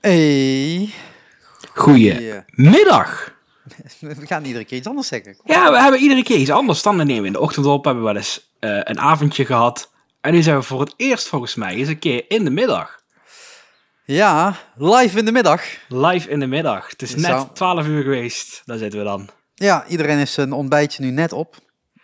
[0.00, 0.90] Hey.
[1.74, 3.32] Goedemiddag.
[4.00, 5.36] We gaan iedere keer iets anders zeggen.
[5.44, 6.82] Ja, we hebben iedere keer iets anders.
[6.82, 9.90] Dan nemen we in de ochtend op, hebben we wel eens eh, een avondje gehad.
[10.20, 13.02] En nu zijn we voor het eerst volgens mij eens een keer in de middag.
[14.04, 15.62] Ja, live in de middag.
[15.88, 16.90] Live in de middag.
[16.90, 17.50] Het is net Zo.
[17.52, 18.62] 12 uur geweest.
[18.64, 19.28] Daar zitten we dan.
[19.54, 21.56] Ja, iedereen is zijn ontbijtje nu net op.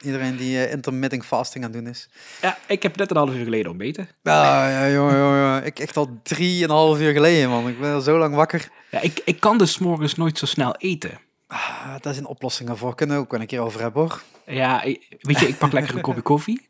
[0.06, 2.08] Iedereen die eh, intermittent fasting aan het doen is.
[2.42, 4.08] Ja, ik heb net een half uur geleden ontbeten.
[4.22, 5.64] Ah, ja, jongen, jongen.
[5.64, 7.68] Ik echt al drieënhalf uur geleden, man.
[7.68, 8.68] Ik ben al zo lang wakker.
[8.90, 11.18] Ja, ik, ik kan dus morgens nooit zo snel eten.
[11.46, 12.94] Ah, daar zijn oplossingen voor.
[12.94, 14.22] Kunnen we ook een keer over hebben, hoor.
[14.46, 14.82] Ja,
[15.20, 16.68] weet je, ik pak lekker een kopje koffie.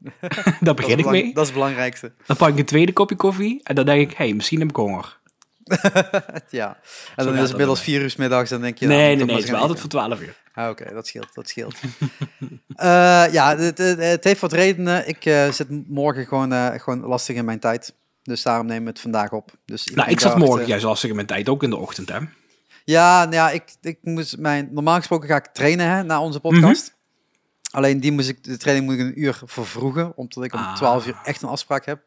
[0.60, 1.32] Daar begin ik mee.
[1.34, 2.12] Dat is het belangrijkste.
[2.26, 3.60] Dan pak ik een tweede kopje koffie.
[3.62, 5.18] En dan denk ik, hé, hey, misschien heb ik honger.
[6.50, 6.78] ja.
[7.16, 8.50] En dan is het inmiddels bij vier uur middags.
[8.50, 8.86] Dan denk je...
[8.86, 9.36] nee, nee, nee.
[9.36, 10.36] Het is altijd voor 12 uur.
[10.56, 11.74] Ah, Oké, dat scheelt, dat scheelt.
[12.76, 15.08] Eh, ja, het, het, heeft wat redenen.
[15.08, 17.94] Ik eh, zit morgen gewoon, eh, gewoon lastig in mijn tijd.
[18.22, 19.50] Dus daarom nemen we het vandaag op.
[19.64, 22.18] Dus Nou, ik zat morgen juist lastig in mijn tijd, ook in de ochtend, hè.
[22.84, 26.40] Ja, nou ja, ik, ik moest mijn, normaal gesproken ga ik trainen hè, na onze
[26.40, 26.92] podcast.
[26.92, 27.76] Mhm.
[27.76, 30.76] Alleen die moest ik, de training moet ik een uur vervroegen, omdat ik om Ah.
[30.76, 32.00] 12 uur echt een afspraak heb.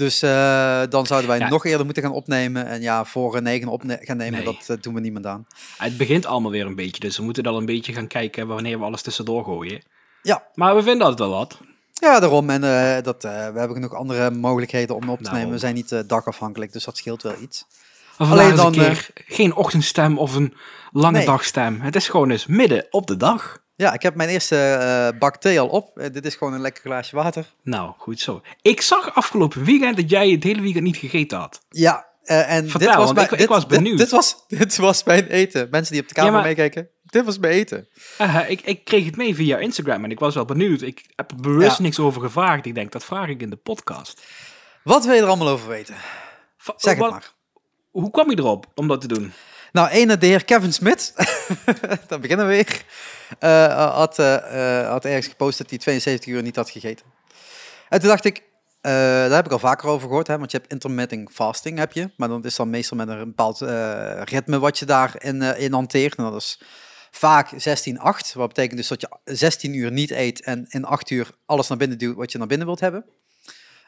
[0.00, 1.48] Dus eh, dan zouden wij Ja.
[1.48, 2.66] nog eerder moeten gaan opnemen.
[2.66, 4.54] En ja, voor negen opne gaan nemen, Nee.
[4.54, 5.46] dat eh, doen we niemand aan.
[5.76, 8.78] Het begint allemaal weer een beetje, dus we moeten dan een beetje gaan kijken wanneer
[8.78, 9.82] we alles tussendoor gooien.
[10.22, 10.42] Ja.
[10.54, 11.58] Maar we vinden altijd wel wat.
[11.92, 12.50] Ja, daarom.
[12.50, 15.50] En eh, dat, we hebben genoeg andere mogelijkheden om op te nemen.
[15.50, 17.66] We zijn niet eh, dagafhankelijk, dus dat scheelt wel iets.
[18.16, 20.54] Alleen een dan, keer geen ochtendstem of een
[20.92, 21.26] lange Nee.
[21.26, 21.80] dagstem.
[21.80, 23.59] Het is gewoon eens midden op de dag.
[23.80, 25.98] Ja, ik heb mijn eerste eh, bak thee al op.
[25.98, 27.46] Eh, dit is gewoon een lekker glaasje water.
[27.62, 28.42] Nou, goed zo.
[28.62, 31.60] Ik zag afgelopen weekend dat jij het hele weekend niet gegeten had.
[31.70, 33.98] Ja, eh, en Vertel, dit was ik- ik dit, was benieuwd.
[33.98, 35.68] Dit, was, dit was mijn eten.
[35.70, 36.88] Mensen die op de Ja, maar- meekijken.
[37.04, 37.88] Dit was mijn eten.
[38.48, 40.82] Ik, ik kreeg het mee via Instagram en ik was wel benieuwd.
[40.82, 41.82] Ik heb er bewust Ja.
[41.82, 42.66] niks over gevraagd.
[42.66, 44.22] Ik denk, dat vraag ik in de podcast.
[44.84, 45.94] Wat wil je er allemaal over weten?
[46.58, 47.32] Va- Zeg het maar.
[47.90, 49.32] Hoe kwam je erop om dat te doen?
[49.72, 51.14] Nou, ene de heer Kevin Smith,
[52.08, 52.84] dan beginnen we weer,
[53.38, 57.06] eh, had, eh, eh, had ergens gepost dat hij 72 uur niet had gegeten.
[57.88, 58.42] En toen dacht ik,
[58.80, 61.92] eh, daar heb ik al vaker over gehoord, hè, want je hebt intermittent fasting, heb
[61.92, 62.10] je.
[62.16, 65.72] Maar dat is dan meestal met een bepaald eh, ritme wat je daarin eh, in
[65.72, 66.14] hanteert.
[66.14, 66.60] En dat is
[67.10, 71.30] vaak 16-8, wat betekent dus dat je 16 uur niet eet en in 8 uur
[71.46, 73.04] alles naar binnen duwt wat je naar binnen wilt hebben.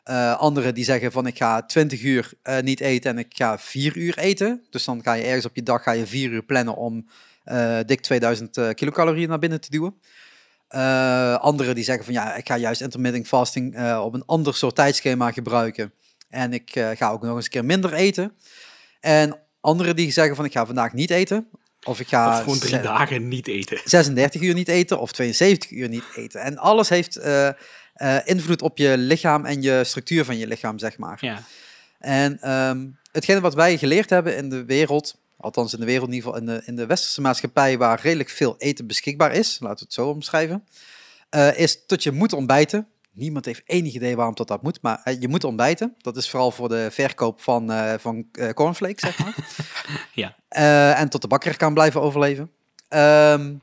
[0.02, 3.58] Eh anderen die zeggen van ik ga 20 uur eh, niet eten en ik ga
[3.58, 4.66] 4 uur eten.
[4.70, 7.06] Dus dan ga je ergens op je dag ga je 4 uur plannen om
[7.44, 9.94] eh, dik 2000 eh, kilocalorieën naar binnen te duwen.
[11.40, 15.30] Anderen die zeggen van ja, ik ga juist intermittent fasting op een ander soort tijdschema
[15.30, 15.92] gebruiken.
[16.28, 18.32] En ik ga ook nog eens een keer minder eten.
[19.00, 21.48] En anderen die zeggen van ik ga vandaag niet eten.
[21.82, 23.80] Of ik ga of gewoon drie dagen niet eten.
[23.84, 26.40] 36 uur niet eten of 72 uur niet eten.
[26.40, 27.20] En alles heeft
[28.02, 31.18] eh, invloed op je lichaam en je structuur van je lichaam, zeg maar.
[31.20, 31.42] Ja.
[31.98, 36.14] En ehm, hetgene wat wij geleerd hebben in de wereld, althans in de wereld in
[36.14, 39.78] ieder geval, in de, in de westerse maatschappij, waar redelijk veel eten beschikbaar is, laten
[39.78, 40.64] we het zo omschrijven,
[41.30, 42.86] eh, is dat je moet ontbijten.
[43.12, 45.94] Niemand heeft enig idee waarom dat, dat moet, maar eh, je moet ontbijten.
[45.98, 49.34] Dat is vooral voor de verkoop van, eh, van cornflakes, zeg maar.
[50.12, 50.36] Ja.
[50.94, 52.50] En tot de bakker kan blijven overleven.
[52.88, 53.54] Ehm,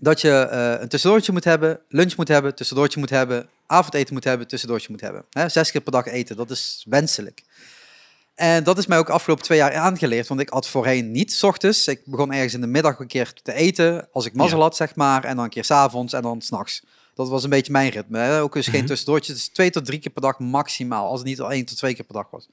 [0.00, 4.24] dat je eh, een tussendoortje moet hebben, lunch moet hebben, tussendoortje moet hebben, avondeten moet
[4.24, 5.24] hebben, tussendoortje moet hebben.
[5.50, 7.42] Zes keer per dag eten, dat is wenselijk.
[8.34, 11.32] En dat is mij ook de afgelopen twee jaar aangeleerd, want ik had voorheen niet
[11.32, 11.88] 's ochtends.
[11.88, 14.62] Ik begon ergens in de middag een keer te eten, als ik mazzel Ja.
[14.64, 16.82] had, zeg maar, en dan een keer 's avonds en dan s'nachts.
[17.14, 18.38] Dat was een beetje mijn ritme.
[18.40, 18.86] Ook dus geen Mhm.
[18.86, 21.76] tussendoortje, dus twee tot drie keer per dag maximaal, als het niet al één tot
[21.76, 22.48] twee keer per dag was.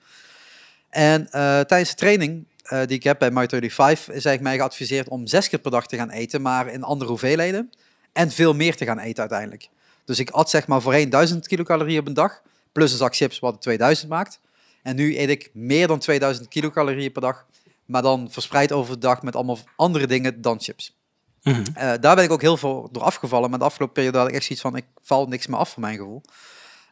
[0.90, 4.58] En eh, tijdens de training eh, die ik heb bij My 35 is eigenlijk mij
[4.58, 7.72] geadviseerd om zes keer per dag te gaan eten, maar in andere hoeveelheden.
[8.14, 9.70] En veel meer te gaan eten uiteindelijk.
[10.06, 12.42] Dus ik at zeg maar voorheen 1000 kilocalorieën op een dag,
[12.72, 14.40] plus een zak chips wat het 2000 maakt.
[14.84, 17.46] En nu eet ik meer dan 2000 kilocalorieën per dag,
[17.86, 20.96] maar dan verspreid over de dag met allemaal andere dingen dan chips.
[21.44, 21.64] Mhm.
[21.74, 23.50] Eh, daar ben ik ook heel veel door afgevallen.
[23.50, 25.82] Maar de afgelopen periode had ik echt zoiets van, ik val niks meer af van
[25.82, 26.22] mijn gevoel.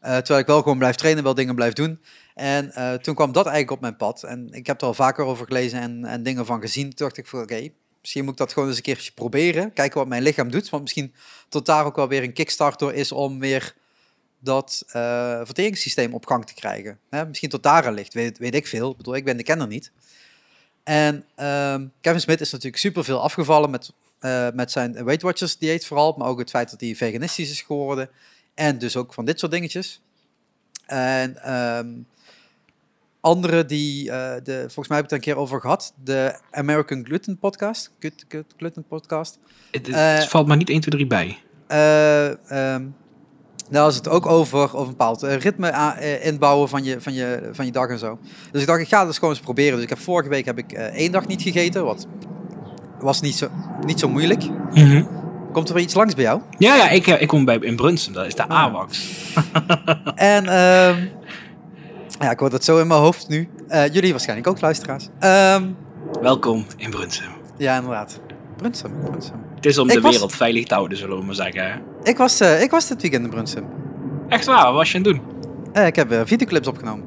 [0.05, 1.99] Eh, terwijl ik wel gewoon blijf trainen, wel dingen blijf doen.
[2.33, 4.23] En eh, toen kwam dat eigenlijk op mijn pad.
[4.23, 6.83] En ik heb er al vaker over gelezen en, en dingen van gezien.
[6.83, 7.69] Toen dacht ik van, oké,
[8.01, 9.73] misschien moet ik dat gewoon eens een keertje proberen.
[9.73, 10.69] Kijken wat mijn lichaam doet.
[10.69, 11.13] Want misschien
[11.49, 13.75] tot daar ook wel weer een kickstarter is om weer
[14.39, 16.99] dat eh verteringssysteem op gang te krijgen.
[17.09, 18.91] Hè, misschien tot daar aan ligt, weet, weet ik veel.
[18.91, 19.91] Ik bedoel, ik ben de kenner niet.
[20.83, 23.91] En ehm, Kevin Smith is natuurlijk superveel afgevallen met,
[24.53, 26.15] met zijn Weight Watchers dieet vooral.
[26.17, 28.09] Maar ook het feit dat hij veganistisch is geworden.
[28.55, 30.01] En dus ook van dit soort dingetjes.
[30.85, 31.87] En ehm
[33.19, 35.93] andere die, eh, de, volgens mij heb ik het er een keer over gehad.
[36.03, 37.91] De American Gluten Podcast.
[37.99, 39.39] Gut, Gut- Gluten Podcast.
[39.71, 41.37] Het, het Eh, valt maar niet 1, 2, 3 bij.
[41.67, 42.85] Ehm,
[43.69, 47.65] Daar was het ook over, over een bepaald ritme inbouwen van je, van, je, van
[47.65, 48.19] je dag en zo.
[48.51, 49.73] Dus ik dacht, ik ga het eens gewoon eens proberen.
[49.73, 52.07] Dus ik heb vorige week heb ik één dag niet gegeten, wat
[52.99, 53.47] was niet zo,
[53.85, 54.43] niet zo moeilijk.
[55.55, 56.41] Komt er weer iets langs bij jou?
[56.57, 58.47] Ja, ja ik, eh, ik kom bij in Brunsum, dat is de.
[58.47, 59.03] AWAX.
[60.15, 61.05] En ehm,
[62.19, 63.49] ja, ik hoor dat zo in mijn hoofd nu.
[63.67, 65.07] Eh, jullie waarschijnlijk ook, luisteraars.
[65.19, 65.63] Ehm,
[66.21, 67.25] Welkom in Brunsum.
[67.57, 68.19] ja, inderdaad.
[68.57, 69.35] Brunsum, Brunsum.
[69.55, 71.71] Het is om Ik de was- wereld veilig te houden, zullen we maar zeggen.
[71.71, 71.77] hè.
[72.03, 73.65] Ik was, eh, ik was dit weekend in Brunsum.
[74.29, 75.13] Echt waar, wat was je aan het
[75.73, 75.83] doen?
[75.85, 77.05] Ik heb videoclips opgenomen.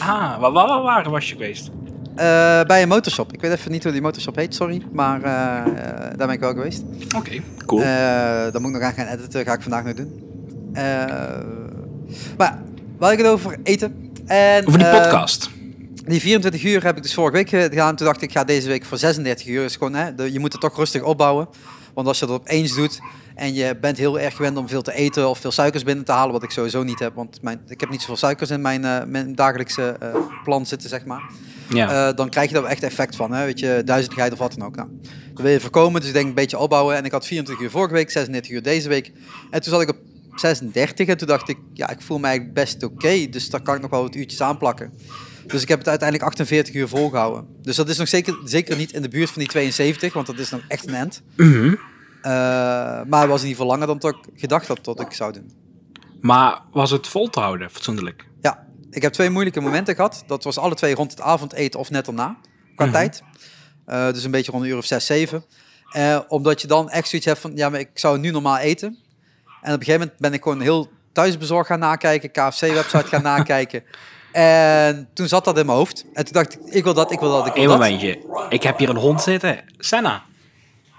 [0.00, 1.70] Ah, waar, waar, waar was je geweest?
[2.18, 3.32] Eh, bij een motorshop.
[3.32, 4.82] Ik weet even niet hoe die motorshop heet, sorry.
[4.92, 5.24] Maar eh,
[6.16, 6.82] daar ben ik wel geweest.
[7.16, 7.80] Oké, cool.
[7.80, 10.22] Eh, daar moet ik nog aan gaan editen, ga ik vandaag nog doen.
[10.72, 11.04] Eh,
[12.36, 12.58] maar
[12.98, 14.10] waar ik het over eten.
[14.26, 15.50] En, Over die podcast.
[16.06, 17.96] Die 24 uur heb ik dus vorige week gedaan.
[17.96, 19.64] Toen dacht ik, ik ga deze week voor 36 uur.
[19.64, 21.48] Is gewoon, hè, de- je moet het toch rustig opbouwen.
[21.94, 23.00] Want als je dat op eens doet
[23.38, 26.12] en je bent heel erg gewend om veel te eten of veel suikers binnen te
[26.12, 28.84] halen, wat ik sowieso niet heb, want mijn, ik heb niet zoveel suikers in mijn,
[28.84, 30.14] eh, mijn dagelijkse eh,
[30.44, 31.22] plan zitten, zeg maar.
[31.68, 32.08] Ja.
[32.08, 33.44] Eh, dan krijg je daar echt effect van, hè?
[33.44, 34.76] weet je, duizendheid of wat dan ook.
[34.76, 34.88] Nou,
[35.32, 36.96] dat wil je voorkomen, dus ik denk een beetje opbouwen.
[36.96, 39.12] En ik had 24 uur vorige week, 36 uur deze week.
[39.50, 39.96] En toen zat ik op
[40.34, 43.74] 36 en toen dacht ik, ja, ik voel me eigenlijk best oké, dus daar kan
[43.74, 44.92] ik nog wel wat uurtjes aanplakken.
[45.46, 47.46] Dus ik heb het uiteindelijk 48 uur volgehouden.
[47.62, 50.38] Dus dat is nog zeker, zeker niet in de buurt van die 72, want dat
[50.38, 51.22] is nog echt een end.
[51.36, 51.66] Mhm.
[51.66, 51.72] Eh,
[53.08, 55.32] maar het was in ieder geval langer dan dat ik gedacht had dat ik zou
[55.32, 55.52] doen.
[56.20, 58.26] Maar was het vol te houden, fatsoenlijk?
[58.40, 60.24] Ja, ik heb twee moeilijke momenten gehad.
[60.26, 62.36] Dat was alle twee rond het avondeten of net daarna,
[62.76, 62.94] qua Mhm.
[62.94, 63.22] tijd.
[63.86, 65.44] Eh, dus een beetje rond een uur of zes, zeven.
[65.92, 68.88] Eh, omdat je dan echt zoiets hebt van, ja, maar ik zou nu normaal eten.
[68.88, 73.82] En op een gegeven moment ben ik gewoon heel thuisbezorgd gaan nakijken, KFC-website gaan nakijken.
[74.32, 76.04] En toen zat dat in mijn hoofd.
[76.12, 77.78] En toen dacht ik, ik wil dat, ik wil dat, ik wil Eén dat.
[77.78, 78.18] momentje.
[78.48, 79.64] Ik heb hier een hond zitten.
[79.78, 80.22] Senna.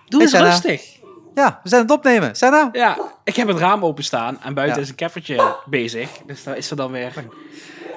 [0.07, 0.49] Doe Hey, eens Senna.
[0.49, 0.98] rustig.
[1.39, 2.35] Ja, we zijn het opnemen.
[2.35, 2.69] Senna?
[2.71, 4.81] Ja, ik heb het raam openstaan en buiten Ja.
[4.83, 6.09] is een keffertje bezig.
[6.25, 7.13] Dus daar is ze dan weer.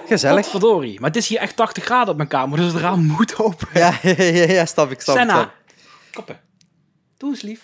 [0.06, 0.46] Gezellig.
[0.46, 1.00] Verdorie.
[1.00, 3.68] Maar het is hier echt 80 graden op mijn kamer, dus het raam moet open.
[3.74, 5.50] Ja, ja, ja, ja, stap ik, stap Senna.
[6.12, 6.40] Koppen.
[7.16, 7.60] Doe eens lief.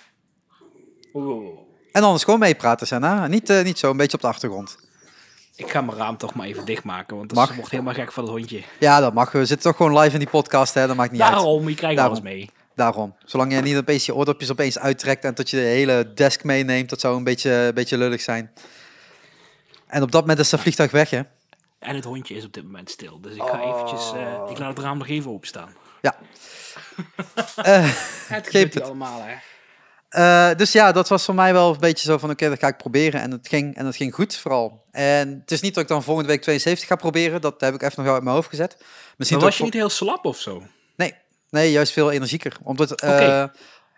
[1.15, 1.49] Oeh.
[1.93, 3.27] En anders gewoon meepraten, Senna.
[3.27, 4.77] Niet, eh, niet zo, een beetje op de achtergrond.
[5.57, 7.55] Ik ga mijn raam toch maar even dichtmaken, want dat Mag.
[7.55, 8.63] wordt helemaal gek van het hondje.
[8.79, 9.33] Ja, dat mag.
[9.33, 10.87] We zitten toch gewoon live in die podcast, hè.
[10.87, 11.33] Dat maakt niet uit.
[11.33, 12.15] Daarom, je krijgt Daarom.
[12.17, 12.51] alles mee.
[12.79, 13.17] Daarom.
[13.25, 16.89] Zolang je niet opeens je oordopjes opeens uittrekt en tot je de hele desk meeneemt,
[16.91, 18.53] dat zou een beetje, een beetje lullig zijn.
[19.87, 21.21] En op dat moment is dat vliegtuig weg, hè?
[21.79, 24.69] En het hondje is op dit moment stil, dus ik ga eventjes, eh, ik laat
[24.77, 25.75] het raam nog even openstaan.
[26.01, 26.15] Ja.
[27.57, 28.83] Eh, Het Geef geeft het.
[28.83, 29.35] allemaal, hè.
[30.51, 32.67] eh, dus ja, dat was voor mij wel een beetje zo van, oké, dat ga
[32.69, 33.21] ik proberen.
[33.21, 34.85] En het ging, en het ging goed, vooral.
[34.91, 37.41] En het is niet dat ik dan volgende week 72 ga proberen.
[37.41, 38.77] Dat heb ik even nog uit mijn hoofd gezet.
[39.17, 40.63] Misschien Maar was je niet heel slap of zo?
[41.51, 42.57] Nee, juist veel energieker.
[42.63, 43.41] Omdat, eh,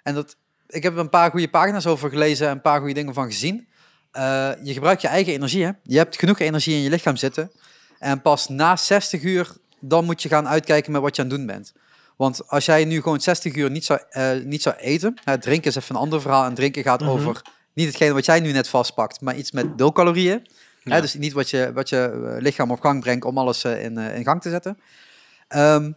[0.03, 0.37] en dat,
[0.67, 3.69] ik heb een paar goede pagina's over gelezen en een paar goede dingen van gezien.
[4.13, 5.65] Eh, je gebruikt je eigen energie.
[5.65, 5.71] Hè?
[5.83, 7.51] Je hebt genoeg energie in je lichaam zitten.
[7.99, 11.37] En pas na 60 uur, dan moet je gaan uitkijken met wat je aan het
[11.37, 11.73] doen bent.
[12.17, 15.71] Want als jij nu gewoon 60 uur niet zou, eh, niet zou eten, hè, drinken
[15.71, 16.45] is even een ander verhaal.
[16.45, 17.11] En drinken gaat Mhm.
[17.11, 17.43] over
[17.75, 20.47] niet hetgene wat jij nu net vastpakt, maar iets met nulcalorieën.
[20.83, 21.01] Hè, Ja.
[21.01, 24.43] dus niet wat je, wat je lichaam op gang brengt om alles in, in gang
[24.43, 24.79] te zetten.
[25.49, 25.93] Ehm,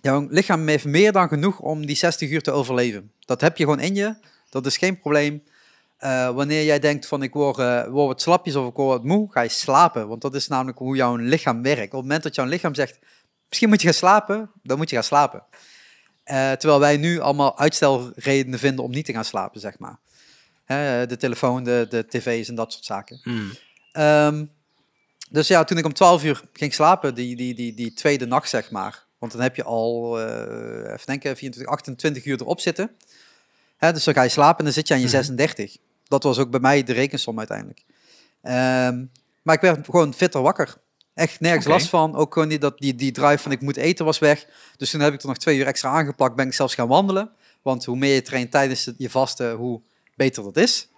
[0.00, 3.12] jouw lichaam heeft meer dan genoeg om die 60 uur te overleven.
[3.24, 4.14] Dat heb je gewoon in je.
[4.50, 5.42] Dat is geen probleem.
[5.98, 9.04] Eh, wanneer jij denkt van ik word, eh, word wat slapjes of ik word wat
[9.04, 10.08] moe, ga je slapen.
[10.08, 11.82] Want dat is namelijk hoe jouw lichaam werkt.
[11.82, 12.98] Op het moment dat jouw lichaam zegt,
[13.48, 15.44] misschien moet je gaan slapen, dan moet je gaan slapen.
[16.24, 19.98] Eh, terwijl wij nu allemaal uitstelredenen vinden om niet te gaan slapen, zeg maar.
[20.64, 23.20] Hè, de telefoon, de, de tv's en dat soort zaken.
[23.22, 23.50] Hmm.
[23.92, 24.44] Ehm,
[25.30, 28.48] dus ja, toen ik om 12 uur ging slapen, die, die, die, die tweede nacht
[28.48, 29.06] zeg maar.
[29.18, 32.90] Want dan heb je al, eh, even denken, 24, 28 uur erop zitten.
[33.76, 35.14] Hè, dus dan ga je slapen en dan zit je aan je Mhm.
[35.14, 35.76] 36.
[36.04, 37.84] Dat was ook bij mij de rekensom uiteindelijk.
[38.42, 39.04] Ehm,
[39.42, 40.76] maar ik werd gewoon fitter wakker.
[41.14, 42.14] Echt nergens last van.
[42.16, 44.46] Ook gewoon die, dat, die, die drive van ik moet eten was weg.
[44.76, 46.36] Dus toen heb ik er nog twee uur extra aangepakt.
[46.36, 47.30] Ben ik zelfs gaan wandelen.
[47.62, 49.80] Want hoe meer je traint tijdens je vasten, hoe
[50.14, 50.88] beter dat is.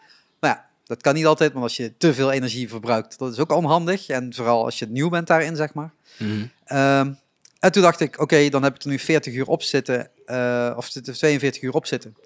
[0.41, 1.53] Maar ja, dat kan niet altijd.
[1.53, 4.09] Want als je te veel energie verbruikt, dat is ook onhandig.
[4.09, 5.93] En vooral als je nieuw bent daarin, zeg maar.
[6.17, 6.51] Hmm.
[6.65, 7.13] Ehm,
[7.61, 10.11] en toen dacht ik, oké, dan heb ik er nu 40 uur op zitten.
[10.27, 12.17] eh, of zitten 42 uur op zitten.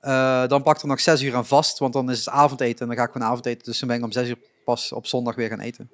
[0.00, 1.78] Eh, dan pak ik er nog 6 uur aan vast.
[1.78, 2.80] Want dan is het avondeten.
[2.80, 3.64] En dan ga ik gewoon avondeten.
[3.64, 5.90] Dus dan ben ik om 6 uur pas op zondag weer gaan eten.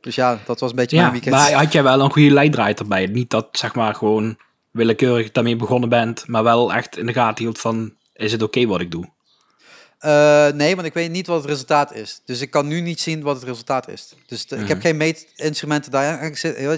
[0.00, 1.34] Dus ja, dat was een beetje Ja, mijn weekend.
[1.34, 3.06] maar had jij wel een goede leidraad erbij?
[3.06, 4.38] Niet dat, zeg maar, gewoon
[4.70, 8.66] willekeurig daarmee begonnen bent, maar wel echt in de gaten hield van, is het oké
[8.66, 9.08] wat ik doe?
[10.00, 12.20] Eh, nee, want ik weet niet wat het resultaat is.
[12.24, 14.14] Dus ik kan nu niet zien wat het resultaat is.
[14.26, 14.86] Dus de- ik heb Mhm.
[14.86, 16.24] geen meetinstrumenten daar.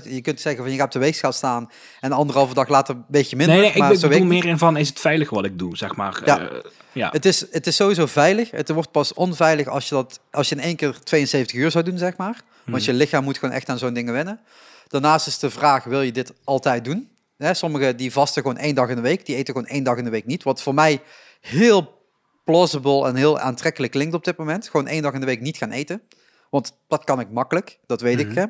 [0.05, 3.05] Je kunt zeggen van je gaat op de weegschaal staan en anderhalve dag later een
[3.09, 3.55] beetje minder.
[3.57, 5.59] nee, nee, ik maar be- zo bedoel meer in van, is het veilig wat ik
[5.59, 6.23] doe, zeg maar.
[6.25, 6.41] Ja.
[6.49, 6.57] Eh,
[6.95, 7.09] Ja.
[7.13, 8.51] Het is, het is sowieso veilig.
[8.51, 11.85] Het wordt pas onveilig als je, dat, als je in één keer 72 uur zou
[11.85, 12.41] doen, zeg maar.
[12.65, 14.41] Want je lichaam moet gewoon echt aan zo'n dingen wennen.
[14.89, 17.09] Daarnaast is de vraag, wil je dit altijd doen?
[17.39, 19.27] Hè, sommigen die vasten gewoon één dag in de week.
[19.27, 20.43] Die eten gewoon één dag in de week niet.
[20.43, 21.01] Wat voor mij
[21.41, 22.02] heel
[22.45, 24.69] plausible en heel aantrekkelijk klinkt op dit moment.
[24.69, 26.03] Gewoon één dag in de week niet gaan eten.
[26.51, 28.29] Want dat kan ik makkelijk, dat weet ik.
[28.29, 28.37] Mhm.
[28.39, 28.47] Hè.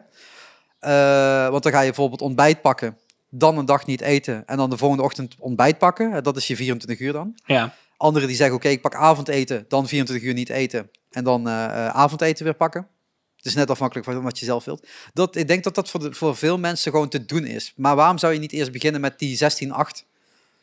[0.79, 4.71] Eh, want dan ga je bijvoorbeeld ontbijt pakken, dan een dag niet eten en dan
[4.71, 6.13] de volgende ochtend ontbijt pakken.
[6.13, 7.35] Eh, Dat is je 24 uur dan.
[7.45, 7.75] Ja.
[7.97, 11.87] Anderen die zeggen, oké, ik pak avondeten, dan 24 uur niet eten en dan eh,
[11.87, 12.89] avondeten weer pakken.
[13.37, 14.87] Het is net afhankelijk van wat je zelf wilt.
[15.13, 17.73] Dat, ik denk dat dat voor, de, voor veel mensen gewoon te doen is.
[17.77, 20.07] Maar waarom zou je niet eerst beginnen met die 16-8?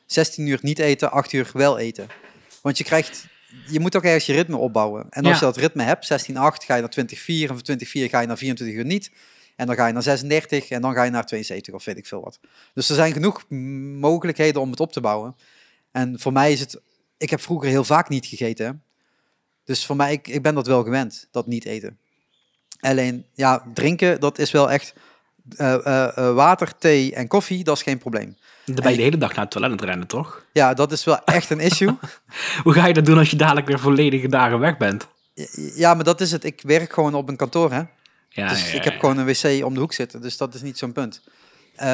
[0.05, 2.07] 16 uur niet eten, 8 uur wel eten.
[2.61, 3.27] Want je krijgt,
[3.67, 5.05] je moet ook ergens je ritme opbouwen.
[5.09, 5.39] En als Ja.
[5.39, 8.37] je dat ritme hebt, 16-8, ga je naar 20-4 en van 20-4 ga je naar
[8.37, 9.11] 24 uur niet.
[9.55, 12.05] En dan ga je naar 36 en dan ga je naar 72 of weet ik
[12.07, 12.39] veel wat.
[12.73, 13.49] Dus er zijn genoeg
[13.99, 15.35] mogelijkheden om het op te bouwen.
[15.91, 16.81] En voor mij is het,
[17.17, 18.83] ik heb vroeger heel vaak niet gegeten.
[19.63, 21.97] Dus voor mij, ik, ik ben dat wel gewend, dat niet eten.
[22.79, 24.93] Alleen, ja, drinken, dat is wel echt
[25.57, 28.37] eh, eh, eh, water, thee en koffie, dat is geen probleem.
[28.75, 30.45] Dan ben je de hele dag naar het toilet aan het rennen, toch?
[30.53, 31.97] Ja, dat is wel echt een issue.
[32.63, 35.07] Hoe ga je dat doen als je dadelijk weer volledige dagen weg bent?
[35.75, 36.43] Ja, maar dat is het.
[36.43, 37.81] Ik werk gewoon op een kantoor, hè.
[38.29, 40.21] Ja, dus ja, ik heb gewoon een wc om de hoek zitten.
[40.21, 41.21] Dus dat is niet zo'n punt.
[41.75, 41.87] Eh,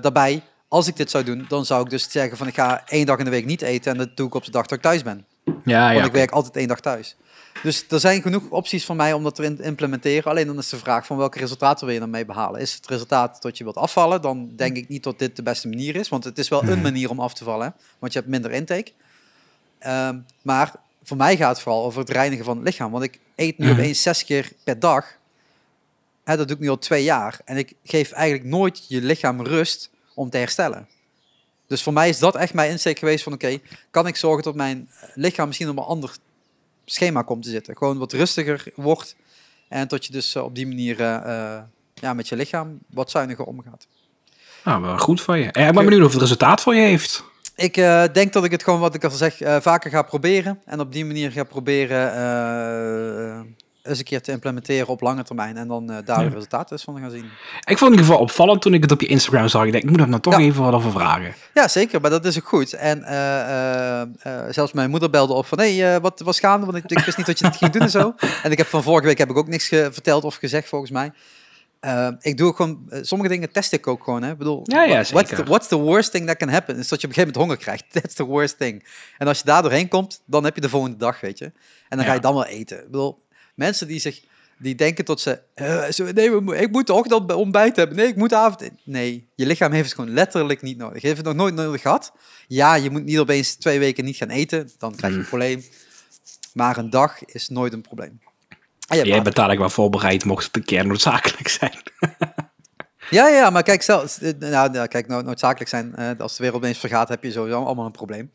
[0.00, 3.06] daarbij, als ik dit zou doen, dan zou ik dus zeggen van ik ga één
[3.06, 3.92] dag in de week niet eten.
[3.92, 5.26] En dat doe ik op de dag dat ik thuis ben.
[5.64, 7.16] Ja, Want ik werk altijd één dag thuis.
[7.62, 10.30] Dus er zijn genoeg opties voor mij om dat te implementeren.
[10.30, 12.60] Alleen dan is de vraag van welke resultaten wil je dan mee behalen.
[12.60, 15.68] Is het resultaat dat je wilt afvallen, dan denk ik niet dat dit de beste
[15.68, 16.08] manier is.
[16.08, 18.50] Want het is wel een manier om af te vallen, hè, want je hebt minder
[18.50, 18.92] intake.
[19.78, 22.90] Ehm, maar voor mij gaat het vooral over het reinigen van het lichaam.
[22.90, 23.74] Want ik eet nu Mhm.
[23.74, 25.06] opeens zes keer per dag.
[26.24, 27.40] Hè, dat doe ik nu al twee jaar.
[27.44, 30.88] En ik geef eigenlijk nooit je lichaam rust om te herstellen.
[31.66, 33.58] Dus voor mij is dat echt mijn insteek geweest van oké,
[33.90, 36.16] kan ik zorgen dat mijn lichaam misschien op een ander
[36.92, 37.76] schema komt te zitten.
[37.76, 39.16] Gewoon wat rustiger wordt.
[39.68, 41.62] En dat je dus eh, op die manier eh, eh,
[41.94, 43.86] ja, met je lichaam wat zuiniger omgaat.
[44.64, 45.50] Nou, wel goed van je.
[45.50, 47.24] Eh, ik ben benieuwd of het resultaat voor je heeft.
[47.56, 47.74] Ik
[48.12, 50.60] denk dat ik het gewoon, wat ik al zeg, vaker ga proberen.
[50.64, 55.56] En op die manier ga proberen eens een keer te implementeren op lange termijn.
[55.56, 56.28] En dan eh, daar Ja.
[56.28, 57.24] de resultaten van gaan zien.
[57.24, 57.30] Ik
[57.66, 59.64] vond het in ieder geval opvallend toen ik het op je Instagram zag.
[59.64, 60.44] Ik denk, ik moet hem nou toch Ja.
[60.44, 61.34] even wat over vragen.
[61.54, 62.72] Ja, zeker, maar dat is ook goed.
[62.72, 64.08] En eh, eh,
[64.50, 66.66] zelfs mijn moeder belde op van, hé, hey, wat was gaande?
[66.66, 68.14] Want ik, ik wist niet dat je dit ging doen en zo.
[68.42, 71.12] En ik heb van vorige week heb ik ook niks verteld of gezegd, volgens mij.
[72.20, 74.22] Ik doe ook gewoon, sommige dingen test ik ook gewoon.
[74.22, 74.30] Hè.
[74.30, 76.76] Ik bedoel, Ja, ja, what- what's, the, what's the worst thing that can happen?
[76.76, 77.84] Is dat je op een gegeven moment honger krijgt.
[78.02, 78.86] That's the worst thing.
[79.18, 81.44] En als je daar doorheen komt, dan heb je de volgende dag, weet je.
[81.44, 81.52] En
[81.88, 82.04] dan Ja.
[82.04, 82.78] ga je dan wel eten.
[82.78, 83.18] Ik bedoel,
[83.60, 84.20] mensen die zich,
[84.58, 85.40] die denken tot ze,
[85.90, 87.96] zo, nee, we ik moet toch dat ontbijt hebben.
[87.96, 88.70] Nee, ik moet avond.
[88.84, 91.00] Nee, je lichaam heeft het gewoon letterlijk niet nodig.
[91.00, 92.12] Je heeft het nog nooit nodig gehad.
[92.46, 94.70] Ja, je moet niet opeens twee weken niet gaan eten.
[94.78, 95.28] Dan krijg je een Mm.
[95.28, 95.64] probleem.
[96.52, 98.20] Maar een dag is nooit een probleem.
[98.86, 101.74] Hebt Jij bent dadelijk wel voorbereid mocht het een keer noodzakelijk zijn.
[103.10, 106.42] Ja, ja, maar kijk, zelfs, eh, nou, nou, kijk, nou, noodzakelijk zijn, eh, als de
[106.42, 108.30] wereld opeens vergaat, heb je sowieso allemaal een probleem.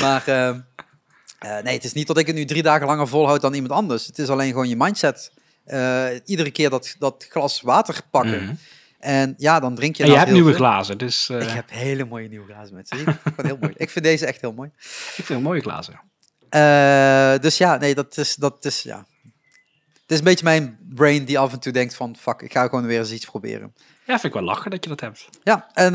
[0.00, 0.54] Maar eh,
[1.38, 3.72] eh, nee, het is niet dat ik het nu drie dagen langer volhoud dan iemand
[3.72, 4.06] anders.
[4.06, 5.32] Het is alleen gewoon je mindset.
[5.64, 8.44] Eh, iedere keer dat, dat glas water pakken.
[8.44, 8.54] Mhm.
[8.98, 10.58] En ja, dan drink je En je hebt nieuwe veel.
[10.58, 12.88] glazen, dus eh, Ik heb hele mooie nieuwe glazen met.
[12.88, 13.04] Zie
[13.36, 13.72] heel mooi.
[13.76, 14.70] Ik vind deze echt heel mooi.
[15.16, 16.00] ik vind mooie glazen.
[17.40, 19.06] Dus ja, nee, dat is, dat is, ja.
[19.92, 22.68] Het is een beetje mijn brain die af en toe denkt van, fuck, ik ga
[22.68, 23.74] gewoon weer eens iets proberen.
[24.06, 25.28] Ja, vind ik wel lachen dat je dat hebt.
[25.42, 25.94] Ja, en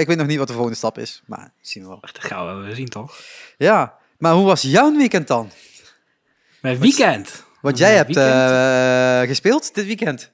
[0.00, 2.00] ik weet nog niet wat de volgende stap is, maar zien we wel.
[2.00, 3.20] Dat gaan we zien, toch?
[3.56, 5.50] Ja, maar hoe was jouw weekend dan?
[6.60, 7.44] Mijn weekend.
[7.60, 10.30] Want jij hebt eh, gespeeld dit weekend.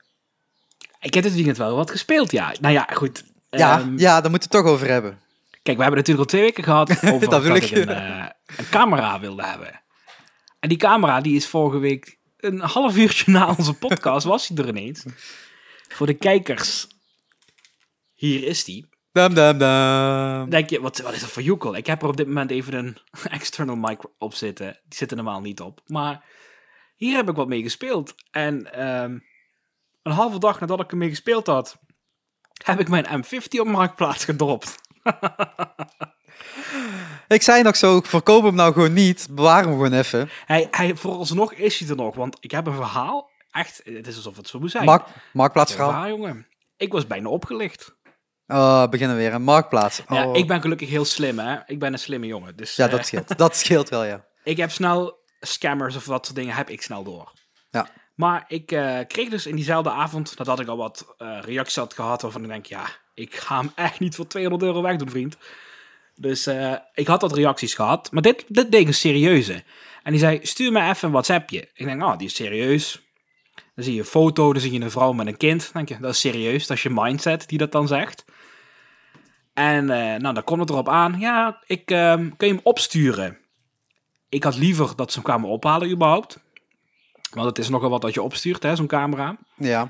[1.00, 2.54] Ik heb dit weekend wel wat gespeeld, ja.
[2.60, 3.24] Nou ja, goed.
[3.50, 5.18] Ja, Ehm, ja, daar moeten we het toch over hebben.
[5.62, 7.70] Kijk, we hebben natuurlijk al twee weken gehad over Dat dat, ik.
[7.70, 7.88] een,
[8.18, 8.26] eh,
[8.56, 9.82] een camera wilde hebben.
[10.60, 14.56] En die camera die is vorige week een half uurtje na onze podcast was hij
[14.56, 15.04] er ineens.
[15.88, 16.86] Voor de kijkers.
[18.14, 18.88] Hier is die.
[19.14, 20.38] Dam, dam, dam.
[20.38, 21.76] Dan denk je, wat, wat is dat voor joekel?
[21.76, 22.96] Ik heb er op dit moment even een
[23.38, 24.66] external mic op zitten.
[24.66, 25.80] Die zit er normaal niet op.
[25.86, 26.24] Maar
[26.96, 28.14] hier heb ik wat mee gespeeld.
[28.30, 29.18] En ehm,
[30.02, 31.78] een halve dag nadat ik ermee gespeeld had,
[32.64, 34.74] heb ik mijn M50 op marktplaats gedropt.
[37.28, 39.28] Ik zei nog zo, verkoop hem nou gewoon niet.
[39.30, 40.28] Bewaar hem gewoon even.
[40.46, 43.30] Hij, hij, vooralsnog is hij er nog, want ik heb een verhaal.
[43.50, 44.84] Echt, het is alsof het zo moet zijn.
[44.84, 45.90] Mark, marktplaatsverhaal.
[45.90, 46.46] verhaal, jongen.
[46.76, 47.94] Ik was bijna opgelicht.
[48.46, 49.34] Oh, beginnen we weer.
[49.34, 50.00] Een marktplaats.
[50.00, 50.16] Oh.
[50.16, 51.58] Ja, ik ben gelukkig heel slim, hè.
[51.66, 52.56] Ik ben een slimme jongen.
[52.56, 53.38] Dus Ja, eh, dat scheelt.
[53.38, 54.24] Dat scheelt wel, ja.
[54.44, 57.32] ik heb snel scammers of dat soort dingen, heb ik snel door.
[57.70, 57.88] Ja.
[58.14, 61.94] Maar ik eh, kreeg dus in diezelfde avond, nadat ik al wat eh, reacties had
[61.94, 65.36] gehad, waarvan ik denk, ja, ik ga hem echt niet voor 200 euro wegdoen, vriend.
[66.14, 68.12] Dus eh, ik had wat reacties gehad.
[68.12, 69.62] Maar dit, dit deed een serieuze.
[70.02, 71.68] En die zei, stuur me even een WhatsAppje.
[71.74, 73.02] Ik denk, oh, die is serieus.
[73.74, 75.60] Dan zie je een foto, dan zie je een vrouw met een kind.
[75.62, 76.66] Dan denk je, dat is serieus.
[76.66, 78.24] Dat is je mindset die dat dan zegt.
[79.54, 81.16] En eh, nou, dan komt het erop aan.
[81.18, 83.38] Ja, ik ehm, kun je hem opsturen.
[84.28, 86.42] Ik had liever dat ze hem kwamen ophalen überhaupt.
[87.30, 89.36] Want het is nogal wat dat je opstuurt, hè, zo'n camera.
[89.56, 89.88] Ja.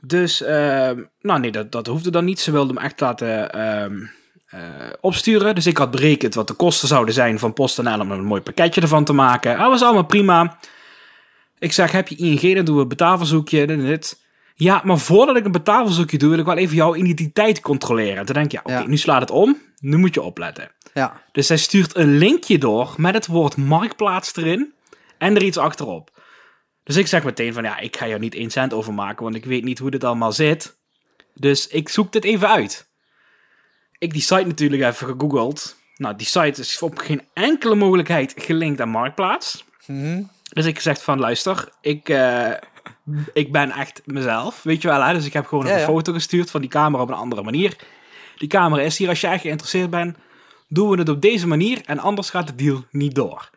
[0.00, 2.40] Dus, ehm, nou nee, dat, dat hoefde dan niet.
[2.40, 4.06] Ze wilden hem echt laten ehm,
[4.46, 4.60] eh,
[5.00, 5.54] opsturen.
[5.54, 8.42] Dus ik had berekend wat de kosten zouden zijn van PostNL om er een mooi
[8.42, 9.58] pakketje ervan te maken.
[9.58, 10.58] Dat was allemaal prima.
[11.58, 13.66] Ik zeg, heb je ING, dan doen we een betaalverzoekje.
[13.66, 14.26] Dit, dit.
[14.58, 18.24] Ja, maar voordat ik een betaalverzoekje doe, wil ik wel even jouw identiteit controleren.
[18.24, 18.86] Toen denk ik, ja, oké, Ja.
[18.86, 19.56] nu slaat het om.
[19.80, 20.70] Nu moet je opletten.
[20.94, 21.22] Ja.
[21.32, 24.72] Dus zij stuurt een linkje door met het woord marktplaats erin
[25.18, 26.10] en er iets achterop.
[26.84, 29.44] Dus ik zeg meteen van ja, ik ga jou niet één cent overmaken, want ik
[29.44, 30.76] weet niet hoe dit allemaal zit.
[31.34, 32.88] Dus ik zoek dit even uit.
[33.98, 35.76] Ik die site natuurlijk even gegoogeld.
[35.96, 39.64] Nou, die site is op geen enkele mogelijkheid gelinkt aan Marktplaats.
[39.86, 40.22] Mhm.
[40.48, 42.50] Dus ik zeg van luister, ik, eh,
[43.32, 45.02] ik ben echt mezelf, weet je wel.
[45.02, 45.12] Hè?
[45.14, 45.84] Dus ik heb gewoon Ja, een ja.
[45.84, 47.76] foto gestuurd van die camera op een andere manier.
[48.36, 50.16] Die camera is hier, als jij geïnteresseerd bent,
[50.68, 53.50] doen we het op deze manier en anders gaat de deal niet door.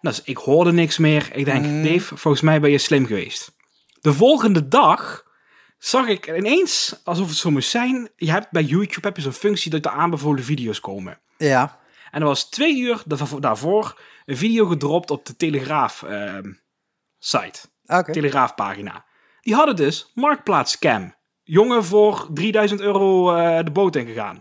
[0.00, 1.28] Dus ik hoorde niks meer.
[1.32, 1.82] Ik denk, Mhm.
[1.82, 3.54] Dave, volgens mij ben je slim geweest.
[4.00, 5.24] De volgende dag
[5.78, 9.32] zag ik ineens, alsof het zo moest zijn, je hebt bij YouTube heb je zo'n
[9.32, 11.20] functie dat de aanbevolen video's komen.
[11.36, 11.78] Ja.
[12.10, 16.52] En er was twee uur daarvo- daarvoor een video gedropt op de Telegraaf ehm,
[17.18, 17.60] site.
[17.86, 19.04] Telegraafpagina.
[19.40, 21.14] Die hadden dus Marktplaats scam.
[21.42, 24.40] Jongen voor 3000 euro eh, de boot ingegaan.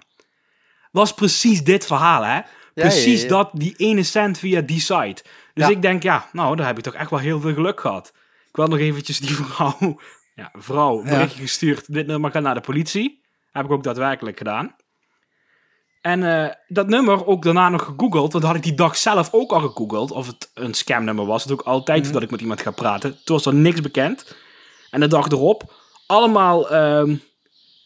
[0.91, 2.41] Was precies dit verhaal, hè?
[2.73, 3.33] Precies ja, ja.
[3.33, 5.23] dat, die ene cent via die site.
[5.53, 8.13] Dus ik denk, ja, nou, daar heb ik toch echt wel heel veel geluk gehad.
[8.49, 9.99] Ik wil nog eventjes die vrouw,
[10.35, 11.93] ja, vrouw, berichtje gestuurd.
[11.93, 13.23] Dit nummer gaat naar de politie.
[13.51, 14.75] Heb ik ook daadwerkelijk gedaan.
[16.05, 19.51] En eh, dat nummer ook daarna nog gegoogeld, want had ik die dag zelf ook
[19.51, 21.39] al gegoogeld of het een scamnummer was.
[21.43, 22.05] Dat doe ik altijd Mhm.
[22.05, 23.11] voordat ik met iemand ga praten.
[23.23, 24.35] Toen was er niks bekend.
[24.91, 25.73] En de dag erop,
[26.07, 27.15] allemaal ehm,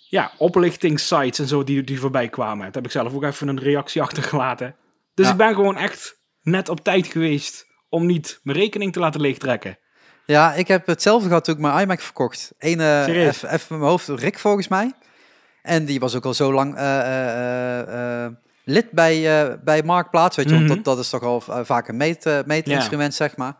[0.10, 2.64] ja, oplichtingssites en zo die, die voorbij kwamen.
[2.66, 4.76] Daar heb ik zelf ook even een reactie achtergelaten.
[5.14, 5.32] Dus Ja.
[5.32, 9.78] ik ben gewoon echt net op tijd geweest om niet mijn rekening te laten leegtrekken.
[10.26, 12.54] Ja, ik heb hetzelfde gehad toen ik mijn iMac verkocht.
[12.58, 13.44] Eén, Serieus?
[13.44, 14.92] even mijn hoofd, Rick volgens mij.
[15.70, 18.32] En die was ook al zo lang eh, eh, eh,
[18.64, 20.68] lid bij, bij Marktplaats, weet je, Mhm.
[20.68, 23.56] want dat, dat is toch al vaak een meet, meetinstrument, zeg maar.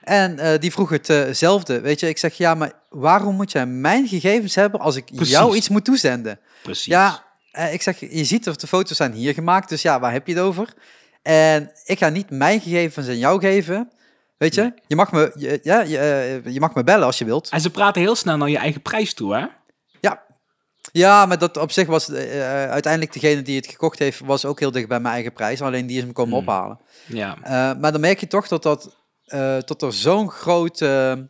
[0.00, 2.08] En die vroeg hetzelfde, weet je.
[2.08, 5.30] Ik zeg, ja, maar waarom moet jij mijn gegevens hebben als ik Precies.
[5.30, 6.38] jou iets moet toezenden?
[6.62, 6.84] Precies.
[6.84, 7.22] Ja,
[7.70, 10.32] ik zeg, je ziet of de foto's zijn hier gemaakt, dus ja, waar heb je
[10.34, 10.68] het over?
[11.22, 13.90] En ik ga niet mijn gegevens aan jou geven.
[14.36, 17.48] Weet je, je, mag me, je, ja, je, je mag me bellen als je wilt.
[17.48, 19.46] En ze praten heel snel naar je eigen prijs toe, hè?
[20.98, 21.26] Ja.
[21.26, 24.70] Maar dat op zich was eh, uiteindelijk degene die het gekocht heeft, was ook heel
[24.70, 25.62] dicht bij mijn eigen prijs.
[25.62, 26.48] Alleen die is hem komen Hmm.
[26.48, 26.78] ophalen.
[27.06, 27.36] Ja.
[27.42, 31.28] Eh, maar dan merk je toch dat, dat, eh, dat er zo'n grote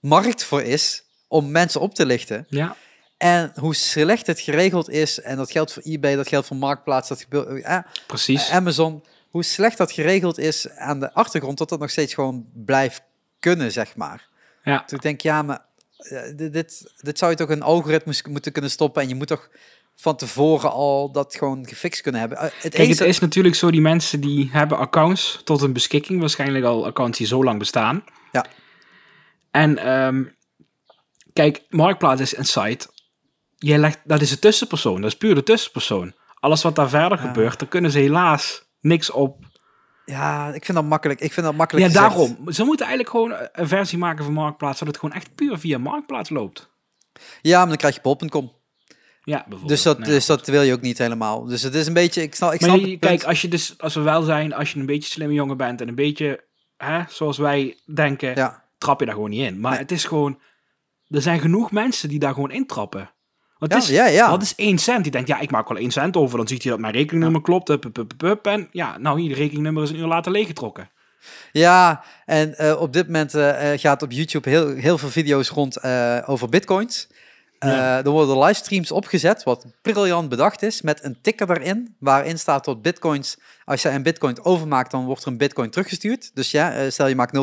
[0.00, 2.46] markt voor is om mensen op te lichten.
[2.48, 2.76] Ja.
[3.16, 7.08] En hoe slecht het geregeld is, en dat geldt voor eBay, dat geldt voor Marktplaats,
[7.08, 8.50] dat gebeurt, eh, Precies.
[8.50, 13.02] Amazon, hoe slecht dat geregeld is aan de achtergrond, dat dat nog steeds gewoon blijft
[13.38, 14.28] kunnen, zeg maar.
[14.62, 14.84] Ja.
[14.84, 15.62] Toen denk ik, ja, maar eh,
[16.36, 19.48] dit, dit, dit zou je toch een algoritme moeten kunnen stoppen en je moet toch
[19.96, 22.38] van tevoren al dat gewoon gefixt kunnen hebben.
[22.38, 26.20] Eh, het Kijk, het is natuurlijk zo, die mensen die hebben accounts tot een beschikking,
[26.20, 28.04] waarschijnlijk al accounts die zo lang bestaan.
[28.32, 28.46] Ja.
[29.50, 30.24] En ehm,
[31.32, 32.86] kijk, Marktplaats is een site.
[33.56, 36.14] Jij legt, dat is een tussenpersoon, dat is puur de tussenpersoon.
[36.34, 37.26] Alles wat daar verder Ja.
[37.26, 39.49] gebeurt, daar kunnen ze helaas niks op.
[40.10, 41.20] Ja, ik vind dat makkelijk.
[41.20, 42.14] Ik vind dat makkelijk Ja, gezegd.
[42.14, 42.52] daarom.
[42.52, 45.78] Ze moeten eigenlijk gewoon een versie maken van Marktplaats, zodat het gewoon echt puur via
[45.78, 46.70] Marktplaats loopt.
[47.42, 48.52] Ja, maar dan krijg je bol.com.
[49.22, 49.68] Ja, bijvoorbeeld.
[49.68, 51.44] Dus dat, Nou dus dat wil je ook niet helemaal.
[51.44, 53.74] Dus het is een beetje, ik snap, ik Maar snap je- kijk, als je dus,
[53.78, 56.44] als we wel zijn, als je een beetje slimme jongen bent en een beetje,
[56.76, 59.60] hè, zoals wij denken, Ja, trap je daar gewoon niet in.
[59.60, 59.80] Maar Nee.
[59.80, 60.40] het is gewoon,
[61.08, 63.10] er zijn genoeg mensen die daar gewoon intrappen.
[63.60, 64.30] Want het is, ja, ja.
[64.30, 65.02] wat is één cent?
[65.02, 67.42] Die denkt, ja, ik maak wel één cent over, dan ziet hij dat mijn rekeningnummer
[67.42, 70.90] klopt, hup, hup, hup, en ja, nou hier, de rekeningnummer is een uur later leeggetrokken.
[71.52, 75.48] Ja, en eh, op dit moment eh, eh, gaat op YouTube heel, heel veel video's
[75.48, 75.84] rond
[76.26, 77.08] over bitcoins.
[77.58, 78.04] Ja.
[78.04, 82.82] er worden livestreams opgezet, wat briljant bedacht is, met een ticker erin, waarin staat dat
[82.82, 86.30] bitcoins, als je een bitcoin overmaakt, dan wordt er een bitcoin teruggestuurd.
[86.34, 87.36] Dus ja, stel je maakt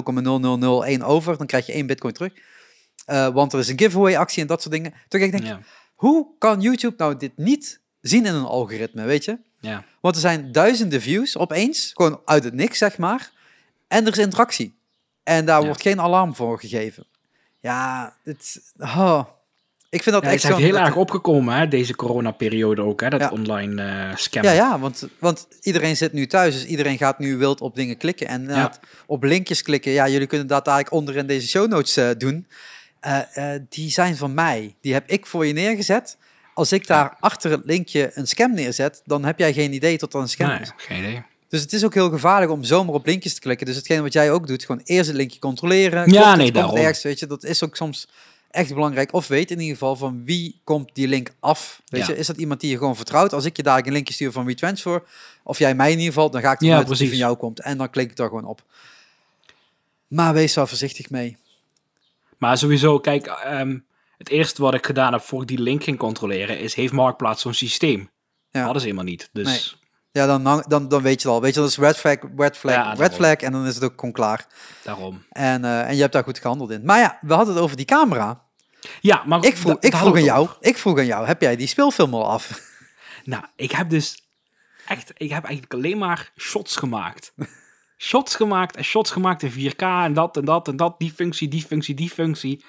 [1.00, 2.34] 0,0001 over, dan krijg je één bitcoin terug.
[3.34, 4.94] Want er is een giveaway actie en dat soort dingen.
[5.08, 5.60] Toen ik denk, Ja,
[5.98, 9.38] hoe kan YouTube nou dit niet zien in een algoritme, weet je?
[9.60, 9.84] ja.
[10.02, 13.32] Want er zijn duizenden views opeens, gewoon uit het niks, zeg maar.
[13.88, 14.76] En er is interactie.
[15.24, 15.66] En daar Ja.
[15.66, 17.06] wordt geen alarm voor gegeven.
[17.60, 19.24] Ja, het, oh,
[19.90, 23.20] Ik vind dat Ja, echt is heel erg opgekomen, hè, deze coronaperiode ook, hè, dat
[23.20, 23.30] Ja.
[23.30, 24.54] online eh scammen.
[24.54, 27.98] Ja, ja, want, want iedereen zit nu thuis, dus iedereen gaat nu wild op dingen
[27.98, 28.28] klikken.
[28.28, 28.72] En
[29.06, 32.48] op linkjes klikken, ja, jullie kunnen dat eigenlijk onder in deze show notes eh, doen.
[33.00, 34.76] Eh, eh, die zijn van mij.
[34.82, 36.18] Die heb ik voor je neergezet.
[36.54, 40.12] Als ik daar achter het linkje een scam neerzet, dan heb jij geen idee tot
[40.12, 40.72] dat een scam Nee, is.
[40.78, 41.24] geen idee.
[41.50, 43.66] Dus het is ook heel gevaarlijk om zomaar op linkjes te klikken.
[43.66, 46.12] Dus hetgeen wat jij ook doet, gewoon eerst het linkje controleren.
[46.12, 46.76] Ja, nee, daarom.
[46.78, 48.08] ergens, weet je, dat is ook soms
[48.52, 49.14] echt belangrijk.
[49.14, 51.82] Of weet in ieder geval van wie komt die link af.
[51.86, 52.14] Weet Ja.
[52.14, 53.34] je, is dat iemand die je gewoon vertrouwt?
[53.34, 55.04] Als ik je daar een linkje stuur van WeTransfer,
[55.44, 57.18] of jij mij in ieder geval, dan ga ik ervan Ja, uit dat die van
[57.18, 57.60] jou komt.
[57.60, 58.64] En dan klik ik daar gewoon op.
[60.08, 61.38] Maar wees daar voorzichtig mee.
[62.38, 63.78] Maar sowieso, kijk, ehm,
[64.18, 67.42] het eerste wat ik gedaan heb voor ik die link ging controleren, is heeft Marktplaats
[67.42, 68.10] zo'n systeem?
[68.52, 68.64] Ja.
[68.64, 69.30] Hadden ze helemaal niet.
[69.34, 69.86] Dus Nee.
[70.12, 71.42] Ja, dan, dan, dan weet je het al.
[71.42, 73.34] Weet je, dat is red flag, red flag, Ja, red flag.
[73.34, 74.48] En dan is het ook gewoon klaar.
[74.84, 75.24] daarom.
[75.30, 76.86] En, eh, en je hebt daar goed gehandeld in.
[76.86, 78.46] Maar ja, we hadden het over die camera.
[79.02, 81.68] Ja, maar Ik vroeg, ik vroeg aan jou, ik vroeg aan jou, heb jij die
[81.68, 82.62] speelfilm al af?
[83.24, 84.28] Nou, ik heb dus
[84.88, 87.34] echt, ik heb eigenlijk alleen maar shots gemaakt.
[87.98, 91.48] shots gemaakt en shots gemaakt in 4K en dat en dat en dat, die functie,
[91.48, 92.66] die functie, die functie.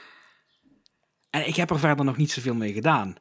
[1.31, 3.15] En ik heb er verder nog niet zoveel mee gedaan.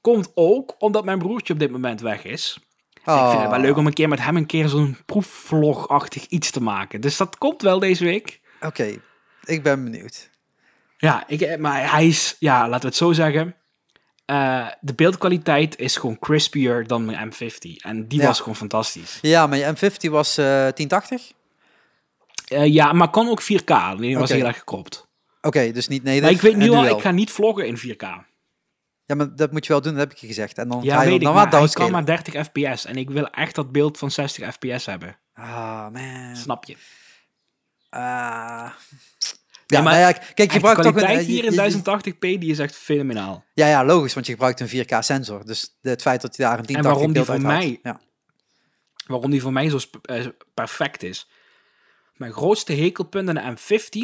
[0.00, 2.58] Komt ook omdat mijn broertje op dit moment weg is.
[2.94, 6.50] Ik vind het wel leuk om een keer met hem een keer zo'n proefvlogachtig iets
[6.50, 7.00] te maken.
[7.00, 8.40] Dus dat komt wel deze week.
[8.60, 8.98] Oké,
[9.44, 10.30] ik ben benieuwd.
[10.98, 13.54] Ja, ik, maar hij is, ja, laten we het zo zeggen.
[14.24, 17.76] Eh, de beeldkwaliteit is gewoon crispier dan mijn M50.
[17.82, 18.26] En die Ja.
[18.26, 19.18] was gewoon fantastisch.
[19.22, 21.32] Ja, maar je M50 was eh 1080?
[22.48, 23.70] Eh, ja, maar kan ook 4K.
[23.70, 24.38] Alleen was Oké.
[24.38, 25.06] heel erg gekropt.
[25.40, 26.04] Oké, dus niet.
[26.04, 28.26] Maar ik weet en nu al, ik ga niet vloggen in 4K.
[29.04, 30.58] Ja, maar dat moet je wel doen, dat heb ik je gezegd.
[30.58, 31.92] En dan Ja, ga je weet ik, dan maar hij kan downscalen.
[31.92, 32.84] maar 30 fps.
[32.84, 35.18] En ik wil echt dat beeld van 60 fps hebben.
[35.34, 36.36] Ah, man.
[36.36, 36.76] Snap je?
[37.88, 38.00] Ah.
[38.00, 38.74] Ja,
[39.66, 40.98] Ja, maar maar ja, kijk, je gebruikt toch een...
[40.98, 43.44] kwaliteit eh, hier in je- 1080p, die is echt fenomenaal.
[43.54, 45.44] Ja, ja, logisch, want je gebruikt een 4K sensor.
[45.46, 47.82] Dus de- het feit dat je daar een 1080 waarom die beeld voor uithaalt.
[47.82, 48.00] mij- Ja.
[49.06, 51.28] waarom die voor mij zo eh, perfect is.
[52.18, 53.56] Mijn grootste hekelpunt aan de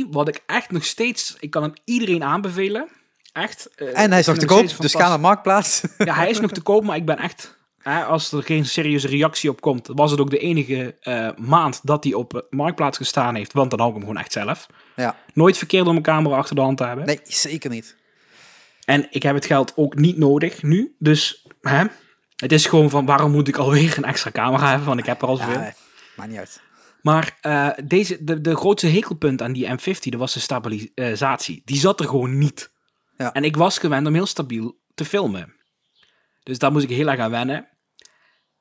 [0.07, 2.88] M50, wat ik echt nog steeds, ik kan hem iedereen aanbevelen.
[3.33, 3.70] Echt.
[3.77, 5.20] eh, En hij is nog te koop, dus ga naar.
[5.20, 5.83] Marktplaats.
[5.98, 9.09] Ja, hij is nog te koop, maar ik ben echt, hè, als er geen serieuze
[9.09, 12.96] reactie op komt, was het ook de enige eh, maand dat hij op eh, Marktplaats
[12.96, 14.66] gestaan heeft, want dan hou ik hem gewoon echt zelf.
[14.96, 17.07] ja, Nooit verkeerd om mijn camera achter de hand te hebben.
[17.07, 17.96] nee, zeker niet.
[18.85, 21.85] En ik heb het geld ook niet nodig nu, dus hè,
[22.37, 25.22] het is gewoon van, waarom moet ik alweer een extra camera hebben, want ik heb
[25.22, 25.53] er al zoveel.
[25.61, 25.74] Ja,
[26.16, 26.61] maakt niet uit.
[27.05, 31.62] Maar eh, deze, de, de grootste hekelpunt aan die M50, dat was de stabilisatie.
[31.64, 32.73] Die zat er gewoon niet.
[33.17, 33.33] Ja.
[33.33, 35.55] En ik was gewend om heel stabiel te filmen.
[36.43, 37.69] Dus daar moest ik heel erg aan wennen.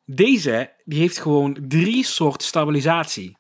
[0.06, 3.38] Deze, die heeft gewoon drie soorten stabilisatie.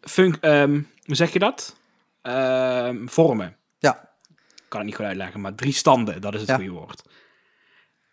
[0.00, 1.76] Funk, ehm, hoe zeg je dat?
[2.22, 3.56] Ehm, vormen.
[3.78, 4.10] Ja,
[4.56, 6.54] Ik kan het niet goed uitleggen, maar drie standen, dat is het Ja.
[6.56, 7.02] goede woord.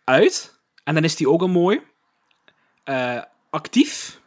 [0.04, 1.80] Uit, en dan is die ook al mooi.
[2.84, 4.20] Eh, actief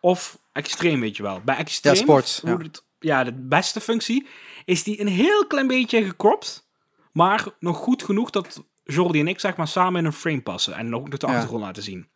[0.00, 1.40] of extreem, weet je wel.
[1.44, 2.02] Bij extreem, Ja,
[2.42, 2.58] ja.
[2.58, 4.26] Het, ja, de beste functie,
[4.64, 6.68] is die een heel klein beetje gekropt,
[7.12, 10.74] maar nog goed genoeg dat Jordi en ik zeg maar samen in een frame passen
[10.74, 11.32] en nog de Ja.
[11.32, 12.08] achtergrond laten zien.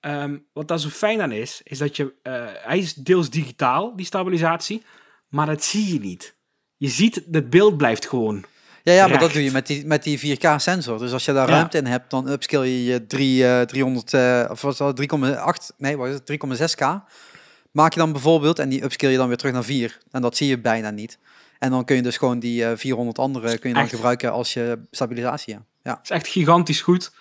[0.00, 3.96] Ehm, wat daar zo fijn aan is, is dat je, eh, hij is deels digitaal,
[3.96, 4.82] die stabilisatie,
[5.28, 6.36] maar dat zie je niet.
[6.76, 8.44] Je ziet, het beeld blijft gewoon.
[8.84, 10.98] Ja, ja maar dat doe je met die, met die 4K sensor.
[10.98, 11.54] Dus als je daar Ja.
[11.54, 15.72] ruimte in hebt, dan upscale je je 3, eh, 300, eh, of was dat 3,8,
[15.78, 17.00] nee, wat is het, 3,6K.
[17.70, 19.98] Maak je dan bijvoorbeeld, en die upscale je dan weer terug naar 4.
[20.10, 21.18] En dat zie je bijna niet.
[21.58, 23.94] En dan kun je dus gewoon die eh, 400 andere kun je dan Echt?
[23.94, 25.52] gebruiken als je stabilisatie.
[25.54, 25.62] Ja.
[25.82, 25.90] ja.
[25.90, 27.12] Het is echt gigantisch goed.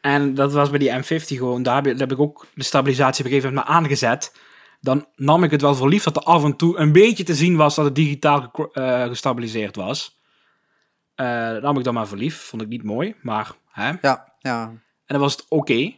[0.00, 1.62] En dat was bij die M50 gewoon.
[1.62, 4.32] Daar heb, daar heb ik ook de stabilisatie op een gegeven moment maar aangezet.
[4.80, 7.34] Dan nam ik het wel voor lief dat er af en toe een beetje te
[7.34, 10.13] zien was dat het digitaal eh, gestabiliseerd was.
[11.14, 12.36] Eh dat nam ik dan maar voor lief.
[12.40, 13.92] Vond ik niet mooi, maar hè.
[14.02, 14.62] Ja, ja.
[14.68, 15.92] En dan was het oké.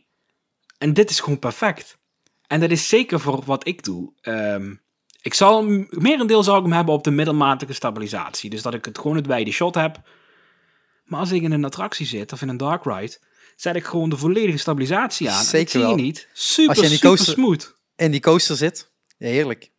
[0.79, 1.99] En dit is gewoon perfect.
[2.47, 4.13] En dat is zeker voor wat ik doe.
[4.21, 4.75] Ehm,
[5.23, 8.51] ik zal merendeel zou ik hem hebben op de middelmatige stabilisatie.
[8.51, 10.01] Dus dat ik het gewoon het wijde shot heb.
[11.05, 13.19] Maar als ik in een attractie zit of in een dark ride,
[13.57, 15.39] zet ik gewoon de volledige stabilisatie aan.
[15.39, 15.97] En Zeker dat zie je wel.
[15.97, 16.29] niet.
[16.33, 17.75] Super, Als je in die super coaster- smooth.
[17.97, 18.91] In die coaster zit.
[19.19, 19.71] Ja, heerlijk.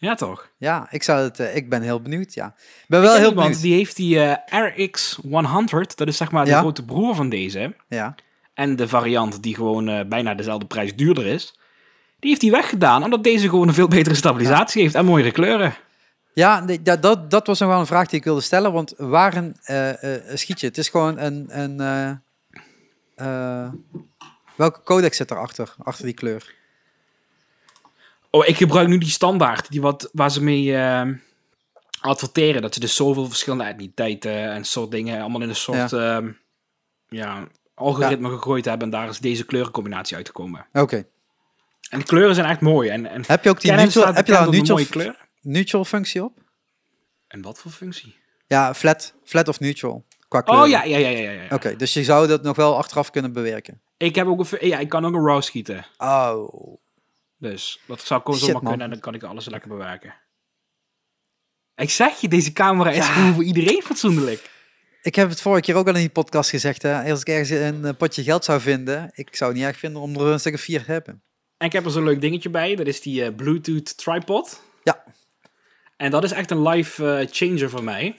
[0.00, 0.50] Ja, toch?
[0.56, 2.46] Ja, ik, zou het, eh, ik ben heel benieuwd, ja.
[2.56, 3.60] Ik ben wel Ik heel benieuwd.
[3.60, 5.96] die heeft die eh, RX 100.
[5.96, 6.58] Dat is zeg maar de Ja.
[6.58, 7.74] grote broer van deze.
[7.88, 8.14] Ja.
[8.54, 11.58] En de variant die gewoon eh, bijna dezelfde prijs duurder is.
[12.18, 15.74] Die heeft hij weggedaan, omdat deze gewoon een veel betere stabilisatie heeft en mooiere kleuren.
[16.34, 18.72] Ja, dat, dat, dat was nog wel een vraag die ik wilde stellen.
[18.72, 20.66] Want waarin eh, eh, schiet je?
[20.66, 21.46] Het is gewoon een...
[21.60, 22.22] een
[24.56, 26.54] welke codec zit erachter, achter die kleur?
[28.30, 31.08] Oh, ik gebruik nu die standaard, die wat, waar ze mee eh,
[32.00, 32.62] adverteren.
[32.62, 35.92] Dat ze dus zoveel verschillende etniciteiten en soort dingen allemaal in een soort...
[35.92, 36.30] ehm,
[37.08, 40.66] ja, algoritme gegooid hebben en daar is deze kleurencombinatie uitgekomen.
[40.72, 41.04] Oké.
[41.90, 42.88] En de kleuren zijn echt mooi.
[42.88, 45.16] En, en Heb je ook die neutral, heb je daar een mooie kleur.
[45.40, 46.38] neutral functie op?
[47.28, 48.16] En wat voor functie?
[48.46, 50.04] Ja, flat, flat of neutral.
[50.28, 50.60] Qua kleur.
[50.60, 51.18] Oh ja, ja, ja, ja.
[51.18, 51.54] ja, ja.
[51.54, 53.80] Oké, dus je zou dat nog wel achteraf kunnen bewerken.
[53.96, 55.86] Ik heb ook een, ja, ik kan ook een RAW schieten.
[55.98, 56.78] Oh.
[57.40, 60.14] Dus dat zou gewoon zomaar kunnen en dan kan ik alles lekker bewerken.
[61.74, 63.12] Ik zeg je, deze camera is Ja.
[63.12, 64.50] gewoon voor iedereen fatsoenlijk.
[65.02, 66.82] Ik heb het vorige keer ook al in die podcast gezegd.
[66.82, 67.10] Hè?
[67.10, 70.02] Als ik ergens een eh, potje geld zou vinden, ik zou het niet erg vinden
[70.02, 71.22] om er een stuk of vier te hebben.
[71.56, 72.74] En ik heb er zo'n leuk dingetje bij.
[72.74, 74.62] Dat is die eh, Bluetooth tripod.
[74.84, 75.04] Ja.
[75.96, 78.18] En dat is echt een life eh, changer voor mij.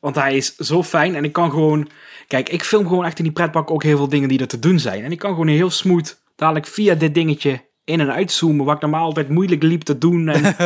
[0.00, 1.90] Want hij is zo fijn en ik kan gewoon...
[2.26, 4.58] Kijk, ik film gewoon echt in die pretpark ook heel veel dingen die er te
[4.58, 5.04] doen zijn.
[5.04, 8.64] En ik kan gewoon heel smooth dadelijk via dit dingetje in- en uitzoomen.
[8.66, 10.28] Wat ik normaal altijd moeilijk liep te doen.
[10.28, 10.42] En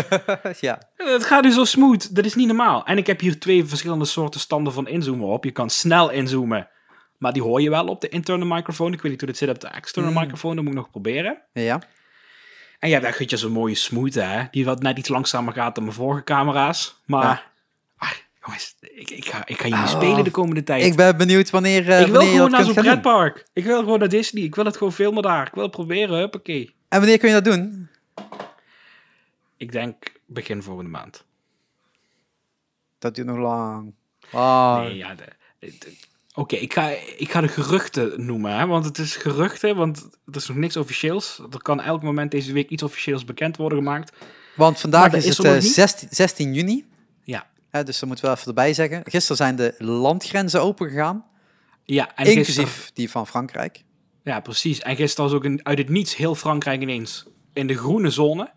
[0.60, 0.78] ja.
[0.96, 2.14] het gaat nu zo smooth.
[2.14, 2.84] Dat is niet normaal.
[2.86, 5.44] En ik heb hier twee verschillende soorten standen van inzoomen op.
[5.44, 6.68] Je kan snel inzoomen.
[7.18, 8.92] Maar die hoor je wel op de interne microfoon.
[8.92, 10.18] Ik weet niet hoe dit zit op de externe Mm.
[10.18, 10.54] microfoon.
[10.54, 11.42] Dat moet ik nog proberen.
[11.52, 11.80] Ja.
[12.78, 14.42] En ja, daar heb je zo'n mooie smooth, hè.
[14.50, 17.02] Die wat net iets langzamer gaat dan mijn vorige camera's.
[17.06, 17.42] Maar, Ja.
[18.44, 19.90] Jongens, ik, ik, ga, ik ga jullie Oh.
[19.90, 20.84] spelen de komende tijd.
[20.84, 23.46] Ik ben benieuwd wanneer, eh, Ik wil wanneer gewoon naar zo'n pretpark.
[23.52, 24.42] Ik wil gewoon naar Disney.
[24.42, 25.46] Ik wil het gewoon filmen daar.
[25.46, 26.74] Ik wil het proberen, huppakee.
[26.88, 27.88] En wanneer kun je dat doen?
[29.56, 31.24] Ik denk begin volgende maand.
[32.98, 33.94] Dat duurt nog lang.
[34.32, 34.80] Ah.
[34.80, 35.14] Nee, ja,
[36.36, 40.36] Oké, ik, ga, ik ga de geruchten noemen, hè, want het is geruchten, want er
[40.36, 41.40] is nog niks officieels.
[41.50, 44.16] Er kan elk moment deze week iets officieels bekend worden gemaakt.
[44.56, 45.72] Want vandaag is, is het er nog eh, niet?
[45.72, 46.84] 16, 16 juni.
[47.74, 49.02] Hè, dus dat moeten we even erbij zeggen.
[49.04, 51.24] Gisteren zijn de landgrenzen open gegaan.
[51.84, 53.84] ja en inclusief gisteren- die van Frankrijk.
[54.22, 54.78] Ja, precies.
[54.80, 58.52] En gisteren was ook in, uit het niets heel Frankrijk ineens in de groene zone.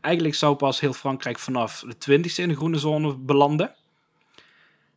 [0.00, 3.74] Eigenlijk zou pas heel Frankrijk vanaf de 20e in de groene zone belanden.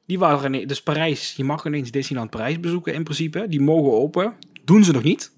[0.05, 3.45] Die waren ine- dus Parijs, je mag ineens Disneyland Parijs bezoeken in principe.
[3.47, 4.33] Die mogen open.
[4.65, 5.31] Doen ze nog niet.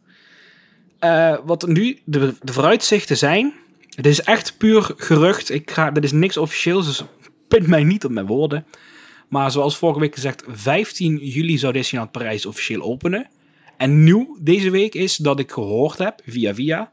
[0.99, 3.53] Eh, wat nu de, de vooruitzichten zijn.
[3.95, 5.49] Het is echt puur gerucht.
[5.49, 7.03] Ik ga, dit is niks officieels, dus
[7.47, 8.65] pint mij niet op mijn woorden.
[9.27, 13.29] Maar zoals vorige week gezegd, 15 juli zou Disneyland Parijs officieel openen.
[13.77, 16.91] En nieuw deze week is dat ik gehoord heb, via via,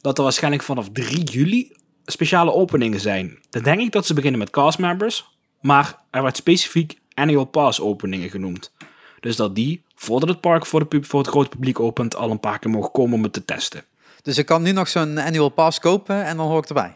[0.00, 1.72] dat er waarschijnlijk vanaf 3 juli
[2.04, 3.38] speciale openingen zijn.
[3.50, 5.24] Dan denk ik dat ze beginnen met castmembers,
[5.60, 8.72] maar er werd specifiek annual pass openingen genoemd.
[9.20, 12.58] Dus dat die, voordat het park voor, voor het grote publiek opent, al een paar
[12.58, 13.84] keer mogen komen om het te testen.
[14.22, 16.94] Dus ik kan nu nog zo'n annual pass kopen en dan hoor ik erbij.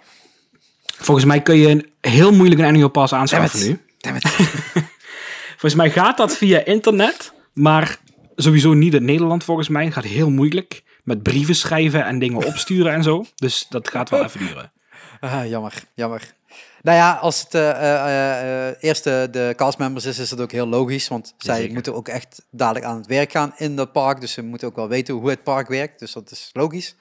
[0.99, 3.81] Volgens mij kun je een, heel moeilijk een annual pass aanschaffen Damn nu.
[3.99, 4.25] Damn it.
[5.61, 7.99] Volgens mij gaat dat via internet, maar
[8.37, 9.85] sowieso niet in Nederland volgens mij.
[9.85, 13.25] Het gaat heel moeilijk met brieven schrijven en dingen opsturen en zo.
[13.35, 14.73] Dus dat gaat wel even duren.
[15.21, 16.35] Ah, jammer, jammer.
[16.83, 21.09] Nou ja, als het eh, eerst de, de castmembers is, is dat ook heel logisch.
[21.09, 24.21] Want zij moeten ook echt dadelijk aan het werk gaan in dat park.
[24.21, 25.99] Dus ze moeten ook wel weten hoe het park werkt.
[25.99, 26.95] Dus dat is logisch.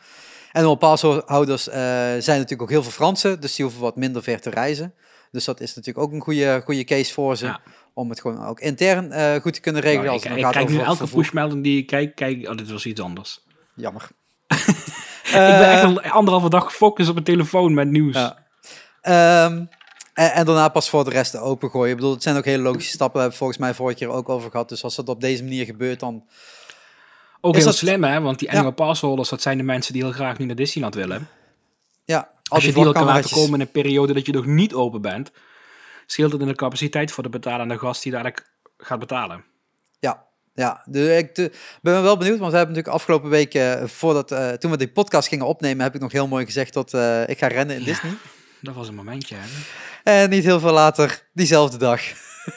[0.58, 1.76] En de passhouders eh
[2.17, 3.39] zijn natuurlijk ook heel veel Fransen.
[3.39, 4.93] Dus die hoeven wat minder ver te reizen.
[5.32, 7.46] Dus dat is natuurlijk ook een goede, goede case voor ze.
[7.46, 7.60] Ja.
[7.93, 10.04] Om het gewoon ook intern eh, goed te kunnen regelen.
[10.04, 12.56] Nou, als ik het ik gaat kijk nu elke pushmelding die ik kijk, kijk, oh,
[12.56, 13.46] dit was iets anders.
[13.76, 14.08] Jammer.
[15.24, 18.15] ik ben echt al anderhalve dag gefocust op mijn telefoon met nieuws.
[18.15, 18.38] Ja.
[19.02, 19.65] Ehm,
[20.13, 21.89] en, en daarna pas voor de rest opengooien.
[21.89, 23.20] Ik bedoel, het zijn ook hele logische stappen.
[23.20, 24.70] Daar hebben we volgens mij vorige keer ook over gehad.
[24.70, 26.24] Dus als dat op deze manier gebeurt, dan...
[27.41, 28.21] Ook Is heel dat- slim, hè?
[28.21, 28.54] Want die Ja.
[28.54, 31.28] annual passholders, dat zijn de mensen die heel graag nu naar Disneyland willen.
[32.06, 34.45] Ja, al Als je die al kan laten komen in een periode dat je nog
[34.45, 35.32] niet open bent,
[36.06, 39.43] scheelt het in de capaciteit voor de betalende gast die dadelijk gaat betalen.
[40.00, 40.82] Ja, ja.
[40.86, 44.50] De, ik de- ben wel benieuwd, want we hebben natuurlijk afgelopen week, eh, voordat, eh,
[44.50, 47.38] toen we die podcast gingen opnemen, heb ik nog heel mooi gezegd dat eh, ik
[47.38, 47.88] ga rennen in Ja.
[47.88, 48.12] Disney.
[48.62, 49.47] Dat was een momentje, hè?
[50.04, 52.02] En niet heel veel later, diezelfde dag,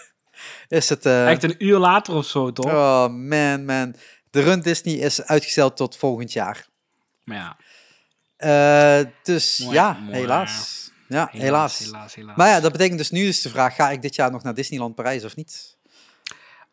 [0.69, 1.07] is het...
[1.07, 2.67] Echt een uur later of zo, toch?
[2.73, 3.95] Oh man, man.
[4.31, 6.67] De run Disney is uitgesteld tot volgend jaar.
[7.25, 7.57] Maar ja,
[8.37, 10.17] Eh, dus Mooi, ja, mooi.
[10.17, 10.91] helaas.
[11.09, 11.79] Ja, helaas.
[11.79, 12.37] helaas, helaas, helaas.
[12.37, 14.55] Maar ja, dat betekent dus nu is de vraag, ga ik dit jaar nog naar
[14.55, 15.77] Disneyland Parijs of niet?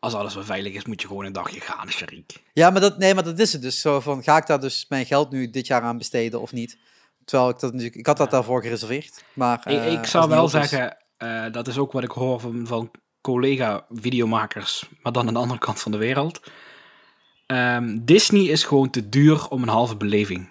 [0.00, 2.42] Als alles wel veilig is, moet je gewoon een dagje gaan, Sharik.
[2.52, 3.80] Ja, maar dat, nee, maar dat is het dus.
[3.80, 6.78] Zo van, ga ik daar dus mijn geld nu dit jaar aan besteden of niet?
[7.24, 9.22] Terwijl ik dat natuurlijk, ik had dat daarvoor gereserveerd.
[9.32, 12.40] Maar, Ik, eh, ik als zou wel zeggen, eh, dat is ook wat ik hoor
[12.40, 12.90] van, van
[13.20, 16.40] collega-videomakers, maar dan aan de andere kant van de wereld.
[17.48, 20.48] Ehm, Disney is gewoon te duur om een halve beleving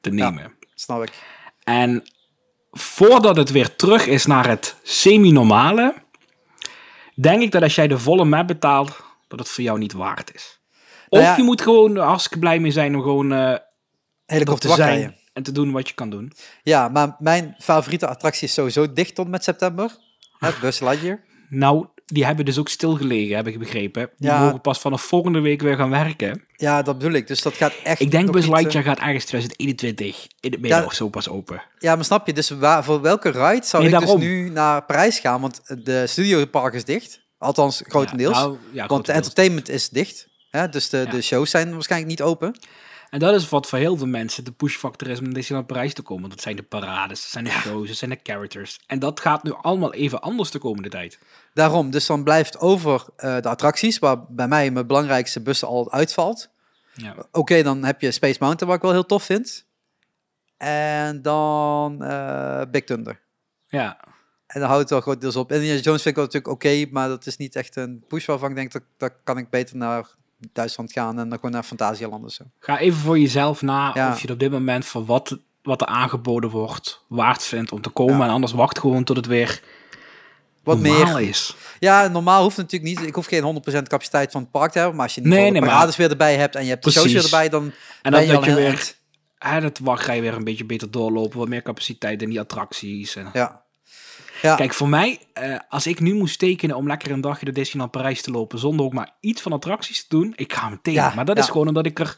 [0.00, 0.52] te nemen.
[0.74, 1.12] Snap ik.
[1.64, 2.02] En
[2.72, 5.94] voordat het weer terug is naar het semi-normale,
[7.14, 8.96] denk ik dat als jij de volle map betaalt,
[9.28, 10.60] dat het voor jou niet waard is.
[11.08, 13.58] Of Nou ja- je moet gewoon hartstikke blij mee zijn om gewoon
[14.44, 16.32] korte te zijn en te doen wat je kan doen.
[16.62, 19.96] Ja, maar mijn favoriete attractie is sowieso dicht tot met september.
[20.38, 21.20] Het Buzz Lightyear.
[21.48, 24.10] Nou, die hebben dus ook stilgelegen, heb ik begrepen.
[24.16, 24.40] Die Ja.
[24.44, 26.44] mogen pas vanaf volgende week weer gaan werken.
[26.56, 27.26] Ja, dat bedoel ik.
[27.26, 28.00] Dus dat gaat echt.
[28.00, 30.84] Ik denk Buzz niet, eh, Lightyear gaat ergens 2021 in het midden Ja.
[30.84, 31.62] of zo pas open.
[31.78, 34.20] Ja, maar snap je, dus waar, voor welke ride zou Nee, ik daarom.
[34.20, 35.40] dus nu naar Parijs gaan?
[35.40, 37.20] Want de studiopark is dicht.
[37.38, 38.36] Althans, grotendeels.
[38.36, 40.28] Ja, nou, want de entertainment is dicht.
[40.50, 40.68] Hè?
[40.68, 42.58] Dus de, de shows zijn waarschijnlijk niet open.
[43.10, 45.94] En dat is wat voor heel veel mensen de pushfactor is om naar Disneyland Parijs
[45.94, 46.30] te komen.
[46.30, 48.78] Dat zijn de parades, dat zijn de shows, dat zijn de characters.
[48.86, 51.18] En dat gaat nu allemaal even anders de komende tijd.
[51.54, 55.92] Daarom, dus dan blijft over eh, de attracties, waar bij mij mijn belangrijkste bus al
[55.92, 56.48] uitvalt.
[56.94, 57.14] Ja.
[57.32, 59.66] Oké, dan heb je Space Mountain, wat ik wel heel tof vind.
[60.56, 63.20] En dan eh, Big Thunder.
[63.66, 63.98] ja.
[64.46, 65.52] En dan houdt het wel grotendeels op.
[65.52, 68.50] Indiana Jones vind ik wel natuurlijk oké, maar dat is niet echt een push waarvan
[68.50, 70.06] ik denk, dat, dat kan ik beter naar
[70.52, 72.44] Duitsland gaan en dan gewoon naar Fantasialand of zo.
[72.58, 74.10] Ga even voor jezelf na Ja.
[74.12, 77.90] of je op dit moment voor wat, wat er aangeboden wordt waard vindt om te
[77.90, 78.16] komen.
[78.18, 78.24] Ja.
[78.24, 79.62] En anders wacht gewoon tot het weer
[80.64, 81.28] Wat normaal meer.
[81.28, 81.56] is.
[81.78, 83.08] Ja, normaal hoeft het natuurlijk niet.
[83.08, 84.96] Ik hoef geen 100% capaciteit van het park te hebben.
[84.96, 86.90] Maar als je Nee, de nee, maar- parades weer erbij hebt en je hebt de
[86.90, 87.72] shows weer erbij, dan En
[88.02, 88.96] ben dan je dat al je weer, eind.
[89.38, 91.38] hè, dat wacht, ga je weer een beetje beter doorlopen.
[91.38, 93.16] Wat meer capaciteit in die attracties.
[93.16, 93.30] En...
[93.32, 93.62] Ja.
[94.42, 94.54] Ja.
[94.54, 97.90] Kijk, voor mij, eh, als ik nu moest tekenen om lekker een dagje door Disneyland
[97.90, 100.94] Parijs te lopen, zonder ook maar iets van attracties te doen, ik ga meteen.
[100.94, 101.42] Ja, maar dat ja.
[101.42, 102.16] is gewoon omdat ik er...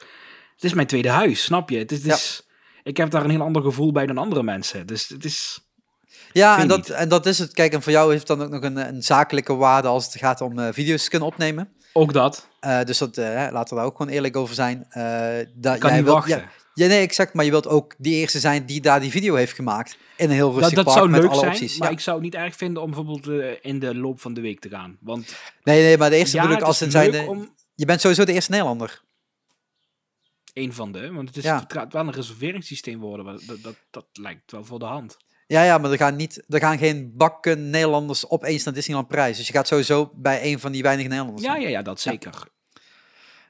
[0.55, 1.79] Het is mijn tweede huis, snap je?
[1.79, 2.47] Het is, het is-
[2.83, 4.87] Ik heb daar een heel ander gevoel bij dan andere mensen.
[4.87, 5.66] Dus het is...
[6.37, 6.91] Ja, en dat, niet.
[6.91, 7.53] en dat is het.
[7.53, 10.17] Kijk, en voor jou heeft het dan ook nog een, een zakelijke waarde als het
[10.17, 11.69] gaat om eh, video's te kunnen opnemen.
[11.93, 12.49] Ook dat.
[12.61, 14.79] Eh, dus dat, eh, laten we daar ook gewoon eerlijk over zijn.
[15.55, 16.37] Dat kan jij niet wilt, wachten.
[16.39, 17.33] Ja, ja, nee, exact.
[17.35, 19.97] Maar je wilt ook die eerste zijn die daar die video heeft gemaakt.
[20.17, 21.79] In een heel rustig Dat, dat park zou met leuk alle zijn, opties.
[21.79, 21.95] maar Ja.
[21.95, 23.27] ik zou het niet erg vinden om bijvoorbeeld
[23.63, 24.97] in de loop van de week te gaan.
[25.01, 27.11] Want Nee, nee, maar de eerste ja, bedoel ik als het zijn.
[27.11, 29.03] leuk de- om Je bent sowieso de eerste Nederlander.
[30.53, 31.61] een van de, want het, is, Ja.
[31.61, 33.41] het gaat wel een reserveringssysteem worden.
[33.63, 35.17] dat, dat lijkt wel voor de hand.
[35.47, 39.37] Ja, ja, maar er gaan, niet, er gaan geen bakken Nederlanders opeens naar Disneyland Parijs.
[39.37, 41.47] Dus je gaat sowieso bij een van die weinige Nederlanders.
[41.47, 42.49] Ja, ja, ja, dat zeker.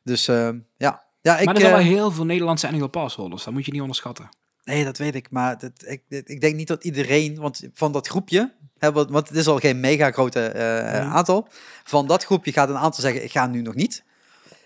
[0.03, 1.05] Dus eh, ja.
[1.21, 3.45] ja ik, maar er zijn eh, wel heel veel Nederlandse annual pass holders.
[3.45, 4.29] Dat moet je niet onderschatten.
[4.65, 5.31] Nee, dat weet ik.
[5.31, 9.37] Maar dat, ik, ik denk niet dat iedereen, want van dat groepje, hè, want, het
[9.37, 11.49] is al geen mega grote eh, aantal.
[11.85, 14.05] Van dat groepje gaat een aantal zeggen, ik ga nu nog niet.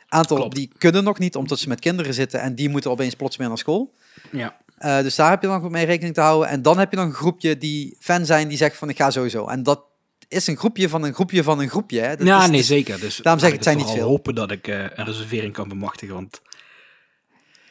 [0.09, 0.55] Aantal Klopt.
[0.55, 3.49] die kunnen nog niet, omdat ze met kinderen zitten en die moeten opeens plots meer
[3.49, 3.95] naar school.
[4.33, 4.57] Ja.
[4.81, 6.49] Eh, dus daar heb je dan mee rekening te houden.
[6.49, 9.11] En dan heb je nog een groepje die fan zijn, die zegt van ik ga
[9.11, 9.47] sowieso.
[9.47, 9.83] En dat
[10.29, 12.01] is een groepje van een groepje van een groepje.
[12.01, 12.17] Hè.
[12.17, 13.01] Dat ja, is- nee, dus- zeker.
[13.01, 14.09] Dus daarom zeg ik, het zijn niet veel.
[14.09, 16.15] hopen dat ik eh, een reservering kan bemachtigen.
[16.15, 16.43] Want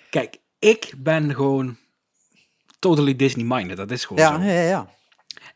[0.10, 1.78] kijk, ik ben gewoon
[2.80, 3.78] totally Disney-minded.
[3.78, 4.42] Dat is gewoon Ja, zo.
[4.46, 4.90] ja, ja, ja.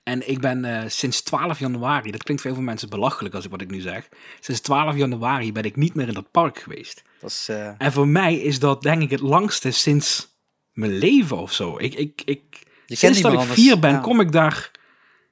[0.03, 3.45] En ik ben eh, sinds 12 januari, dat klinkt voor heel veel mensen belachelijk als
[3.45, 4.09] ik wat ik nu zeg.
[4.39, 7.01] Sinds 12 januari ben ik niet meer in dat park geweest.
[7.19, 10.31] Dat is, En voor mij is dat denk ik het langste sinds
[10.73, 11.77] mijn leven of zo.
[11.79, 12.41] Ik, ik, ik,
[12.85, 13.97] kent sinds dat ik anders, vier ben, ja.
[13.99, 14.71] kom ik daar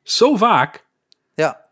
[0.04, 0.86] zo vaak.
[1.36, 1.70] ja.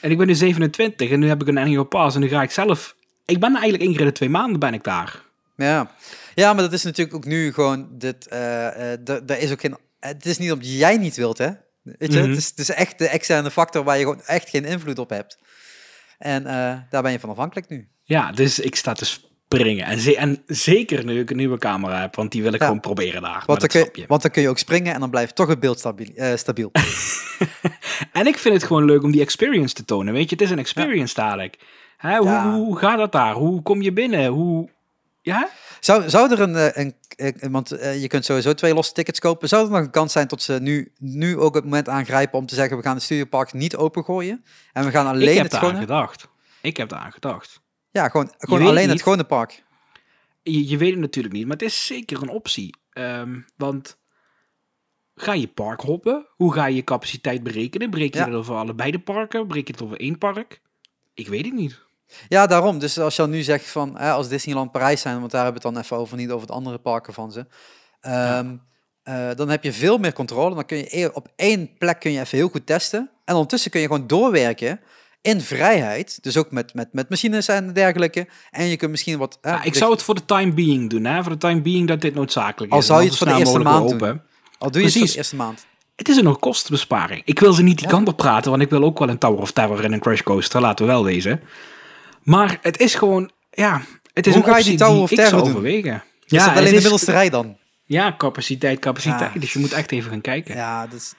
[0.00, 2.42] En ik ben nu 27 en nu heb ik een annual pass en nu ga
[2.42, 2.96] ik zelf...
[3.24, 5.22] Ik ben eigenlijk één keer in de twee maanden ben ik daar.
[5.56, 5.90] Ja.
[6.34, 8.26] ja, maar dat is natuurlijk ook nu gewoon dit.
[8.30, 9.76] er is ook geen.
[10.00, 11.50] Het is niet omdat jij niet wilt, hè?
[11.82, 12.28] Weet je, Mhm.
[12.28, 15.10] het, is, het is echt de externe factor waar je gewoon echt geen invloed op
[15.10, 15.38] hebt.
[16.18, 17.88] En eh, daar ben je van afhankelijk nu.
[18.02, 19.18] Ja, dus ik sta te
[19.58, 19.84] springen.
[19.86, 22.66] En, ze- en zeker nu ik een nieuwe camera heb, want die wil ik Ja.
[22.66, 23.42] gewoon proberen daar.
[23.46, 25.60] Want dan, kun je, want dan kun je ook springen en dan blijft toch het
[25.60, 26.08] beeld stabiel.
[26.14, 26.70] eh, stabiel.
[28.12, 30.12] En ik vind het gewoon leuk om die experience te tonen.
[30.14, 31.56] Weet je, het is een experience dadelijk.
[31.96, 32.52] Hè, hoe, Ja.
[32.54, 33.34] hoe gaat dat daar?
[33.34, 34.26] Hoe kom je binnen?
[34.26, 34.68] Hoe...
[35.22, 35.48] Ja?
[35.80, 39.18] Zou, zou er een, eh, een, een- want eh, je kunt sowieso twee losse tickets
[39.18, 39.48] kopen.
[39.48, 42.46] Zou er nog een kans zijn tot ze nu, nu ook het moment aangrijpen om
[42.46, 45.50] te zeggen we gaan de studiopark niet opengooien en we gaan ik alleen heb het
[45.50, 46.28] daar gewone, aan gedacht.
[46.62, 47.60] Ik heb daar aan gedacht.
[47.92, 49.02] Ja gewoon, gewoon het alleen het niet.
[49.02, 49.64] gewone park.
[50.42, 52.76] Je, je weet het natuurlijk niet, maar het is zeker een optie.
[52.90, 53.98] Ehm, want
[55.14, 56.26] ga je park hoppen?
[56.36, 57.90] Hoe ga je je capaciteit berekenen?
[57.90, 58.26] Breek je Ja.
[58.26, 59.46] het over allebei de parken?
[59.46, 60.60] Breek je het over één park?
[61.14, 61.80] Ik weet het niet.
[62.28, 62.78] Ja, daarom.
[62.78, 65.68] Dus als je nu zegt van, hè, als Disneyland Parijs zijn, want daar hebben we
[65.68, 67.46] het dan even over, niet over het andere parken van ze.
[68.00, 68.56] ehm,
[69.02, 70.54] eh, dan heb je veel meer controle.
[70.54, 73.10] Dan kun je e- op één plek kun je even heel goed testen.
[73.24, 74.80] En ondertussen kun je gewoon doorwerken
[75.22, 76.18] in vrijheid.
[76.22, 78.26] Dus ook met, met, met machines en dergelijke.
[78.50, 79.38] En je kunt misschien wat...
[79.42, 81.04] Ja, ik de- zou het voor de time being doen.
[81.04, 81.22] Hè?
[81.22, 82.86] Voor de time being dat dit noodzakelijk Al is.
[82.86, 84.22] zou En je het voor de snel eerste maand open.
[84.58, 85.66] Al doe je het voor de eerste maand.
[85.96, 87.22] Het is een kostenbesparing.
[87.24, 87.92] Ik wil ze niet die Ja.
[87.92, 90.20] kant op praten, want ik wil ook wel een Tower of Terror en een Crash
[90.22, 91.40] Coaster, laten we wel wezen.
[92.22, 93.82] Maar het is gewoon, ja,
[94.12, 95.50] het is Hoe een ga je die Tower of ik Terror zou doen?
[95.52, 95.94] overwegen.
[95.94, 97.56] Is Ja, dat alleen de middelste rij dan?
[97.84, 99.30] Ja, capaciteit, capaciteit.
[99.34, 99.40] Ja.
[99.40, 100.54] Dus je moet echt even gaan kijken.
[100.56, 101.12] Ja, dus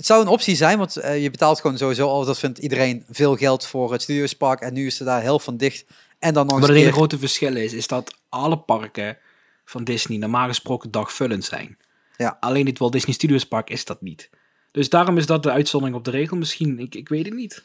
[0.00, 3.04] het zou een optie zijn, want eh, je betaalt gewoon sowieso al, dat vindt iedereen,
[3.10, 4.60] veel geld voor het Studiospark.
[4.60, 5.84] En nu is er daar helft van dicht.
[6.18, 9.18] En dan nog Maar het een hele keer- grote verschil is, is dat alle parken
[9.64, 11.78] van Disney normaal gesproken dagvullend zijn.
[12.16, 12.36] Ja.
[12.40, 14.30] Alleen dit Walt Disney Studios Park is dat niet.
[14.72, 16.78] Dus daarom is dat de uitzondering op de regel misschien.
[16.78, 17.62] Ik, ik weet het niet.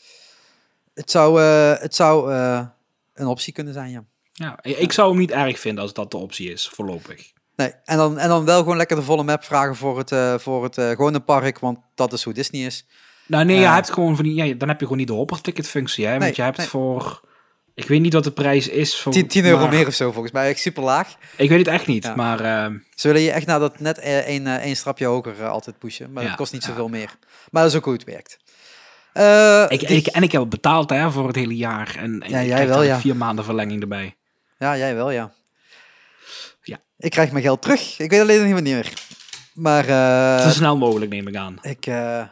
[0.93, 2.65] het zou, eh, het zou eh,
[3.13, 4.03] een optie kunnen zijn, ja.
[4.33, 7.31] Ja, ik zou hem niet erg vinden als dat de optie is, voorlopig.
[7.55, 10.33] Nee, en dan, en dan wel gewoon lekker de volle map vragen voor het, eh,
[10.37, 12.85] voor het eh, gewone park, want dat is hoe Disney is.
[13.27, 13.73] Nou nee, je Ja.
[13.73, 16.11] hebt gewoon van die, ja, dan heb je gewoon niet de hopperticket functie, hè?
[16.11, 16.67] Nee, Want je hebt nee.
[16.67, 17.21] voor,
[17.73, 18.99] ik weet niet wat de prijs is.
[18.99, 20.49] Voor, 10, 10 euro meer of zo, volgens mij.
[20.49, 21.15] Echt super laag.
[21.37, 22.15] Ik weet het echt niet, Ja.
[22.15, 22.37] maar
[22.95, 25.77] Ze willen je echt naar dat net eh, één, eh, één strapje hoger eh, altijd
[25.79, 26.11] pushen.
[26.11, 26.67] Maar Ja, dat kost niet ja.
[26.69, 27.15] zoveel meer.
[27.51, 28.37] Maar dat is ook hoe het werkt.
[29.13, 31.95] Eh, ik, die- ik, en ik heb het betaald hè, voor het hele jaar.
[31.99, 32.99] En, en Ja, ik jij wel, ja.
[32.99, 34.15] vier maanden verlenging erbij.
[34.59, 35.31] Ja, jij wel, ja.
[36.97, 37.99] Ik krijg mijn geld terug.
[37.99, 38.93] Ik weet alleen nog niet wanneer.
[39.53, 41.57] Maar eh, Zo snel mogelijk neem ik aan.
[41.61, 42.23] ik, eh,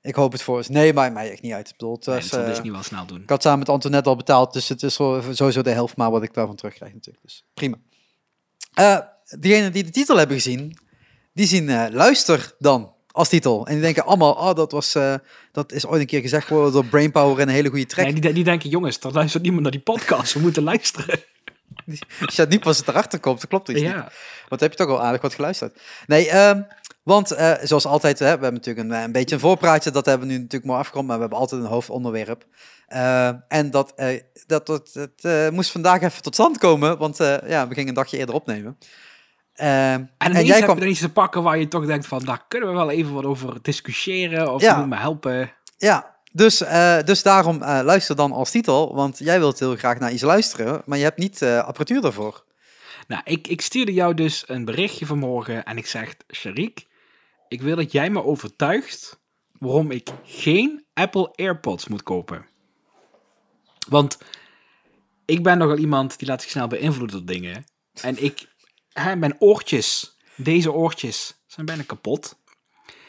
[0.00, 0.64] ik hoop het voor.
[0.68, 1.68] Nee, maakt mij echt niet uit.
[1.68, 3.22] Ik bedoel, het was, dat zal eh, Disney wel snel doen.
[3.22, 6.22] ik had samen met Antoinette al betaald, dus het is sowieso de helft maar wat
[6.22, 7.24] ik daarvan terugkrijg natuurlijk.
[7.24, 7.76] Dus prima.
[8.74, 8.98] Eh
[9.38, 10.78] diegenen die de titel hebben gezien,
[11.32, 13.66] die zien Luister dan als titel.
[13.66, 14.96] En die denken allemaal, oh, dat, was,
[15.52, 18.04] dat is ooit een keer gezegd geworden door Brainpower en een hele goede track.
[18.04, 20.32] Nee, die, die denken, jongens, er luistert niemand naar die podcast.
[20.32, 21.20] We moeten luisteren.
[22.26, 23.84] Als je het niet pas erachter komt, dan klopt het niet.
[23.86, 23.94] ja.
[24.48, 25.80] Want dan heb je toch al aardig wat geluisterd.
[26.06, 26.62] Nee, ehm,
[27.02, 29.90] want eh, zoals altijd, hè, we hebben natuurlijk een, een beetje een voorpraatje.
[29.90, 32.44] Dat hebben we nu natuurlijk mooi afgerond, maar we hebben altijd een hoofdonderwerp.
[32.86, 37.16] Eh, en dat, eh, dat, dat het, eh, moest vandaag even tot stand komen, want
[37.46, 38.78] ja, we gingen een dagje eerder opnemen.
[39.54, 42.44] Ehm, En, en jij kwam, er iets te pakken waar je toch denkt van, daar
[42.48, 44.52] kunnen we wel even wat over discussiëren.
[44.52, 44.86] Of Ja.
[44.86, 45.52] me helpen.
[45.78, 49.98] ja, dus, eh, dus daarom eh, luister dan als titel, want jij wilt heel graag
[49.98, 52.44] naar iets luisteren, maar je hebt niet eh, apparatuur daarvoor.
[53.08, 56.86] Nou, ik, ik stuurde jou dus een berichtje vanmorgen en ik zeg, Sharik,
[57.48, 59.20] ik wil dat jij me overtuigt
[59.58, 62.46] waarom ik geen Apple AirPods moet kopen.
[63.88, 64.18] Want
[65.24, 67.64] ik ben nogal iemand die laat zich snel beïnvloeden door dingen.
[68.00, 68.48] En ik,
[68.92, 72.38] hè, mijn oortjes, deze oortjes, zijn bijna kapot.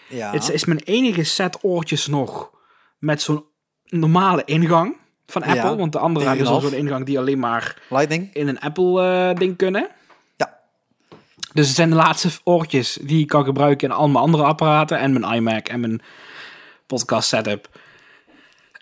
[0.09, 2.55] Ja, Het is mijn enige set oortjes nog
[2.99, 3.45] met zo'n
[3.83, 4.95] normale ingang
[5.25, 5.69] van Apple.
[5.69, 6.51] Ja, want de andere hebben 3,5.
[6.51, 8.33] zo'n ingang die alleen maar Lightning.
[8.33, 9.89] in een Apple-ding kunnen.
[10.35, 10.59] Ja.
[11.53, 14.99] Dus het zijn de laatste oortjes die ik kan gebruiken in al mijn andere apparaten.
[14.99, 16.01] En mijn iMac en mijn
[16.85, 17.69] podcast setup.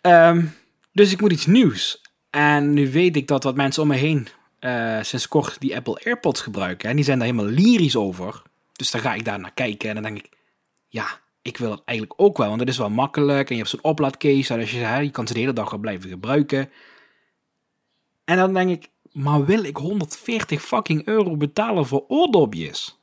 [0.01, 0.45] Ehm,
[0.91, 2.01] dus ik moet iets nieuws.
[2.29, 4.27] En nu weet ik dat wat mensen om me heen
[4.59, 6.89] eh, sinds kort die Apple AirPods gebruiken.
[6.89, 8.41] En die zijn daar helemaal lyrisch over.
[8.71, 10.29] Dus dan ga ik daar naar kijken en dan denk ik...
[10.87, 12.47] Ja, ik wil het eigenlijk ook wel.
[12.47, 13.49] Want het is wel makkelijk.
[13.49, 14.53] En je hebt zo'n oplaadcase.
[14.53, 16.69] Als je, hè, je kan ze de hele dag wel blijven gebruiken.
[18.23, 22.99] En dan denk ik, maar wil ik 140 fucking euro betalen voor oordopjes?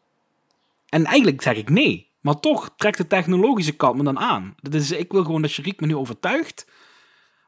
[0.89, 2.11] En eigenlijk zeg ik nee.
[2.21, 4.55] Maar toch trekt de technologische kant me dan aan.
[4.61, 6.67] Dat is, ik wil gewoon dat Sharik me nu overtuigt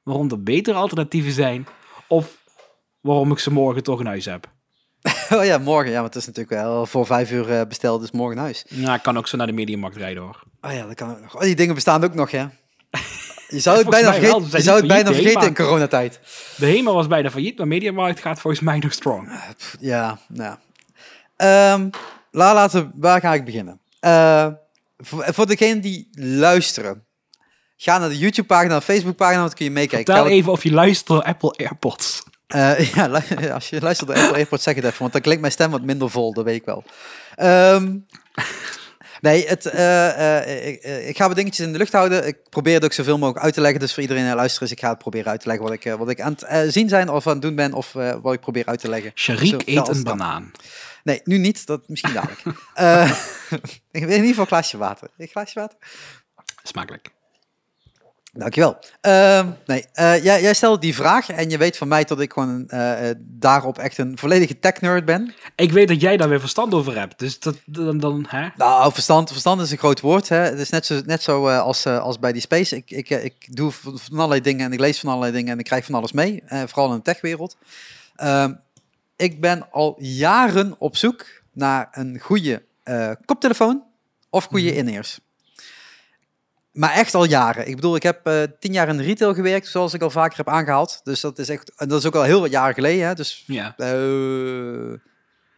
[0.05, 1.66] waarom er betere alternatieven zijn.
[2.09, 2.42] Of
[3.01, 4.53] waarom ik ze morgen toch in huis heb.
[5.30, 5.92] Oh ja, morgen.
[5.92, 8.64] Ja, want het is natuurlijk wel voor vijf uur eh, besteld, dus morgen huis.
[8.68, 10.42] Ja, ik kan ook zo naar de Mediamarkt rijden hoor.
[10.65, 11.35] Oh ja, dat kan ook nog.
[11.35, 12.51] Oh, die dingen bestaan ook nog, ja.
[13.49, 16.21] Je zou het bijna wel, vergeten, je zou het bijna vergeten in hè, coronatijd.
[16.57, 19.33] De HEMA was bijna failliet, maar Mediamarkt gaat volgens mij nog strong.
[19.81, 20.57] Ja, nou.
[22.31, 23.81] La, laten we, waar ga ik beginnen?
[24.01, 24.47] Eh,
[24.99, 27.05] voor, voor degenen die luisteren,
[27.77, 30.15] ga naar de YouTube-pagina, de Facebook-pagina, want dan kun je meekijken.
[30.15, 32.23] Vertel even of je luistert naar Apple AirPods.
[32.47, 33.23] Eh, ja,
[33.55, 35.83] als je luistert naar Apple AirPods, zeg het even, want dan klinkt mijn stem wat
[35.83, 36.85] minder vol, dat weet ik wel.
[37.35, 37.97] Ehm,
[39.25, 42.27] nee, het, eh, eh, ik, eh, ik ga wat dingetjes in de lucht houden.
[42.27, 43.81] Ik probeer het ook zoveel mogelijk uit te leggen.
[43.81, 46.09] Dus voor iedereen die is, ik ga het proberen uit te leggen wat ik, wat
[46.09, 48.81] ik aan het zien zijn of aan het doen ben, of wat ik probeer uit
[48.81, 49.12] te leggen.
[49.14, 50.51] Sharik eet een banaan.
[51.03, 51.66] Nee, nu niet.
[51.66, 52.43] Dat misschien dadelijk.
[53.91, 55.09] Ik wil in ieder geval een glaasje water.
[55.18, 55.79] Een glaasje water?
[56.62, 57.14] Smakelijk.
[58.37, 58.78] Dankjewel.
[59.01, 62.32] Ehm nee, eh, jij, jij stelde die vraag en je weet van mij dat ik
[62.32, 65.35] gewoon eh, eh, daarop echt een volledige tech-nerd ben.
[65.57, 67.18] Ik weet dat jij daar weer verstand over hebt.
[67.18, 68.49] Dus dat, dan, dan hè?
[68.57, 70.28] Nou, verstand, verstand is een groot woord.
[70.28, 70.37] Hè.
[70.37, 72.76] Het is net zo, net zo als, als bij die space.
[72.76, 75.64] Ik, ik, ik doe van allerlei dingen en ik lees van allerlei dingen en ik
[75.64, 76.43] krijg van alles mee.
[76.47, 77.57] vooral in de techwereld.
[78.16, 78.53] Ehm,
[79.16, 82.62] ik ben al jaren op zoek naar een goede
[83.24, 83.82] koptelefoon
[84.30, 85.20] of goede in-ears.
[86.75, 87.68] Maar echt al jaren.
[87.68, 90.37] Ik bedoel, ik heb eh, tien jaar in de retail gewerkt, zoals ik al vaker
[90.37, 91.01] heb aangehaald.
[91.05, 93.07] Dus dat is echt, en dat is ook al heel wat jaren geleden.
[93.07, 93.14] Hè.
[93.14, 93.75] Dus Ja.
[93.77, 93.87] eh,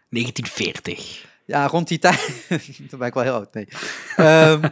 [0.09, 1.25] 1940.
[1.45, 2.45] ja, rond die tijd.
[2.91, 3.55] Toen ben ik wel heel oud.
[3.55, 3.69] Nee.
[4.17, 4.69] Ehm,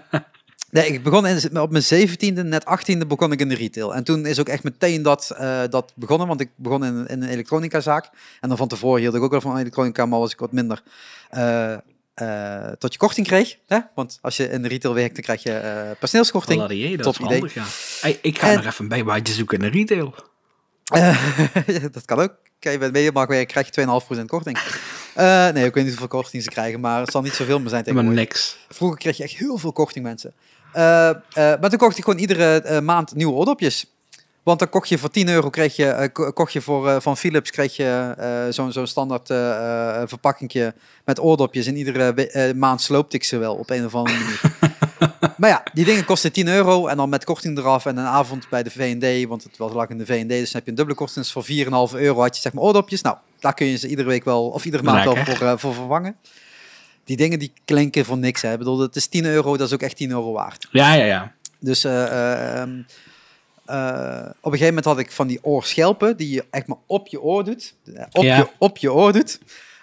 [0.70, 3.94] nee, ik begon in, op mijn zeventiende, net achttiende begon ik in de retail.
[3.94, 7.22] En toen is ook echt meteen dat, eh, dat begonnen, want ik begon in, in
[7.22, 8.10] een elektronicazaak.
[8.40, 10.82] En dan van tevoren hield ik ook wel van elektronica, maar was ik wat minder.
[12.14, 13.56] Eh, tot je korting kreeg.
[13.66, 13.78] Hè?
[13.94, 16.60] Want als je in de retail werkt, dan krijg je eh personeelskorting.
[16.60, 17.38] Dat Top is idee.
[17.38, 17.64] handig, ja.
[18.00, 20.14] Hey, ik ga En- nog even bij baantje zoeken in de retail.
[20.84, 21.18] Eh,
[21.92, 22.32] dat kan ook.
[22.58, 23.72] Kijk, bij de Mediamarkt werken krijg je
[24.20, 24.58] 2,5% korting.
[25.14, 27.84] Nee, ik weet niet hoeveel korting ze krijgen, maar het zal niet zoveel meer zijn
[27.84, 28.24] Maar tegenwoordig.
[28.28, 28.56] niks.
[28.68, 30.34] Vroeger kreeg je echt heel veel korting, mensen.
[30.72, 33.93] Maar toen kocht ik gewoon iedere maand nieuwe oordopjes.
[34.44, 36.96] Want dan kocht je voor 10 euro, kreeg je, eh, ko- kocht je voor, eh,
[37.00, 40.74] van Philips kreeg je eh, zo'n zo'n standaard eh, verpakkingje
[41.04, 41.66] met oordopjes.
[41.66, 44.40] En iedere maand sloopte ik ze wel op een of andere manier.
[45.36, 47.86] maar ja, die dingen kosten 10 euro en dan met korting eraf.
[47.86, 50.48] En een avond bij de V&D, want het was lag in de V&D, dus dan
[50.52, 51.18] heb je een dubbele korting.
[51.24, 53.02] Dus voor 4,5 euro had je zeg maar oordopjes.
[53.02, 56.16] Nou, daar kun je ze iedere week wel, of iedere maand wel voor, voor vervangen.
[57.04, 58.42] Die dingen die klinken voor niks.
[58.42, 58.52] Hè.
[58.52, 60.66] Ik bedoel, het is 10 euro, dat is ook echt 10 euro waard.
[60.70, 61.32] Ja, ja, ja.
[61.58, 62.62] Dus eh,
[63.66, 67.06] eh, op een gegeven moment had ik van die oorschelpen die je echt maar op
[67.08, 67.74] je oor doet.
[67.94, 68.36] eh, Op, Ja.
[68.36, 69.38] je, op je oor doet.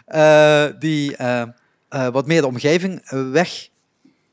[0.05, 1.15] eh, die
[2.11, 3.01] wat meer de omgeving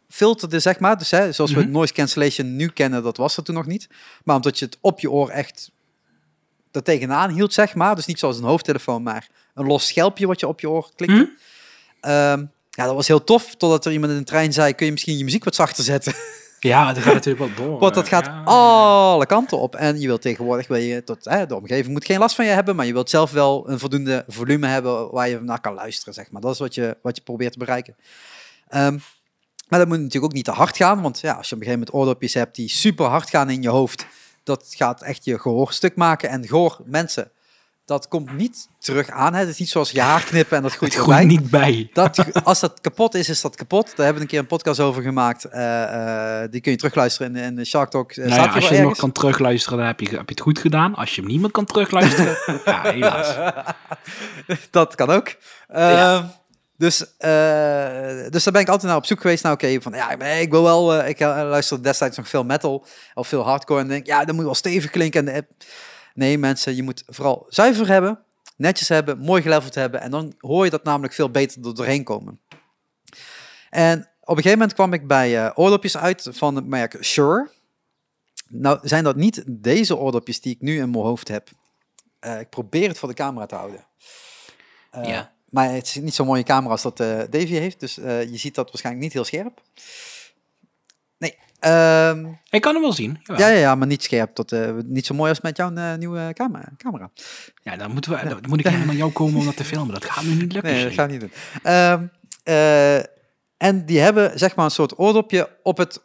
[0.08, 0.98] wegfilterde, zeg maar.
[0.98, 1.70] Dus hè, zoals we Mhm.
[1.70, 3.88] noise cancellation nu kennen, dat was er toen nog niet.
[4.24, 5.70] Maar omdat je het op je oor echt
[6.72, 7.94] er tegenaan hield, zeg maar.
[7.94, 11.14] Dus niet zoals een hoofdtelefoon, maar een los schelpje wat je op je oor klikte.
[11.16, 11.24] Mhm.
[12.00, 14.92] Ehm, ja, dat was heel tof, totdat er iemand in de trein zei, kun je
[14.92, 16.14] misschien je muziek wat zachter zetten?
[16.60, 17.78] Ja, dat gaat natuurlijk wel door.
[17.78, 18.42] Want dat gaat Ja.
[18.44, 19.74] alle kanten op.
[19.74, 22.50] En je wilt tegenwoordig, wil je tot, hè, de omgeving moet geen last van je
[22.50, 26.14] hebben, maar je wilt zelf wel een voldoende volume hebben waar je naar kan luisteren,
[26.14, 26.40] zeg maar.
[26.40, 27.96] Dat is wat je, wat je probeert te bereiken.
[28.68, 28.98] Ehm,
[29.68, 31.66] maar dat moet natuurlijk ook niet te hard gaan, want ja, als je op een
[31.66, 34.06] gegeven moment oordopjes hebt die super hard gaan in je hoofd,
[34.42, 36.28] dat gaat echt je gehoor stuk maken.
[36.28, 37.30] En gehoor, mensen,
[37.88, 39.34] dat komt niet terug aan.
[39.34, 39.40] Hè.
[39.40, 41.90] Het is niet zoals je haar knippen en dat groeit Het groeit niet bij.
[41.92, 43.86] Dat, als dat kapot is, is dat kapot.
[43.86, 45.44] Daar hebben we een keer een podcast over gemaakt.
[45.44, 48.12] Eh, eh, die kun je terugluisteren in, in de Shark Talk.
[48.12, 50.40] Eh, Nou ja, als je hem nog kan terugluisteren, dan heb je, heb je het
[50.40, 50.94] goed gedaan.
[50.94, 53.54] Als je hem niet meer kan terugluisteren, ja, helaas.
[54.70, 55.34] dat kan ook.
[55.68, 56.16] Ja.
[56.16, 56.24] Ehm,
[56.76, 56.98] dus,
[58.30, 59.42] dus daar ben ik altijd naar op zoek geweest.
[59.42, 61.04] Nou, oké, van ja, ik wil wel.
[61.04, 63.80] ik luisterde destijds nog veel metal of veel hardcore.
[63.80, 65.28] En denk, ja, dat moet wel stevig klinken.
[65.28, 65.46] En,
[66.18, 68.24] nee, mensen, je moet vooral zuiver hebben,
[68.56, 70.00] netjes hebben, mooi geleveld hebben.
[70.00, 72.40] En dan hoor je dat namelijk veel beter er doorheen komen.
[73.70, 77.50] En op een gegeven moment kwam ik bij eh oordopjes uit van het merk Shure.
[78.48, 81.48] Nou, zijn dat niet deze oordopjes die ik nu in mijn hoofd heb.
[82.18, 83.86] Eh, ik probeer het voor de camera te houden.
[84.90, 85.32] Eh, Ja.
[85.48, 86.96] Maar het is niet zo'n mooie camera als dat
[87.30, 87.80] Davy heeft.
[87.80, 89.62] Dus je ziet dat waarschijnlijk niet heel scherp.
[91.58, 93.18] Ehm, Ik kan hem wel zien.
[93.22, 93.46] jawel.
[93.46, 94.34] ja, ja, ja, maar niet scherp.
[94.34, 96.68] Tot, eh, niet zo mooi als met jouw eh, nieuwe camera.
[96.76, 97.10] camera.
[97.62, 99.94] Ja, dan, moeten we, dan moet ik helemaal naar jou komen om dat te filmen.
[99.94, 100.72] Dat gaat nu niet lukken.
[100.72, 101.32] Nee, dat gaan we niet doen.
[101.62, 102.06] Ehm,
[102.42, 102.96] eh,
[103.56, 106.00] en die hebben zeg maar een soort oordopje op het,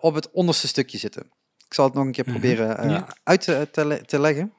[0.00, 1.22] op het onderste stukje zitten.
[1.68, 3.06] Ik zal het nog een keer Mhm, proberen ja.
[3.22, 4.52] uit te, te, le- te leggen.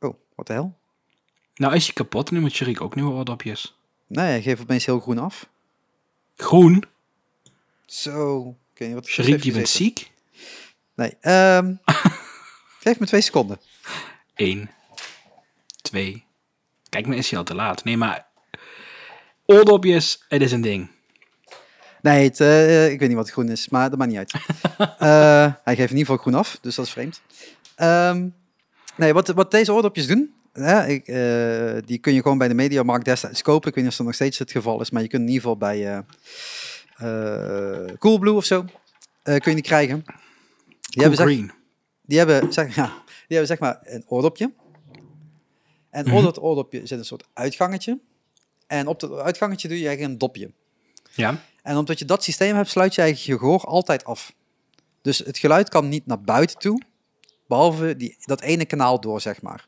[0.00, 0.78] Oh, wat de hel?
[1.54, 2.30] Nou is hij kapot.
[2.30, 3.78] Nu moet ook nieuwe oordopjes.
[4.06, 5.48] Nee, hij geeft opeens heel groen af.
[6.36, 6.84] Groen.
[7.90, 8.56] Zo.
[8.74, 10.10] Ik niet wat Sharik, je bent ziek.
[10.94, 11.16] Nee.
[11.20, 11.74] ehm,
[12.82, 13.60] geef me twee seconden.
[14.34, 14.70] Eén.
[15.82, 16.24] Twee.
[16.88, 17.84] Kijk, maar is hij al te laat.
[17.84, 18.26] Nee, maar...
[19.46, 20.90] Oordopjes, het is een ding.
[22.02, 24.32] Nee, het, eh, ik weet niet wat groen is, maar dat maakt niet uit.
[24.98, 27.20] Eh, hij geeft in ieder geval groen af, dus dat is vreemd.
[27.74, 28.28] Ehm,
[28.96, 30.34] nee, wat, wat deze oordopjes doen,
[30.86, 33.68] ik, eh, die kun je gewoon bij de Mediamarkt destijds kopen.
[33.68, 35.42] Ik weet niet of dat nog steeds het geval is, maar je kunt in ieder
[35.42, 36.04] geval bij
[37.98, 38.64] Coolblue of zo,
[39.22, 39.96] eh, kun je die krijgen.
[40.04, 40.06] Die,
[40.90, 41.52] Cool hebben, zeg, green.
[42.02, 44.52] die, hebben, zeg, ja, die hebben zeg maar een oordopje.
[45.90, 46.14] En Mhm.
[46.14, 47.98] onder het oordopje zit een soort uitgangetje.
[48.66, 50.50] En op dat uitgangetje doe je eigenlijk een dopje.
[51.14, 51.42] Ja.
[51.62, 54.32] En omdat je dat systeem hebt, sluit je eigenlijk je gehoor altijd af.
[55.02, 56.82] Dus het geluid kan niet naar buiten toe,
[57.46, 59.66] behalve die, dat ene kanaal door, zeg maar.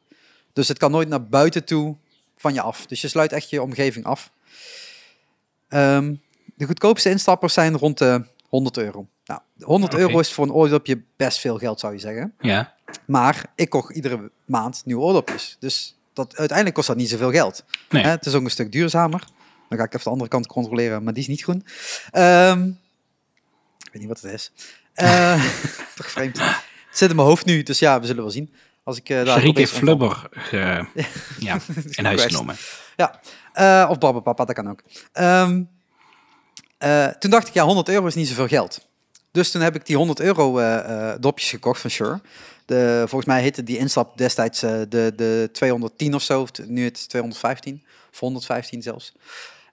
[0.52, 1.96] Dus het kan nooit naar buiten toe
[2.36, 2.86] van je af.
[2.86, 4.30] Dus je sluit echt je omgeving af.
[5.68, 6.14] Ehm,
[6.62, 9.06] de goedkoopste instappers zijn rond de 100 euro.
[9.24, 10.02] Nou, 100 Oké.
[10.02, 12.34] euro is voor een oordopje best veel geld, zou je zeggen.
[12.40, 12.74] Ja.
[13.06, 15.56] Maar ik kocht iedere maand nieuwe oordopjes.
[15.60, 17.64] Dus dat, uiteindelijk kost dat niet zoveel geld.
[17.88, 18.02] Nee.
[18.02, 19.24] Hè, het is ook een stuk duurzamer.
[19.68, 21.64] Dan ga ik even de andere kant controleren, maar die is niet groen.
[22.10, 22.66] Ehm,
[23.78, 24.52] ik weet niet wat het is.
[24.92, 25.44] Eh,
[25.96, 26.38] toch vreemd.
[26.38, 28.54] Het zit in mijn hoofd nu, dus ja, we zullen wel zien.
[28.84, 29.66] Als ik, eh, daar omval.
[29.66, 30.86] Flubber ge,
[31.38, 31.58] ja,
[31.90, 32.56] in huis genomen.
[32.96, 33.20] Ja,
[33.52, 34.82] eh, of Papa, dat kan ook.
[35.12, 35.62] Ehm,
[36.82, 38.86] eh, toen dacht ik, ja, 100 euro is niet zoveel geld.
[39.30, 42.20] Dus toen heb ik die 100 euro eh, eh, dopjes gekocht van Shure.
[42.66, 46.46] De, volgens mij heette die instap destijds de, de 210 of zo.
[46.66, 49.12] Nu het 215 of 115 zelfs.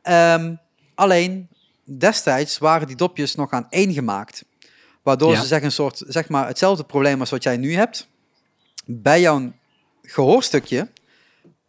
[0.02, 0.56] Ehm,
[0.96, 1.48] alleen
[1.84, 4.46] destijds waren die dopjes nog aan één gemaakt.
[5.02, 5.42] Waardoor Ja.
[5.42, 8.08] ze zeg, een soort, zeg maar, hetzelfde probleem als wat jij nu hebt.
[8.86, 9.52] Bij jouw
[10.04, 10.88] gehoorstukje,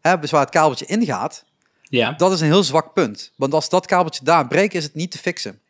[0.01, 1.45] hè, dus waar het kabeltje ingaat,
[1.91, 2.13] Ja.
[2.13, 3.33] dat is een heel zwak punt.
[3.37, 5.61] Want als dat kabeltje daar breekt, is het niet te fixen.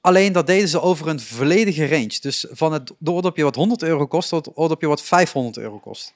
[0.00, 2.18] Alleen dat deden ze over een volledige range.
[2.20, 6.12] Dus van het oordopje wat 100 euro kost tot het oordopje wat 500 euro kost.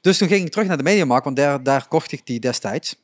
[0.00, 2.96] Dus toen ging ik terug naar de Mediamarkt, want daar, daar kocht ik die destijds.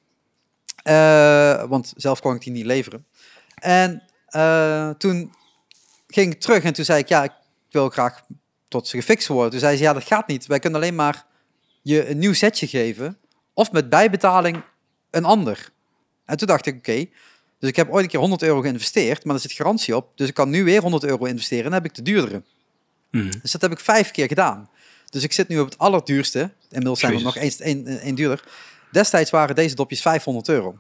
[0.83, 3.07] Eh, want zelf kon ik die niet leveren.
[3.55, 5.33] En eh, toen
[6.09, 7.33] ging ik terug en toen zei ik, ja, ik
[7.71, 8.23] wil graag
[8.69, 9.51] tot ze gefixt worden.
[9.51, 10.47] Toen zei ze, ja, dat gaat niet.
[10.47, 11.27] Wij kunnen alleen maar
[11.83, 13.19] je een nieuw setje geven,
[13.59, 14.63] of met bijbetaling
[15.11, 15.71] een ander.
[16.25, 17.07] En toen dacht ik, oké,
[17.59, 20.13] dus ik heb ooit een keer 100 euro geïnvesteerd, maar er zit garantie op.
[20.15, 22.43] Dus ik kan nu weer 100 euro investeren en dan heb ik de duurdere.
[23.11, 23.31] Mhm.
[23.43, 24.69] Dus dat heb ik vijf keer gedaan.
[25.11, 26.53] Dus ik zit nu op het allerduurste.
[26.69, 27.27] Inmiddels zijn Jezus.
[27.27, 28.45] nog eens één, één duurder.
[28.93, 30.79] Destijds waren deze dopjes 500 euro.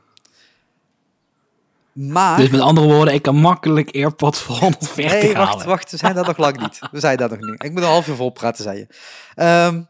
[1.93, 2.37] Maar...
[2.37, 5.67] Dus met andere woorden, ik kan makkelijk AirPods voor 140 nee, wacht, halen.
[5.67, 5.91] wacht.
[5.91, 6.79] We zijn daar nog lang niet.
[6.91, 7.65] We zijn daar nog niet.
[7.65, 8.87] Ik moet een half uur vol praten, zei je.
[9.35, 9.83] Ehm,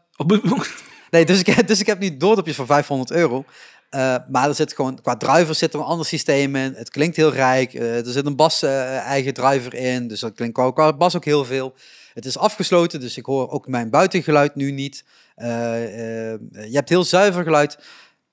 [1.09, 3.45] nee, dus ik, dus ik heb nu doordopjes voor 500 euro.
[3.89, 6.73] Eh, maar er zit gewoon, qua drivers zit er een ander systeem in.
[6.75, 7.73] Het klinkt heel rijk.
[7.73, 10.07] Eh, er zit een bas eh, eigen driver in.
[10.07, 11.73] Dus dat klinkt qua, qua bas ook heel veel.
[12.13, 15.03] Het is afgesloten, dus ik hoor ook mijn buitengeluid nu niet.
[15.35, 17.77] Je hebt heel zuiver geluid.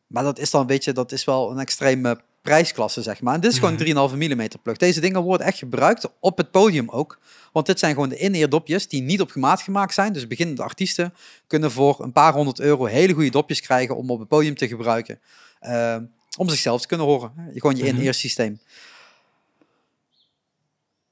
[0.06, 3.34] Maar dat is dan, weet je, dat is wel een extreme prijsklasse, zeg maar.
[3.34, 4.76] En dit is gewoon 3,5 mm plug.
[4.76, 7.18] Deze dingen worden echt gebruikt op het podium ook.
[7.52, 10.12] Want dit zijn gewoon de in-ear dopjes die niet op maat gemaakt zijn.
[10.12, 11.14] Dus beginnende artiesten
[11.46, 14.68] kunnen voor een paar honderd euro hele goede dopjes krijgen om op het podium te
[14.68, 15.20] gebruiken.
[15.60, 15.96] Eh,
[16.38, 17.32] om zichzelf te kunnen horen.
[17.54, 17.94] Gewoon je Mhm.
[17.96, 18.60] in-ear systeem.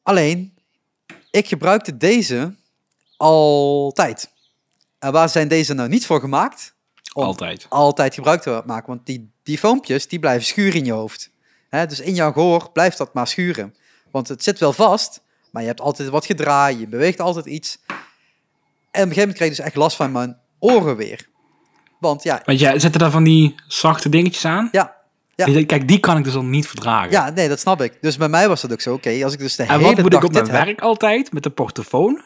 [0.03, 0.55] Alleen,
[1.30, 2.55] ik gebruikte deze
[3.16, 4.30] altijd.
[4.99, 6.73] En waar zijn deze nou niet voor gemaakt?
[7.14, 7.66] Om Altijd.
[7.68, 8.86] altijd gebruik te maken.
[8.88, 11.30] Want die, die foampjes, die blijven schuren in je hoofd.
[11.68, 13.74] Hè, dus in jouw gehoor blijft dat maar schuren.
[14.10, 17.78] Want het zit wel vast, maar je hebt altijd wat gedraaid, je beweegt altijd iets.
[17.86, 17.98] En op
[18.90, 21.26] een gegeven moment kreeg ik dus echt last van mijn oren weer.
[22.00, 24.68] Want ja, Want jij zet er daar van die zachte dingetjes aan?
[24.72, 24.96] ja,
[25.34, 25.64] Ja.
[25.64, 27.10] Kijk, die kan ik dus al niet verdragen.
[27.10, 27.98] ja, nee, dat snap ik.
[28.00, 28.92] Dus bij mij was dat ook zo.
[28.92, 30.66] Oké, als ik dus de en hele wat moet dag ik op dit mijn heb-
[30.66, 32.22] werk altijd met de portofoon?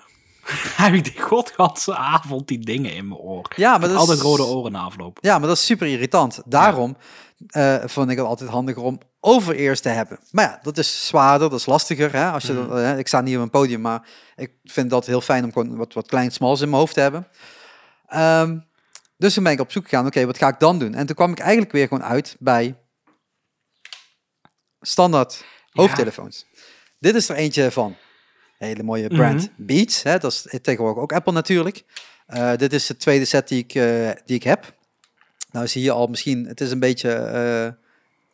[0.83, 3.53] heb ik die godganse avond die dingen in mijn oor.
[3.57, 5.19] Ja, maar dat is- altijd rode oren na afloop.
[5.21, 6.41] Ja, maar dat is super irritant.
[6.45, 6.97] Daarom
[7.47, 10.19] eh, vond ik het altijd handiger om over-ears te hebben.
[10.31, 12.13] Maar ja, dat is zwaarder, dat is lastiger.
[12.13, 12.31] Hè?
[12.31, 15.21] Als je, dat- hè, ik sta niet op een podium, maar ik vind dat heel
[15.21, 17.27] fijn om gewoon wat, wat klein smals in mijn hoofd te hebben.
[18.07, 18.59] Ehm,
[19.17, 20.95] dus toen ben ik op zoek gegaan, oké, wat ga ik dan doen?
[20.95, 22.77] En toen kwam ik eigenlijk weer gewoon uit bij
[24.81, 25.83] standaard Ja.
[25.83, 26.47] hoofdtelefoons.
[26.99, 27.97] Dit is er eentje van.
[28.59, 30.03] Hele mooie brand Beats.
[30.03, 30.19] Hè?
[30.19, 31.85] Dat is tegenwoordig ook Apple natuurlijk.
[32.27, 34.75] Eh, dit is de tweede set die ik, eh, die ik heb.
[35.53, 37.73] Nou zie je al misschien, het is een beetje eh,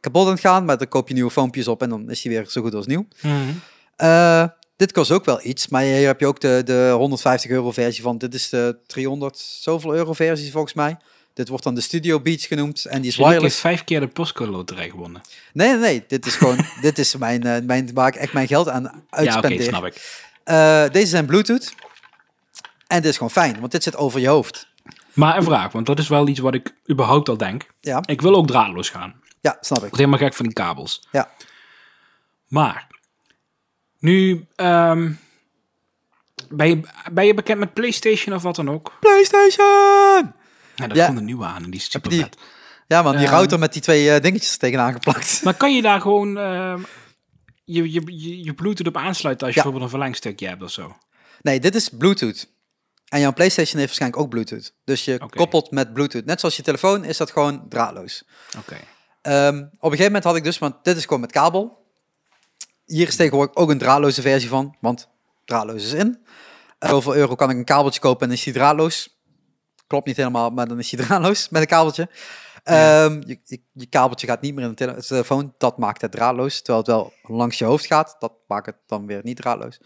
[0.00, 2.30] kapot aan het gaan, maar dan koop je nieuwe foompjes op en dan is die
[2.30, 3.06] weer zo goed als nieuw.
[3.22, 4.48] Mhm.
[4.76, 8.02] Dit kost ook wel iets, maar hier heb je ook de, de 150 euro versie
[8.02, 8.18] van.
[8.18, 10.96] Dit is de 300 zoveel euro versie volgens mij.
[11.34, 13.60] Dit wordt dan de Studio Beats genoemd en die is wireless.
[13.60, 15.22] vijf keer de postcode loterij gewonnen.
[15.52, 16.04] Nee, nee, nee.
[16.08, 18.88] Dit is gewoon, dit is mijn, eh, mijn, waar ik echt mijn geld aan Ja,
[18.88, 19.62] oké, uitspendeer.
[19.62, 20.22] snap ik.
[20.44, 21.74] Eh, deze zijn Bluetooth.
[22.86, 24.66] En dit is gewoon fijn, want dit zit over je hoofd.
[25.12, 27.66] Maar een vraag, want dat is wel iets wat ik überhaupt al denk.
[27.80, 29.08] Ja, Ik wil ook draadloos gaan.
[29.08, 29.84] Ik ja snap ik.
[29.84, 31.06] word helemaal gek van die kabels.
[31.12, 31.30] Ja.
[32.48, 32.86] Maar,
[33.98, 35.12] nu ehm,
[36.48, 36.80] ben, je,
[37.12, 38.92] ben je bekend met PlayStation of wat dan ook?
[39.00, 40.32] PlayStation!
[40.74, 41.06] Ja, dat Ja.
[41.06, 42.36] komt een nieuwe aan en die is super die- vet.
[42.86, 45.40] Ja man, die router met die twee eh, dingetjes tegenaan geplakt.
[45.44, 46.80] Maar kan je daar gewoon ehm,
[47.64, 49.66] je, je, je, je Bluetooth op aansluiten als je Ja.
[49.66, 50.96] bijvoorbeeld een verlengstukje hebt of zo?
[51.42, 52.52] Nee, dit is Bluetooth.
[53.08, 54.74] En jouw PlayStation heeft waarschijnlijk ook Bluetooth.
[54.84, 56.24] Dus je koppelt met Bluetooth.
[56.24, 58.24] Net zoals je telefoon is dat gewoon draadloos.
[58.58, 58.76] Oké.
[59.22, 61.86] Ehm, op een gegeven moment had ik dus, want dit is gewoon met kabel.
[62.84, 65.08] Hier is tegenwoordig ook een draadloze versie van, want
[65.44, 66.18] draadloos is in.
[66.80, 69.13] Uh, zoveel euro kan ik een kabeltje kopen en is die draadloos.
[69.86, 72.08] Klopt niet helemaal, maar dan is die draadloos met een kabeltje.
[72.64, 76.12] Ehm, je, je, je kabeltje gaat niet meer in de tele- telefoon, dat maakt het
[76.12, 76.56] draadloos.
[76.62, 79.78] Terwijl het wel langs je hoofd gaat, dat maakt het dan weer niet draadloos.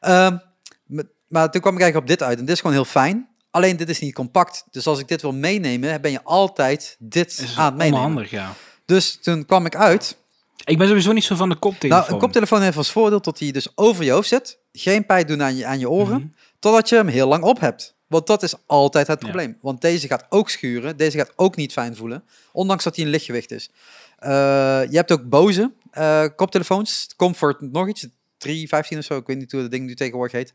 [0.00, 0.36] Ehm,
[0.84, 3.28] met- maar toen kwam ik eigenlijk op dit uit en dit is gewoon heel fijn.
[3.50, 4.64] Alleen dit is niet compact.
[4.70, 7.98] Dus als ik dit wil meenemen, ben je altijd dit Is aan het meenemen.
[8.00, 8.52] onhandig, ja.
[8.84, 10.16] Dus toen kwam ik uit.
[10.64, 12.00] Ik ben sowieso niet zo van de koptelefoon.
[12.02, 14.58] Nou, een koptelefoon heeft als voordeel dat hij dus over je hoofd zit.
[14.72, 16.18] Geen pijn doen aan je, aan je oren.
[16.20, 16.26] Mhm.
[16.58, 17.95] Totdat je hem heel lang op hebt.
[18.06, 19.28] Want dat is altijd het Ja.
[19.28, 19.58] probleem.
[19.60, 20.96] Want deze gaat ook schuren.
[20.96, 22.24] Deze gaat ook niet fijn voelen.
[22.52, 23.70] Ondanks dat hij een lichtgewicht is.
[24.18, 24.30] Eh,
[24.90, 27.08] je hebt ook boze eh, koptelefoons.
[27.16, 28.06] Comfort nog iets.
[28.38, 29.16] 315 of zo.
[29.16, 30.54] Ik weet niet hoe dat ding nu tegenwoordig heet.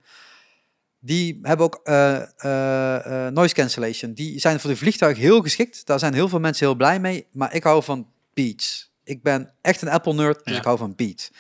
[0.99, 4.14] Die hebben ook eh, noise cancellation.
[4.14, 5.86] Die zijn voor de vliegtuig heel geschikt.
[5.86, 7.28] Daar zijn heel veel mensen heel blij mee.
[7.32, 8.91] Maar ik hou van Beats.
[9.04, 10.60] Ik ben echt een Apple nerd, dus Ja.
[10.60, 11.32] ik hou van Beats.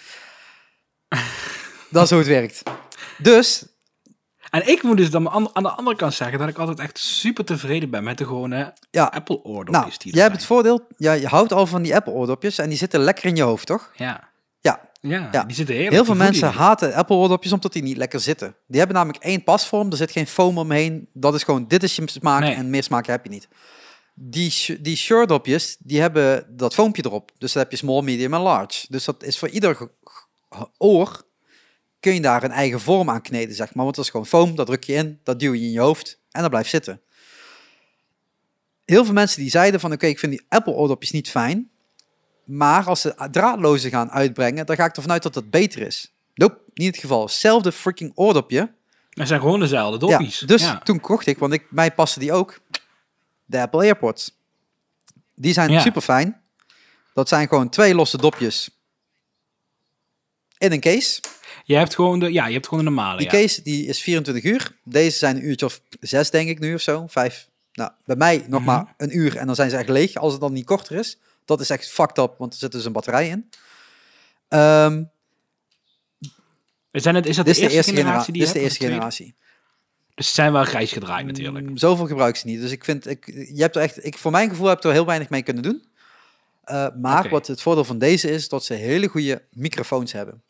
[1.91, 2.63] dat is hoe het werkt.
[3.17, 3.65] Dus,
[4.51, 7.45] En ik moet dus dan aan de andere kant zeggen dat ik altijd echt super
[7.45, 9.03] tevreden ben met de gewone ja.
[9.05, 12.13] Apple oordopjes Nou, die jij hebt het voordeel, ja, je houdt al van die Apple
[12.13, 13.91] oordopjes en die zitten lekker in je hoofd, toch?
[13.95, 14.29] Ja.
[14.59, 14.89] Ja.
[15.01, 15.43] Ja, Ja.
[15.43, 15.95] die zitten heerlijk.
[15.95, 18.55] Heel veel mensen haten Apple oordopjes omdat die niet lekker zitten.
[18.67, 21.07] Die hebben namelijk één pasvorm, er zit geen foam omheen.
[21.13, 22.53] Dat is gewoon, dit is je smaak Nee.
[22.55, 23.47] en meer smaak heb je niet.
[24.13, 27.31] Die, die shirtdopjes, die hebben dat foampje erop.
[27.37, 28.85] Dus dan heb je small, medium en large.
[28.89, 29.77] Dus dat is voor ieder
[30.77, 31.21] oor
[32.01, 33.83] kun je daar een eigen vorm aan kneden, zeg maar.
[33.83, 36.19] Want dat is gewoon foam, dat druk je in, dat duw je in je hoofd
[36.31, 37.01] en dat blijft zitten.
[38.85, 41.69] Heel veel mensen die zeiden van, oké, ik vind die Apple oordopjes niet fijn.
[42.43, 46.13] Maar als ze draadloze gaan uitbrengen, dan ga ik ervan uit dat dat beter is.
[46.33, 47.21] Nope, niet het geval.
[47.23, 48.73] Hetzelfde freaking oordopje.
[49.09, 50.39] Het zijn gewoon dezelfde Ja, doppies.
[50.39, 50.79] dus Ja.
[50.79, 52.59] toen kocht ik, want ik, mij passen die ook,
[53.45, 54.37] de Apple AirPods.
[55.35, 55.79] Die zijn Ja.
[55.81, 56.41] super fijn.
[57.13, 58.69] Dat zijn gewoon twee losse dopjes
[60.57, 61.21] in een case.
[61.63, 63.17] Je hebt gewoon de, ja, je hebt gewoon de normale.
[63.17, 63.31] Die ja.
[63.31, 64.75] case die is 24 uur.
[64.83, 67.07] Deze zijn een uurtje of zes, denk ik nu of zo.
[67.07, 67.49] Vijf.
[67.73, 68.69] Nou, bij mij nog Mhm.
[68.69, 70.15] maar een uur en dan zijn ze echt leeg.
[70.15, 71.17] Als het dan niet korter is.
[71.45, 73.49] Dat is echt fucked up, want er zit dus een batterij in.
[74.47, 75.03] Ehm
[76.91, 78.63] Zijn het, is dat is de de eerste eerste, genera generatie die dit is de
[78.63, 79.35] eerste generatie.
[80.15, 81.69] Dus ze zijn wel grijs gedraaid natuurlijk.
[81.69, 82.61] Mm, Zoveel gebruik ze niet.
[82.61, 84.93] Dus ik vind, ik, je hebt er echt, ik, voor mijn gevoel heb je er
[84.93, 85.83] heel weinig mee kunnen doen.
[86.65, 90.43] Uh, maar wat het voordeel van deze is, dat ze hele goede microfoons hebben.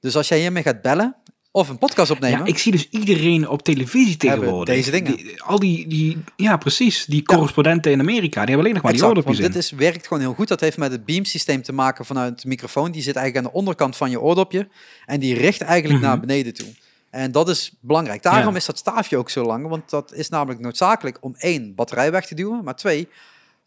[0.00, 1.16] Dus als jij hiermee gaat bellen
[1.50, 4.74] of een podcast opnemen, Ja, ik zie dus iedereen op televisie tegenwoordig.
[4.74, 5.16] deze dingen.
[5.16, 8.92] Die- al die, die, ja precies, die correspondenten in Amerika, die hebben alleen nog maar
[8.92, 9.78] Exact, die want oordopjes dit in.
[9.78, 10.48] is, werkt gewoon heel goed.
[10.48, 12.90] Dat heeft met het beamsysteem te maken vanuit de microfoon.
[12.90, 14.68] Die zit eigenlijk aan de onderkant van je oordopje.
[15.06, 16.08] En die richt eigenlijk Mhm.
[16.10, 16.68] naar beneden toe.
[17.10, 18.22] En dat is belangrijk.
[18.22, 18.58] Daarom Ja.
[18.58, 19.68] is dat staafje ook zo lang.
[19.68, 22.64] Want dat is namelijk noodzakelijk om één, batterij weg te duwen.
[22.64, 23.08] Maar twee,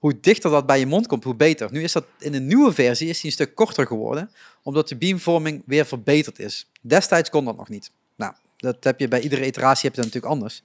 [0.01, 1.71] hoe dichter dat bij je mond komt, hoe beter.
[1.71, 4.31] Nu is dat in een nieuwe versie is die een stuk korter geworden.
[4.63, 6.67] Omdat de beamvorming weer verbeterd is.
[6.81, 7.91] Destijds kon dat nog niet.
[8.15, 10.63] Nou, dat heb je bij iedere iteratie heb je dat natuurlijk anders.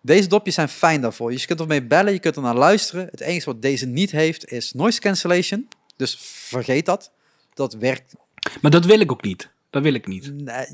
[0.00, 1.32] Deze dopjes zijn fijn daarvoor.
[1.32, 3.08] Je kunt ermee bellen, je kunt er naar luisteren.
[3.10, 5.68] Het enige wat deze niet heeft is noise cancellation.
[5.96, 7.10] Dus vergeet dat.
[7.54, 8.14] Dat werkt.
[8.60, 9.50] Maar dat wil ik ook niet.
[9.70, 10.32] Dat wil ik niet.
[10.34, 10.66] Nee,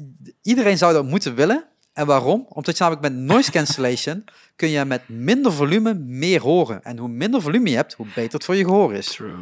[0.42, 1.64] iedereen zou dat moeten willen.
[1.96, 2.46] En waarom?
[2.48, 4.24] Omdat je namelijk met noise cancellation
[4.56, 6.84] kun je met minder volume meer horen.
[6.84, 9.06] En hoe minder volume je hebt, hoe beter het voor je gehoor is.
[9.06, 9.34] True.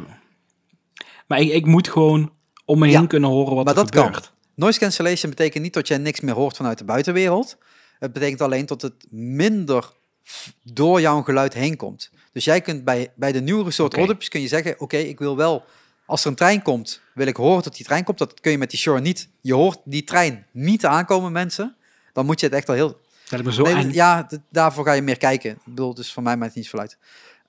[1.27, 2.31] Maar ik, ik moet gewoon
[2.65, 4.05] om me Ja, heen kunnen horen wat maar er dat kan.
[4.05, 4.33] gebeurt.
[4.55, 7.57] Noise cancellation betekent niet dat jij niks meer hoort vanuit de buitenwereld.
[7.99, 9.91] Het betekent alleen dat het minder
[10.63, 12.09] door jouw geluid heen komt.
[12.31, 15.35] Dus jij kunt bij, bij de nieuwere soort oordopjes kun je zeggen, oké, ik wil
[15.37, 15.63] wel,
[16.05, 18.17] als er een trein komt, wil ik horen dat die trein komt.
[18.17, 19.29] Dat kun je met die Shure niet.
[19.41, 21.75] Je hoort die trein niet aankomen, mensen.
[22.15, 22.99] Dan moet je het echt al heel...
[23.29, 25.51] Dat me zo Nee, ja, daarvoor ga je meer kijken.
[25.51, 26.97] Ik bedoel, dus voor mij maakt het niet zoveel uit.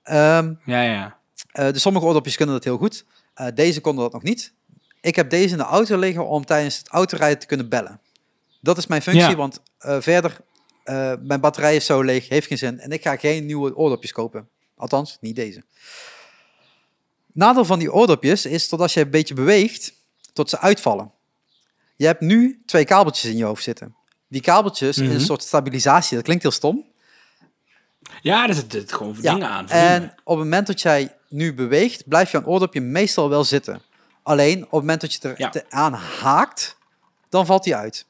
[0.03, 1.17] Ehm, ja, ja.
[1.51, 3.05] eh, de sommige oordopjes kunnen dat heel goed.
[3.33, 4.53] Eh, deze konden dat nog niet.
[5.01, 7.99] Ik heb deze in de auto liggen om tijdens het autorijden te kunnen bellen.
[8.61, 9.35] Dat is mijn functie, Ja.
[9.35, 10.37] want eh, verder,
[11.21, 12.79] mijn batterij is zo leeg, heeft geen zin.
[12.79, 14.49] En ik ga geen nieuwe oordopjes kopen.
[14.77, 15.63] Althans, niet deze.
[17.33, 19.93] Nadeel van die oordopjes is dat als je een beetje beweegt,
[20.33, 21.11] tot ze uitvallen.
[21.95, 23.95] Je hebt nu twee kabeltjes in je hoofd zitten.
[24.27, 25.13] Die kabeltjes is Mhm.
[25.13, 26.15] een soort stabilisatie.
[26.15, 26.85] Dat klinkt heel stom.
[28.21, 29.69] Ja, er zitten gewoon Ja, dingen aan.
[29.69, 33.81] En op het moment dat jij nu beweegt, blijft jouw oordopje meestal wel zitten.
[34.23, 35.51] Alleen op het moment dat je er Ja.
[35.69, 36.77] aan haakt,
[37.29, 38.05] dan valt hij uit.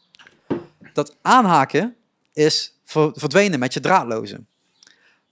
[0.94, 1.96] Dat aanhaken
[2.34, 4.40] is ver- verdwenen met je draadloze.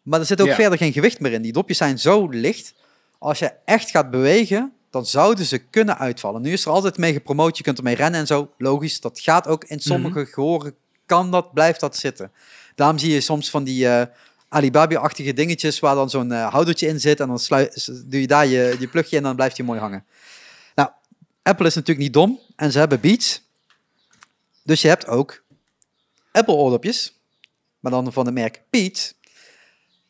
[0.02, 0.56] Maar er zit ook Ja.
[0.56, 1.42] verder geen gewicht meer in.
[1.42, 2.74] Die dopjes zijn zo licht.
[3.20, 6.42] Als je echt gaat bewegen, dan zouden ze kunnen uitvallen.
[6.42, 7.58] Nu is er altijd mee gepromoot.
[7.58, 8.52] Je kunt ermee rennen en zo.
[8.58, 10.30] Logisch, dat gaat ook in sommige Mhm.
[10.30, 10.76] gehoren.
[11.06, 12.32] Kan dat, blijft dat zitten.
[12.76, 14.06] Daarom zie je soms van die eh
[14.50, 17.20] Alibaba-achtige dingetjes waar dan zo'n eh, houdertje in zit.
[17.20, 19.66] En dan slui- s- doe je daar je, je plugje in en dan blijft hij
[19.66, 20.06] mooi hangen.
[20.76, 20.90] Nou,
[21.44, 22.40] Apple is natuurlijk niet dom.
[22.56, 23.42] En ze hebben Beats.
[24.64, 25.44] Dus je hebt ook
[26.32, 27.20] Apple oordopjes.
[27.80, 29.14] Maar dan van het merk Beats.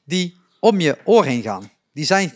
[0.03, 1.71] Die om je oor heen gaan.
[1.93, 2.33] Die zijn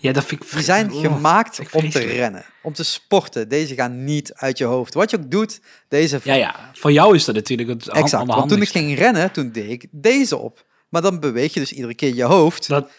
[0.00, 0.50] ja, dat vind ik...
[0.50, 3.48] die zijn Oh, gemaakt om te rennen, om te sporten.
[3.48, 4.94] Deze gaan niet uit je hoofd.
[4.94, 6.20] Wat je ook doet, deze...
[6.22, 6.70] Ja, ja.
[6.72, 8.26] Voor jou is dat natuurlijk het exact.
[8.26, 10.66] Want toen ik ging rennen, toen deed ik deze op.
[10.88, 12.68] Maar dan beweeg je dus iedere keer je hoofd.
[12.68, 12.90] Dat,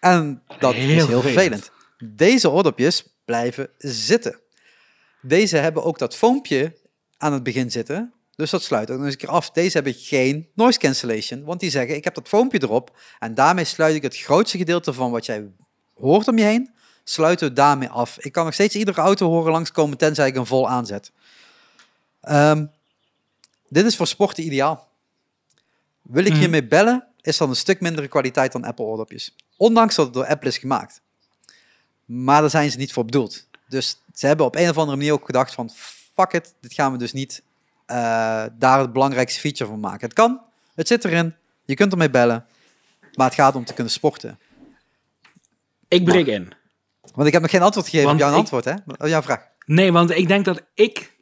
[0.00, 1.24] en dat is Heel heel vervelend.
[1.24, 1.70] vervelend.
[2.16, 4.40] Deze oordopjes blijven zitten.
[5.22, 6.78] Deze hebben ook dat foompje
[7.16, 8.12] aan het begin zitten.
[8.34, 9.50] Dus dat sluit ook nog eens een keer af.
[9.50, 11.44] Deze hebben geen noise cancellation.
[11.44, 12.98] Want die zeggen, ik heb dat foompje erop.
[13.18, 15.50] En daarmee sluit ik het grootste gedeelte van wat jij
[16.00, 16.70] hoort om je heen,
[17.04, 18.18] sluiten we daarmee af.
[18.18, 21.12] Ik kan nog steeds iedere auto horen langskomen, tenzij ik hem vol aanzet.
[22.20, 22.66] Ehm,
[23.68, 24.88] dit is voor sporten ideaal.
[26.02, 26.40] Wil ik Mhm.
[26.40, 29.34] hiermee bellen, is dan een stuk mindere kwaliteit dan Apple oordopjes.
[29.56, 31.00] Ondanks dat het door Apple is gemaakt.
[32.04, 33.46] Maar daar zijn ze niet voor bedoeld.
[33.68, 35.70] Dus ze hebben op een of andere manier ook gedacht van...
[36.14, 37.42] Fuck it, dit gaan we dus niet
[37.86, 37.96] eh,
[38.52, 40.00] daar het belangrijkste feature van maken.
[40.00, 40.40] Het kan,
[40.74, 41.34] het zit erin,
[41.64, 42.46] je kunt ermee bellen.
[43.14, 44.38] Maar het gaat om te kunnen sporten.
[45.88, 46.52] Ik breek in.
[47.14, 48.74] Want ik heb nog geen antwoord gegeven Want op jouw ik- antwoord, hè?
[48.86, 49.46] Op jouw vraag.
[49.66, 51.16] Nee, want ik denk dat ik...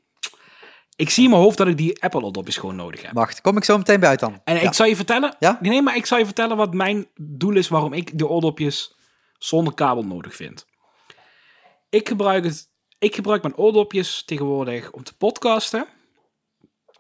[0.97, 3.13] Ik zie in mijn hoofd dat ik die Apple oordopjes gewoon nodig heb.
[3.13, 4.41] Wacht, kom ik zo meteen bij uit dan.
[4.45, 4.61] En Ja.
[4.61, 5.37] ik zal je vertellen...
[5.39, 5.59] Ja?
[5.61, 8.97] Nee, maar ik zal je vertellen wat mijn doel is waarom ik de oordopjes
[9.39, 10.67] zonder kabel nodig vind.
[11.91, 15.87] Ik gebruik, het, ik gebruik mijn oordopjes tegenwoordig om te podcasten.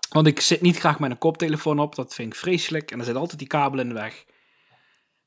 [0.09, 1.95] Want ik zit niet graag met een koptelefoon op.
[1.95, 2.91] Dat vind ik vreselijk.
[2.91, 4.25] En er zit altijd die kabel in de weg.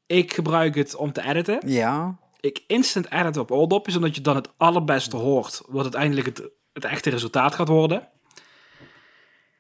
[0.06, 1.60] Ik gebruik het om te editen.
[1.66, 2.20] Ja.
[2.40, 5.62] Ik instant edit op oordopjes, omdat je dan het allerbeste hoort.
[5.68, 6.42] Wat uiteindelijk het,
[6.74, 8.08] het echte resultaat gaat worden.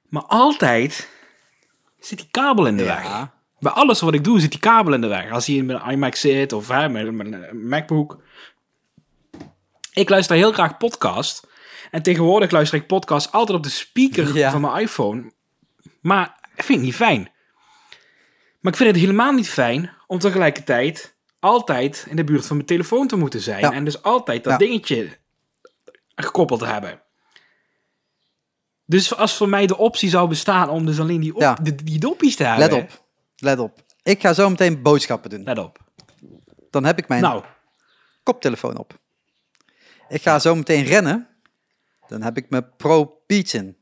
[0.09, 1.09] Maar altijd
[1.99, 3.27] zit die kabel in de weg.
[3.59, 5.31] Bij alles wat ik doe zit die kabel in de weg.
[5.31, 8.17] Als hij in mijn iMac zit of hè, mijn MacBook.
[9.93, 11.47] Ik luister heel graag podcast.
[11.91, 14.51] En tegenwoordig luister ik podcast altijd op de speaker Ja.
[14.51, 15.31] van mijn iPhone.
[16.01, 17.31] Maar ik vind het niet fijn.
[18.59, 22.67] Maar ik vind het helemaal niet fijn om tegelijkertijd altijd in de buurt van mijn
[22.67, 23.59] telefoon te moeten zijn.
[23.59, 23.71] Ja.
[23.73, 24.57] En dus altijd dat Ja.
[24.59, 25.17] dingetje
[26.15, 27.01] gekoppeld te hebben.
[28.85, 31.57] Dus als voor mij de optie zou bestaan om dus alleen die, op, Ja.
[31.83, 32.69] die doppies te hebben.
[32.69, 33.05] Let op.
[33.35, 33.83] Let op.
[34.03, 35.43] Ik ga zo meteen boodschappen doen.
[35.43, 35.79] Let op.
[36.69, 37.43] Dan heb ik mijn Nou,
[38.23, 38.99] koptelefoon op.
[40.09, 41.27] Ik ga zo meteen rennen.
[42.07, 43.77] Dan heb ik mijn Pro Beats in.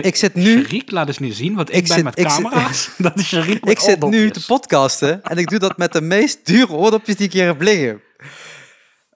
[0.00, 2.26] Ik zit nu, Sharik, laat eens nu zien, want ik, Ik ben zit- met zit-
[2.26, 2.90] camera's.
[2.98, 6.46] dat is Sharik ik zit nu te podcasten en ik doe dat met de meest
[6.46, 8.02] dure oordopjes die ik hier heb liggen.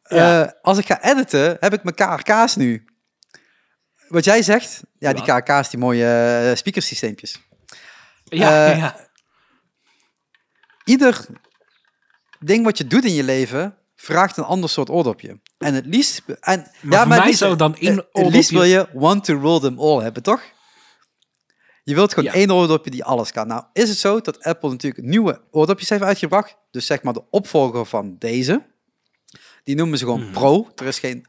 [0.09, 0.43] Ja.
[0.45, 2.85] Eh, als ik ga editen, heb ik mijn KRK's nu.
[4.09, 5.23] Wat jij zegt, ja, die?
[5.25, 6.07] KRK's, die mooie
[6.51, 7.41] eh, speakersysteempjes.
[8.25, 8.97] Ja, eh, ja.
[10.85, 11.27] Ieder
[12.41, 15.41] ding wat je doet in je leven vraagt een ander soort oordopje.
[15.59, 16.23] En het liefst...
[16.27, 18.89] En, Maar ja, maar het mij liefst, zou dan één eh, Het liefst wil oordopje...
[18.93, 20.43] je one to rule them all hebben, toch?
[21.87, 22.35] Je wilt gewoon Ja.
[22.39, 23.47] één oordopje die alles kan.
[23.47, 26.57] Nou, is het zo dat Apple natuurlijk nieuwe oordopjes heeft uitgebracht.
[26.71, 28.63] Dus zeg maar de opvolger van deze.
[29.65, 30.69] Die noemen ze gewoon Pro.
[30.75, 31.27] Er is geen,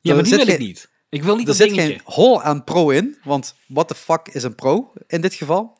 [0.00, 0.88] Ja, er maar die zit wil ik niet.
[1.08, 1.92] Ik wil niet er dat zit dingetje.
[1.92, 3.16] geen hol aan Pro in.
[3.24, 5.78] Want what the fuck is een Pro in dit geval?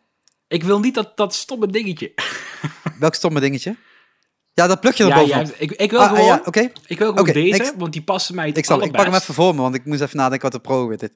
[0.49, 2.13] Ik wil niet dat, dat stomme dingetje.
[2.99, 3.77] Welk stomme dingetje?
[4.53, 6.71] Ja, dat plug je er Ja, ja, ik, ik wil Ah, ah, gewoon, ja, oké.
[6.87, 9.15] ik wil gewoon deze, ik- want die passen mij het Ik, zal, ik pak hem
[9.15, 10.99] even voor me, want ik moest even nadenken wat de Pro is.
[10.99, 11.13] Dit.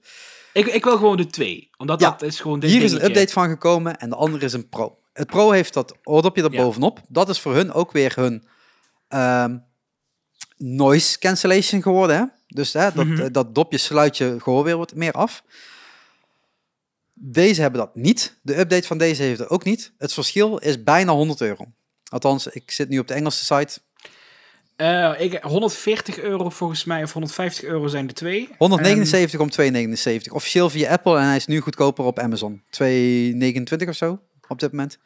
[0.53, 1.71] Ik, ik wil gewoon de twee.
[1.77, 4.45] Omdat Ja, dat is gewoon dit Hier is een update van gekomen en de andere
[4.45, 4.99] is een Pro.
[5.13, 6.63] Het Pro heeft dat oordopje er Ja.
[6.63, 7.01] bovenop.
[7.09, 8.45] Dat is voor hun ook weer hun
[9.09, 9.57] ehm,
[10.57, 12.17] noise cancellation geworden.
[12.17, 12.25] Hè?
[12.47, 13.33] Dus hè, dat, Mhm.
[13.33, 15.43] dat dopje sluit je gehoor weer wat meer af.
[17.15, 18.39] Deze hebben dat niet.
[18.43, 19.93] De update van deze heeft het ook niet.
[19.99, 21.65] Het verschil is bijna 100 euro.
[22.09, 23.81] Althans, ik zit nu op de Engelse site.
[24.81, 28.49] Eh, ik, 140 euro volgens mij, of 150 euro zijn de twee.
[28.59, 30.33] 179 om 279.
[30.33, 32.63] Officieel via Apple en hij is nu goedkoper op Amazon.
[32.71, 34.99] 229 of zo op dit moment.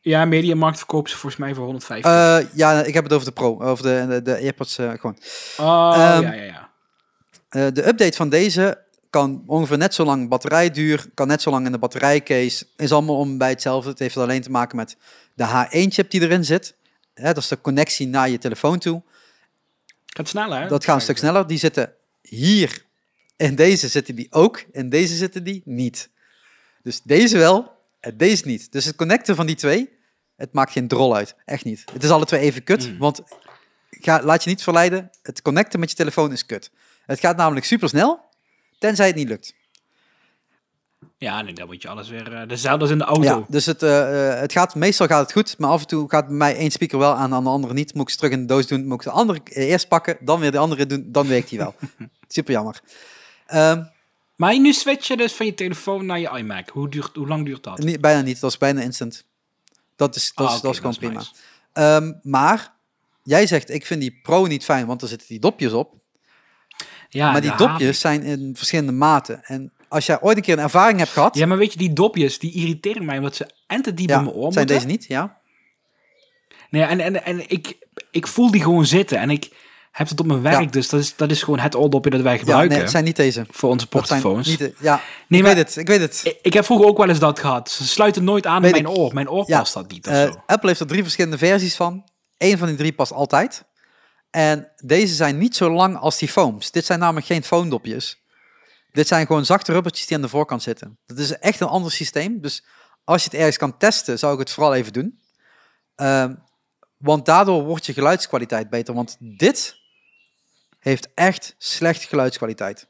[0.00, 2.12] Ja, Mediamarkt verkoopt ze volgens mij voor 150.
[2.12, 5.18] Eh, ja, ik heb het over de Pro, over de, de, de AirPods eh, gewoon.
[5.56, 6.70] oh, ehm, ja, ja, ja.
[7.48, 8.78] Eh, de update van deze
[9.10, 12.66] kan ongeveer net zo lang batterijduur, kan net zo lang in de batterijcase.
[12.76, 13.90] Is allemaal om bij hetzelfde.
[13.90, 14.96] Het heeft alleen te maken met
[15.34, 16.74] de H1-chip die erin zit.
[17.14, 19.02] Hè, dat is de connectie naar je telefoon toe.
[20.18, 20.68] Gaat sneller?
[20.68, 21.46] Dat gaat een stuk sneller.
[21.46, 22.84] Die zitten hier.
[23.36, 24.64] In deze zitten die ook.
[24.72, 26.10] In deze zitten die niet.
[26.82, 28.72] Dus deze wel en deze niet.
[28.72, 29.98] Dus het connecten van die twee,
[30.36, 31.34] het maakt geen drol uit.
[31.44, 31.84] Echt niet.
[31.92, 32.90] Het is alle twee even kut.
[32.90, 32.98] Mm.
[32.98, 33.22] Want
[33.90, 35.10] ga, laat je niet verleiden.
[35.22, 36.70] Het connecten met je telefoon is kut.
[37.06, 38.20] Het gaat namelijk super snel.
[38.78, 39.54] Tenzij het niet lukt.
[41.18, 42.34] Ja, nee, dan moet je alles weer...
[42.34, 43.22] eh, dezelfde als in de auto.
[43.22, 46.10] Ja, dus het, eh, eh, het gaat, meestal gaat het goed, maar af en toe
[46.10, 47.94] gaat bij mij één speaker wel aan, aan de andere niet.
[47.94, 50.40] Moet ik ze terug in de doos doen, moet ik de andere eerst pakken, dan
[50.40, 51.74] weer de andere doen, dan werkt die wel.
[52.28, 52.80] Super jammer.
[53.46, 53.82] Ehm,
[54.36, 56.68] Maar nu switch je dus van je telefoon naar je iMac.
[56.68, 57.78] Hoe, duurt, hoe lang duurt dat?
[57.78, 59.24] niet, bijna niet, dat is bijna instant.
[59.96, 61.14] Dat is, dat Ah, is, dat is gewoon is prima.
[61.18, 61.30] nice.
[61.72, 62.74] Ehm, maar
[63.22, 65.94] jij zegt, ik vind die Pro niet fijn, want er zitten die dopjes op.
[67.08, 69.44] Ja, maar die dopjes zijn in verschillende maten.
[69.44, 71.92] En als jij ooit een keer een ervaring hebt gehad, Ja, maar weet je, die
[71.92, 74.74] dopjes, die irriteren mij omdat ze en te diep ja, in mijn oor zijn moeten.
[74.74, 75.40] deze niet, ja?
[76.70, 77.76] Nee, en, en, en ik,
[78.10, 79.50] ik voel die gewoon zitten en ik
[79.92, 80.66] heb het op mijn werk, Ja.
[80.70, 83.04] dus dat is, dat is gewoon het oordopje dat wij Ja, gebruiken nee, het zijn
[83.04, 83.46] niet deze.
[83.50, 83.86] voor onze
[84.32, 86.20] niet de- ja, Nee, ik maar- weet het, ik weet het.
[86.24, 87.70] Ik, ik heb vroeger ook wel eens dat gehad.
[87.70, 88.96] Ze sluiten nooit aan Weet mijn ik.
[88.98, 89.14] oor.
[89.14, 90.42] Mijn oor Ja, past dat niet of Eh, zo.
[90.46, 92.04] Apple heeft er drie verschillende versies van.
[92.38, 93.64] Eén van die drie past altijd.
[94.30, 96.70] En deze zijn niet zo lang als die foams.
[96.70, 98.22] Dit zijn namelijk geen foamdopjes.
[98.92, 100.98] Dit zijn gewoon zachte rubbertjes die aan de voorkant zitten.
[101.06, 102.40] Dat is echt een ander systeem.
[102.40, 102.64] Dus
[103.04, 105.20] als je het ergens kan testen, zou ik het vooral even doen.
[105.94, 106.34] Ehm,
[106.96, 108.94] want daardoor wordt je geluidskwaliteit beter.
[108.94, 109.76] Want dit
[110.78, 112.88] heeft echt slecht geluidskwaliteit.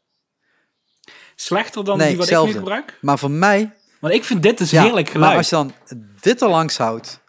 [1.34, 2.50] Slechter dan nee, die wat hetzelfde.
[2.50, 2.98] ik nu gebruik?
[3.00, 5.28] Maar voor mij, Want ik vind dit dus ja, heerlijk geluid.
[5.28, 5.72] maar als je dan
[6.20, 7.20] dit er langs houdt,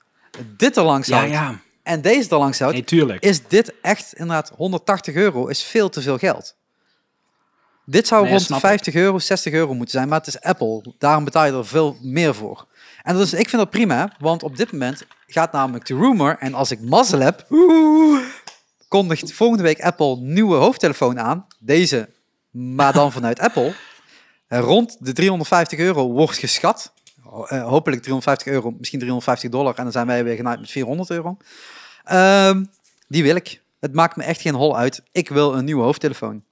[0.58, 1.60] dit er langs ja, houdt ja.
[1.84, 6.02] en deze er langs houdt, Nee, is dit echt inderdaad 180 euro is veel te
[6.02, 6.58] veel geld.
[7.90, 10.94] Dit zou Nee, rond snap 50 euro, 60 euro moeten zijn, maar het is Apple.
[10.98, 12.68] Daarom betaal je er veel meer voor.
[13.04, 16.38] En dat is, ik vind dat prima, want op dit moment gaat namelijk de rumor,
[16.40, 18.20] en als ik mazzel heb, oeh,
[18.88, 21.46] kondigt volgende week Apple nieuwe hoofdtelefoon aan.
[21.60, 22.10] Deze,
[22.52, 23.74] maar dan vanuit Apple.
[24.48, 26.94] Rond de 350 euro wordt geschat.
[27.48, 29.76] Eh, hopelijk 350 euro, misschien 350 dollar.
[29.76, 31.38] En dan zijn wij weer genaaid met 400 euro.
[32.04, 32.64] Ehm,
[33.08, 33.62] die wil ik.
[33.80, 35.02] Het maakt me echt geen hol uit.
[35.12, 36.44] Ik wil een nieuwe hoofdtelefoon.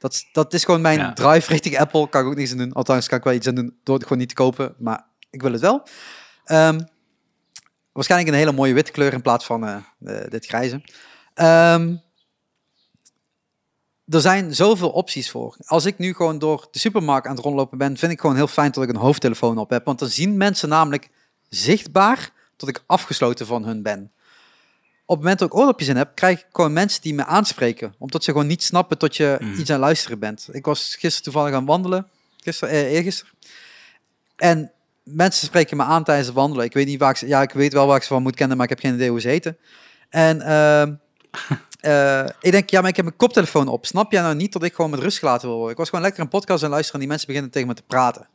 [0.00, 1.12] Dat, is- dat is gewoon mijn Ja.
[1.12, 2.08] drive richting Apple.
[2.08, 2.72] Kan ik ook niks aan doen.
[2.72, 4.74] Althans, kan ik wel iets aan doen door het gewoon niet te kopen.
[4.78, 5.82] Maar ik wil het wel.
[6.44, 6.80] Ehm,
[7.92, 10.82] waarschijnlijk een hele mooie witte kleur in plaats van eh, eh, dit grijze.
[11.34, 11.96] Ehm,
[14.06, 15.56] er zijn zoveel opties voor.
[15.66, 18.46] Als ik nu gewoon door de supermarkt aan het rondlopen ben, vind ik gewoon heel
[18.46, 19.84] fijn dat ik een hoofdtelefoon op heb.
[19.84, 21.08] Want dan zien mensen namelijk
[21.48, 24.12] zichtbaar dat ik afgesloten van hun ben.
[25.10, 27.94] Op het moment dat ik oordopjes in heb, krijg ik gewoon mensen die me aanspreken.
[27.98, 29.50] Omdat ze gewoon niet snappen tot je Mm.
[29.50, 30.48] iets aan het luisteren bent.
[30.52, 32.06] Ik was gisteren toevallig aan wandelen.
[32.36, 33.32] Gisteren, eh, eergisteren.
[34.36, 36.64] En mensen spreken me aan tijdens het wandelen.
[36.64, 37.26] Ik weet niet waar ik ze...
[37.26, 39.10] Ja, ik weet wel waar ik ze van moet kennen, maar ik heb geen idee
[39.10, 39.56] hoe ze heten.
[40.08, 40.94] En ehm,
[41.80, 43.86] eh, ik denk, ja, maar ik heb mijn koptelefoon op.
[43.86, 45.72] Snap jij nou niet dat ik gewoon met rust gelaten wil worden?
[45.72, 47.74] Ik was gewoon lekker een podcast aan het luisteren en die mensen beginnen tegen me
[47.74, 48.28] te praten.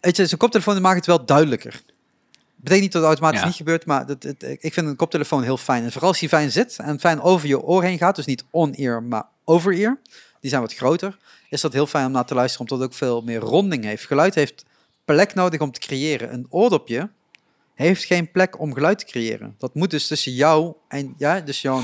[0.00, 1.82] Weet je, zo'n koptelefoon maakt het wel duidelijker.
[2.64, 3.46] Betekent niet dat het automatisch Ja.
[3.46, 5.84] niet gebeurt, maar dat, het, ik vind een koptelefoon heel fijn.
[5.84, 8.44] En vooral als die fijn zit en fijn over je oor heen gaat, dus niet
[8.50, 9.98] on-ear, maar over-ear.
[10.40, 11.18] Die zijn wat groter.
[11.48, 14.06] Is dat heel fijn om naar te luisteren, omdat het ook veel meer ronding heeft.
[14.06, 14.64] Geluid heeft
[15.04, 16.32] plek nodig om te creëren.
[16.32, 17.10] Een oordopje
[17.74, 19.54] heeft geen plek om geluid te creëren.
[19.58, 21.82] Dat moet dus tussen jou en ja, dus jouw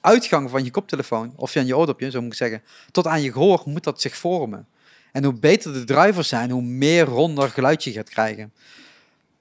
[0.00, 3.32] uitgang van je koptelefoon of van je oordopje, zo moet ik zeggen, tot aan je
[3.32, 4.66] gehoor moet dat zich vormen.
[5.12, 8.52] En hoe beter de drivers zijn, hoe meer ronder geluid je gaat krijgen.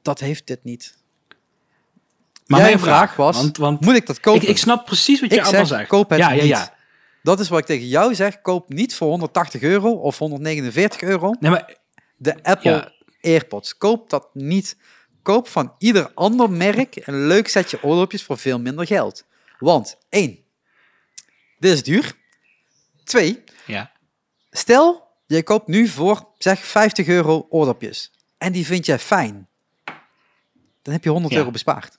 [0.01, 0.97] Dat heeft dit niet.
[2.45, 4.41] Maar Jij mijn vraag was, Want, want Moet ik dat kopen?
[4.41, 5.89] ik, ik snap precies wat je Ik allemaal zeg, zegt.
[5.89, 6.51] koop het ja, ja, niet.
[6.51, 6.77] ja.
[7.23, 8.41] Dat is wat ik tegen jou zeg.
[8.41, 11.75] Koop niet voor 180 euro of 149 euro Nee, maar
[12.17, 12.91] de Apple Ja.
[13.21, 13.77] AirPods.
[13.77, 14.77] Koop dat niet.
[15.21, 19.25] Koop van ieder ander merk een leuk setje oordopjes voor veel minder geld.
[19.59, 20.39] Want één,
[21.59, 22.13] dit is duur.
[23.03, 23.91] Twee, ja.
[24.51, 29.47] stel je koopt nu voor zeg 50 euro oordopjes en die vind jij fijn.
[30.89, 31.39] Dan heb je 100 Ja.
[31.39, 31.97] euro bespaard.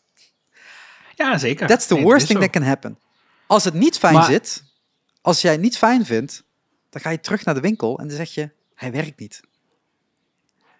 [1.16, 1.66] ja, zeker.
[1.66, 2.98] That's the Nee, worst thing that can happen.
[3.46, 4.62] Als het niet fijn Maar- zit,
[5.20, 6.42] als jij het niet fijn vindt,
[6.90, 9.40] dan ga je terug naar de winkel en dan zeg je, hij werkt niet.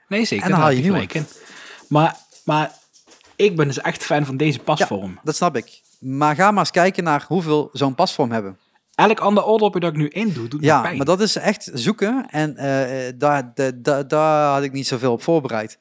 [0.08, 0.44] Nee, zeker.
[0.44, 1.26] En dan haal je gelijk in.
[1.88, 2.72] Maar, maar
[3.36, 5.18] ik ben dus echt fan van deze pasvorm.
[5.22, 5.80] Dat snap ik.
[5.98, 8.58] Maar ga maar eens kijken naar hoeveel zo'n pasvorm hebben.
[8.94, 10.96] Elk ander oordopje dat ik nu in doe, doet Ja, pijn.
[10.96, 12.26] maar dat is echt zoeken.
[12.30, 15.78] En eh, eh, daar, daar, daar, daar had ik niet zoveel op voorbereid.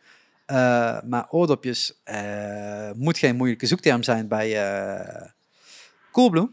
[0.49, 5.29] Eh, maar oordopjes eh, moet geen moeilijke zoekterm zijn bij eh
[6.11, 6.49] Coolblue.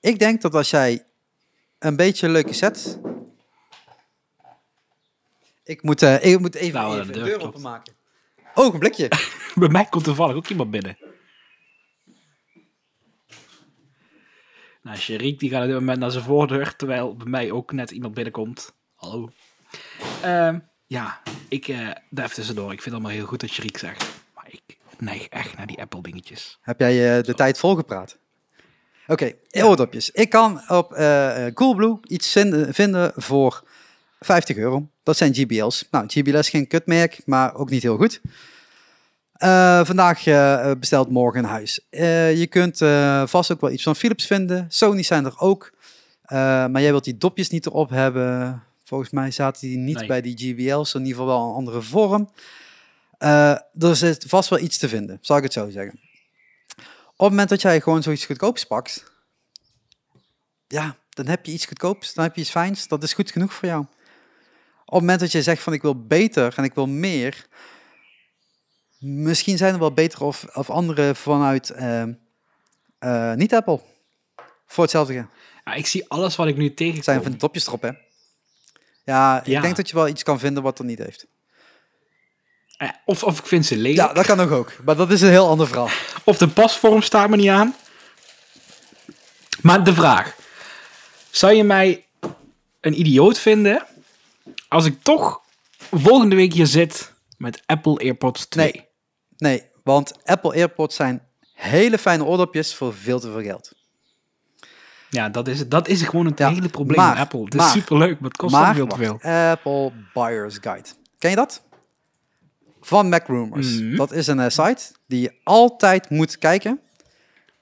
[0.00, 1.04] Ik denk dat als jij
[1.78, 2.98] een beetje een leuke set...
[5.64, 7.54] Ik moet, ik moet even, Nou, even de de deur deur klopt.
[7.54, 7.94] openmaken.
[8.54, 9.08] Ogenblikje.
[9.54, 10.98] Bij mij komt toevallig ook iemand binnen.
[14.82, 17.90] Nou, Sharik die gaat op dit moment naar zijn voordeur, terwijl bij mij ook net
[17.90, 18.74] iemand binnenkomt.
[18.94, 19.30] Hallo.
[20.22, 20.58] Ehm,
[20.92, 21.78] ja, ik, eh
[22.10, 22.72] daar even tussendoor.
[22.72, 24.04] Ik vind het allemaal heel goed dat Sharik zegt.
[24.34, 26.58] Maar ik neig echt naar die Apple dingetjes.
[26.60, 28.16] Heb jij eh, de tijd volgepraat?
[29.06, 30.10] Oké, oordopjes.
[30.10, 32.32] Ik kan op eh, Coolblue iets
[32.68, 33.62] vinden, voor
[34.20, 34.88] 50 euro.
[35.02, 35.88] Dat zijn GBL's.
[35.90, 38.20] Nou, GBL is geen kutmerk, maar ook niet heel goed.
[39.86, 41.86] Vandaag eh, besteld, morgen in huis.
[42.40, 42.78] Je kunt
[43.30, 44.66] vast ook wel iets van Philips vinden.
[44.68, 45.72] Sony zijn er ook.
[46.28, 48.62] Maar jij wilt die dopjes niet erop hebben.
[48.92, 50.06] Volgens mij zaten die niet Nee.
[50.06, 50.94] bij die GBL's.
[50.94, 52.30] In ieder geval wel een andere vorm.
[53.18, 56.00] Eh, er zit vast wel iets te vinden, zal ik het zo zeggen.
[57.06, 59.12] Op het moment dat jij gewoon zoiets goedkoops pakt,
[60.68, 63.54] ja, dan heb je iets goedkoops, dan heb je iets fijns, dat is goed genoeg
[63.54, 63.80] voor jou.
[64.84, 67.46] Op het moment dat je zegt van ik wil beter en ik wil meer,
[68.98, 72.12] misschien zijn er wel betere of, of andere vanuit ehm,
[72.98, 73.80] eh, niet Apple.
[74.66, 75.12] Voor hetzelfde.
[75.64, 77.02] Ja, ik zie alles wat ik nu tegenkom.
[77.02, 77.90] zijn van die dopjes erop, hè?
[79.04, 79.60] Ja, ik Ja.
[79.60, 81.26] denk dat je wel iets kan vinden wat er niet heeft.
[82.76, 84.08] Eh, Of, of ik vind ze lelijk.
[84.08, 84.72] Ja, dat kan nog ook.
[84.84, 85.88] Maar dat is een heel ander verhaal.
[86.24, 87.74] Of de pasvorm staat me niet aan.
[89.60, 90.36] Maar de vraag.
[91.30, 92.06] Zou je mij
[92.80, 93.86] een idioot vinden
[94.68, 95.40] als ik toch
[95.90, 98.70] volgende week hier zit met Apple AirPods 2?
[98.72, 98.86] Nee.
[99.36, 103.72] Nee, want Apple AirPods zijn hele fijne oordopjes voor veel te veel geld.
[105.12, 105.70] Ja, dat is, het.
[105.70, 107.44] dat is gewoon het Ja, hele probleem maar- Apple.
[107.44, 109.20] Het maar- is superleuk, maar het kost maar veel te veel.
[109.50, 110.88] Apple Buyer's Guide.
[111.18, 111.62] Ken je dat?
[112.80, 113.80] Van Mac Rumors.
[113.80, 113.96] Mhm.
[113.96, 116.80] Dat is een eh, site die je altijd moet kijken.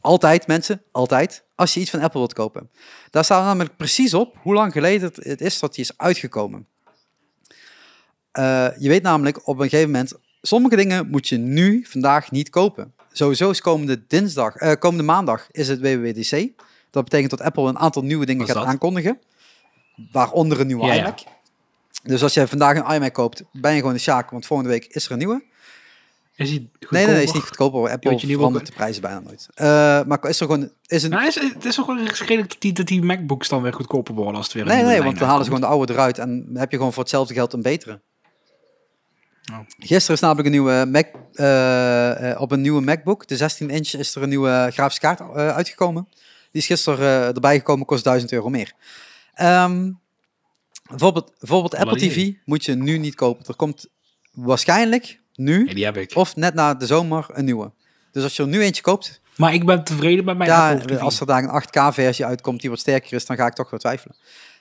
[0.01, 1.43] Altijd, mensen, altijd.
[1.55, 2.71] Als je iets van Apple wilt kopen.
[3.11, 6.67] Daar staat namelijk precies op hoe lang geleden het- het is dat die is uitgekomen.
[8.33, 12.51] Eh, je weet namelijk op een gegeven moment, sommige dingen moet je nu, vandaag niet
[12.51, 12.95] kopen.
[13.13, 16.49] Sowieso is komende dinsdag, eh, komende maandag is het WWDC.
[16.91, 18.65] Dat betekent dat Apple een aantal nieuwe dingen gaat dat?
[18.65, 19.19] aankondigen.
[20.13, 21.01] Waaronder een nieuwe Ja, ja.
[21.01, 21.19] iMac.
[22.03, 24.85] Dus als jij vandaag een iMac koopt, ben je gewoon de Sjaak, want volgende week
[24.85, 25.43] is er een nieuwe.
[26.41, 27.91] Is die Nee, nee, nee, is niet goedkoper.
[27.91, 29.49] Apple je verandert de prijzen bijna nooit.
[29.55, 29.67] Eh,
[30.07, 30.71] maar is er gewoon...
[30.87, 33.63] Is een, Nou, is, het is toch wel redelijk dat die, dat die MacBooks dan
[33.63, 35.75] weer goedkoper worden als het weer een nee, nee, want dan halen ze gewoon de
[35.77, 38.01] oude eruit en heb je gewoon voor hetzelfde geld een betere.
[39.53, 39.59] Oh.
[39.79, 43.93] Gisteren is namelijk een nieuwe Mac, eh, eh, op een nieuwe MacBook, de 16 inch,
[43.93, 46.09] is er een nieuwe grafische kaart uitgekomen.
[46.53, 48.73] Die is gisteren eh, erbij gekomen, kost 1000 euro meer.
[49.35, 49.91] Ehm,
[50.89, 51.99] bijvoorbeeld bijvoorbeeld Apple.
[51.99, 53.45] TV moet je nu niet kopen.
[53.47, 53.87] Er komt
[54.31, 56.15] waarschijnlijk nu, die heb ik.
[56.17, 57.73] of net na de zomer, een nieuwe.
[58.13, 60.87] Dus als je er nu eentje koopt, Maar ik ben tevreden met mijn ja, Apple
[60.97, 61.01] TV.
[61.01, 63.81] als er daar een 8K-versie uitkomt die wat sterker is, dan ga ik toch wel
[63.81, 64.17] twijfelen.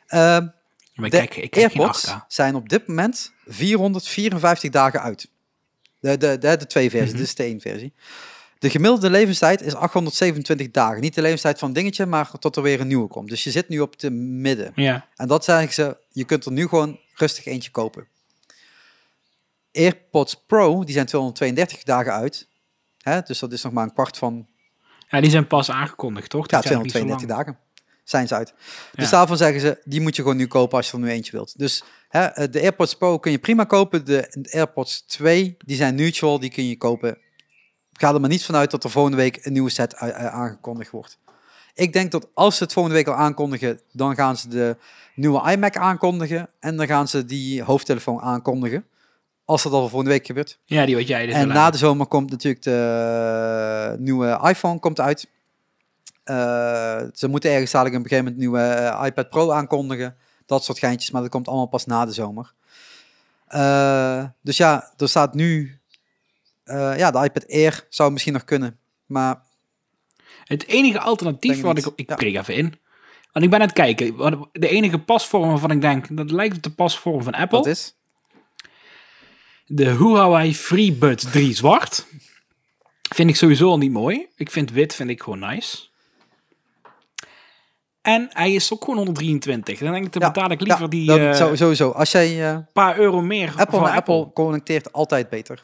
[0.07, 0.47] Ehm,
[0.93, 2.25] Maar ik de kijk, ik kijk geen AirPods 8K.
[2.27, 5.29] zijn op dit moment 454 dagen uit.
[5.99, 7.35] De, de, de, de twee versies, Mhm.
[7.35, 7.93] de één versie.
[8.59, 11.01] De gemiddelde levenstijd is 827 dagen.
[11.01, 13.29] Niet de levenstijd van dingetje, maar tot er weer een nieuwe komt.
[13.29, 14.71] Dus je zit nu op de midden.
[14.75, 15.07] Ja.
[15.15, 18.07] En dat zeggen ze, je kunt er nu gewoon rustig eentje kopen.
[19.73, 22.47] AirPods Pro, die zijn 232 dagen uit.
[22.97, 23.21] Hè?
[23.21, 24.47] Dus dat is nog maar een kwart van
[25.09, 26.49] ja, die zijn pas aangekondigd, toch?
[26.49, 27.59] ja, Dat is eigenlijk niet zo 232 lang.
[27.59, 27.67] dagen
[28.03, 28.53] zijn ze uit.
[28.95, 29.17] Dus Ja.
[29.17, 31.57] daarvan zeggen ze, die moet je gewoon nu kopen als je er nu eentje wilt.
[31.57, 34.05] Dus hè, eh, de AirPods Pro kun je prima kopen.
[34.05, 37.17] De, de AirPods 2, die zijn neutral, die kun je kopen.
[37.99, 40.91] Ga er maar niet vanuit dat er volgende week een nieuwe set eh, eh, aangekondigd
[40.91, 41.17] wordt.
[41.73, 44.77] Ik denk dat als ze het volgende week al aankondigen, dan gaan ze de
[45.15, 46.49] nieuwe iMac aankondigen.
[46.59, 48.85] En dan gaan ze die hoofdtelefoon aankondigen.
[49.45, 50.59] Als dat al volgende week gebeurt.
[50.65, 54.99] Ja, die wat jij dus En na de zomer komt natuurlijk de nieuwe iPhone komt
[54.99, 55.27] uit.
[56.23, 60.15] Eh, ze moeten ergens dadelijk op een gegeven moment een nieuwe eh, iPad Pro aankondigen.
[60.45, 62.53] Dat soort geintjes, maar dat komt allemaal pas na de zomer.
[63.47, 65.78] Eh, dus ja, er staat nu...
[66.69, 68.79] eh, ja, de iPad Air zou misschien nog kunnen.
[69.05, 69.41] Maar
[70.43, 71.85] Het enige alternatief wat niet.
[71.85, 71.91] ik...
[71.95, 72.15] Ik Ja.
[72.15, 72.79] prik even in.
[73.31, 74.15] Want ik ben aan het kijken.
[74.51, 76.17] De enige pasvorm waarvan ik denk...
[76.17, 77.57] Dat lijkt op de pasvorm van Apple.
[77.57, 77.95] dat is...
[79.65, 82.05] De Huawei FreeBuds 3 zwart.
[83.15, 84.27] Vind ik sowieso al niet mooi.
[84.35, 85.87] Ik vind wit vind ik gewoon nice.
[88.01, 89.79] En hij is ook gewoon 123.
[89.79, 91.89] Dan denk ik, dan Ja, betaal ik liever ja, die dat, eh, sowieso.
[91.89, 92.51] Als jij...
[92.51, 95.63] eh, paar euro meer Apple voor en Apple connecteert altijd beter.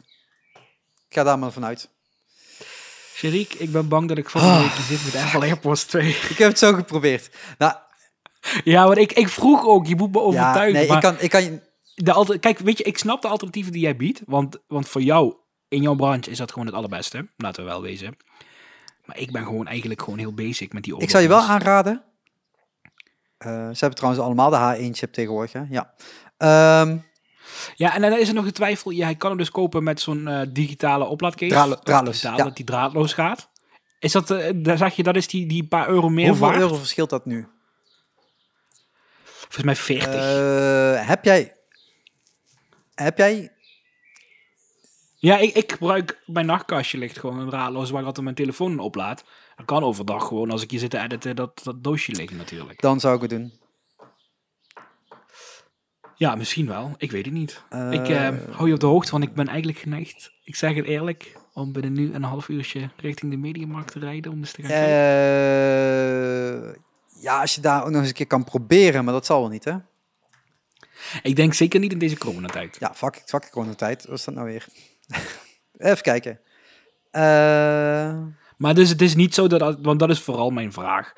[1.16, 1.90] Ga daar maar vanuit.
[3.14, 4.62] Sherik, ik ben bang dat ik volgende Ah.
[4.62, 6.10] week zit met Apple AirPods 2.
[6.10, 7.30] Ik heb het zo geprobeerd.
[7.58, 7.74] Nou,
[8.64, 10.74] ja, want ik, ik vroeg ook, je moet me ja, overtuigen.
[10.74, 11.60] nee, maar ik kan, ik kan je...
[11.96, 14.22] de alter, kijk, weet je, ik snap de alternatieven die jij biedt.
[14.26, 15.34] Want, want voor jou,
[15.68, 17.28] in jouw branche, is dat gewoon het allerbeste.
[17.38, 18.18] Laten we wel wezen.
[19.06, 22.04] Maar ik ben gewoon eigenlijk gewoon heel basic met die Ik zou je wel aanraden.
[23.38, 25.64] Eh, ze hebben trouwens allemaal de H1-chip tegenwoordig, hè?
[25.70, 25.94] Ja.
[26.38, 26.98] Ehm,
[27.76, 28.92] Ja, en dan is er nog de twijfel.
[28.92, 31.52] Ja, hij kan hem dus kopen met zo'n eh, digitale oplaadcase.
[31.52, 32.36] Draadlo- draadloos, ja.
[32.36, 33.50] Dat die draadloos gaat.
[34.00, 36.60] Is dat, eh, daar zag je, dat is die, die paar euro meer hoeveel waard?
[36.60, 37.48] euro verschilt dat nu?
[39.24, 40.14] Volgens mij 40.
[40.14, 41.54] Eh, heb jij...
[42.96, 43.52] Heb jij...
[45.16, 48.80] ja, ik, ik gebruik, mijn nachtkastje ligt gewoon een draadloos waar ik altijd mijn telefoon
[48.80, 49.24] oplaad.
[49.56, 52.82] Dat kan overdag gewoon, als ik hier zit te editen, dat, dat doosje liggen natuurlijk.
[52.82, 53.54] Dan zou ik het doen.
[56.18, 56.94] Ja, misschien wel.
[56.98, 57.64] Ik weet het niet.
[57.70, 60.76] Eh, ik eh, hou je op de hoogte, want ik ben eigenlijk geneigd, ik zeg
[60.76, 64.52] het eerlijk, om binnen nu een half uurtje richting de mediamarkt te rijden om eens
[64.52, 66.76] te gaan kijken.
[66.76, 66.82] Eh,
[67.22, 69.50] ja, als je daar ook nog eens een keer kan proberen, maar dat zal wel
[69.50, 69.76] niet, hè?
[71.22, 72.78] Ik denk zeker niet in deze coronatijd.
[72.80, 74.06] Ja, fuck, fuck gewoon de tijd.
[74.06, 74.66] Wat is dat nou weer?
[75.78, 76.40] Even kijken.
[77.12, 77.22] Eh,
[78.58, 81.14] Maar dus het is niet zo dat, want dat is vooral mijn vraag.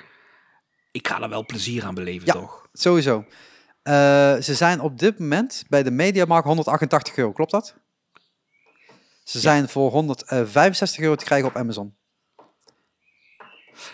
[0.92, 2.34] Ik ga er wel plezier aan beleven, Ja.
[2.34, 2.68] toch?
[2.74, 3.26] sowieso.
[3.88, 7.76] Eh, ze zijn op dit moment bij de Mediamarkt 188 euro, klopt dat?
[9.24, 11.96] Ze zijn voor 165 euro te krijgen op Amazon.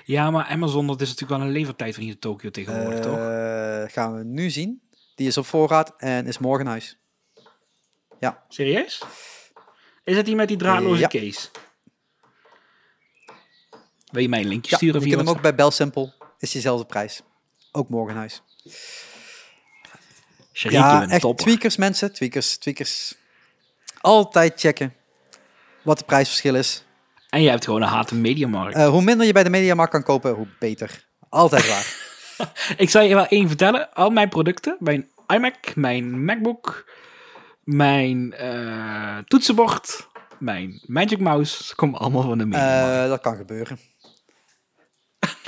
[0.05, 3.17] Ja, maar Amazon, dat is natuurlijk wel een levertijd van hier in Tokio tegenwoordig, toch?
[3.17, 4.81] Eh, gaan we nu zien.
[5.15, 6.97] Die is op voorraad en is morgen huis.
[8.19, 9.03] Ja, Serieus?
[10.03, 11.07] Is het die met die draadloze Ja.
[11.07, 11.49] case?
[14.11, 16.13] Wil je mij een linkje ja sturen je kunt hem ook bij Belsimple.
[16.37, 17.21] Is diezelfde prijs.
[17.71, 18.43] Ook morgen huis.
[20.53, 21.45] Sharik, je Ja, echt topper.
[21.45, 22.13] tweakers mensen.
[22.13, 23.15] Tweakers, tweakers.
[24.01, 24.93] Altijd checken
[25.81, 26.83] wat de prijsverschil is.
[27.29, 28.75] En je hebt gewoon een hate mediamarkt.
[28.75, 31.05] Eh, hoe minder je bij de Mediamarkt kan kopen, hoe beter.
[31.29, 32.01] Altijd waar.
[32.83, 33.93] Ik zal je wel één vertellen.
[33.93, 36.89] Al mijn producten, mijn iMac, mijn MacBook,
[37.63, 40.07] mijn eh, toetsenbord,
[40.39, 43.03] mijn Magic Mouse, komen allemaal van de mediamarkt.
[43.03, 43.79] Eh, dat kan gebeuren.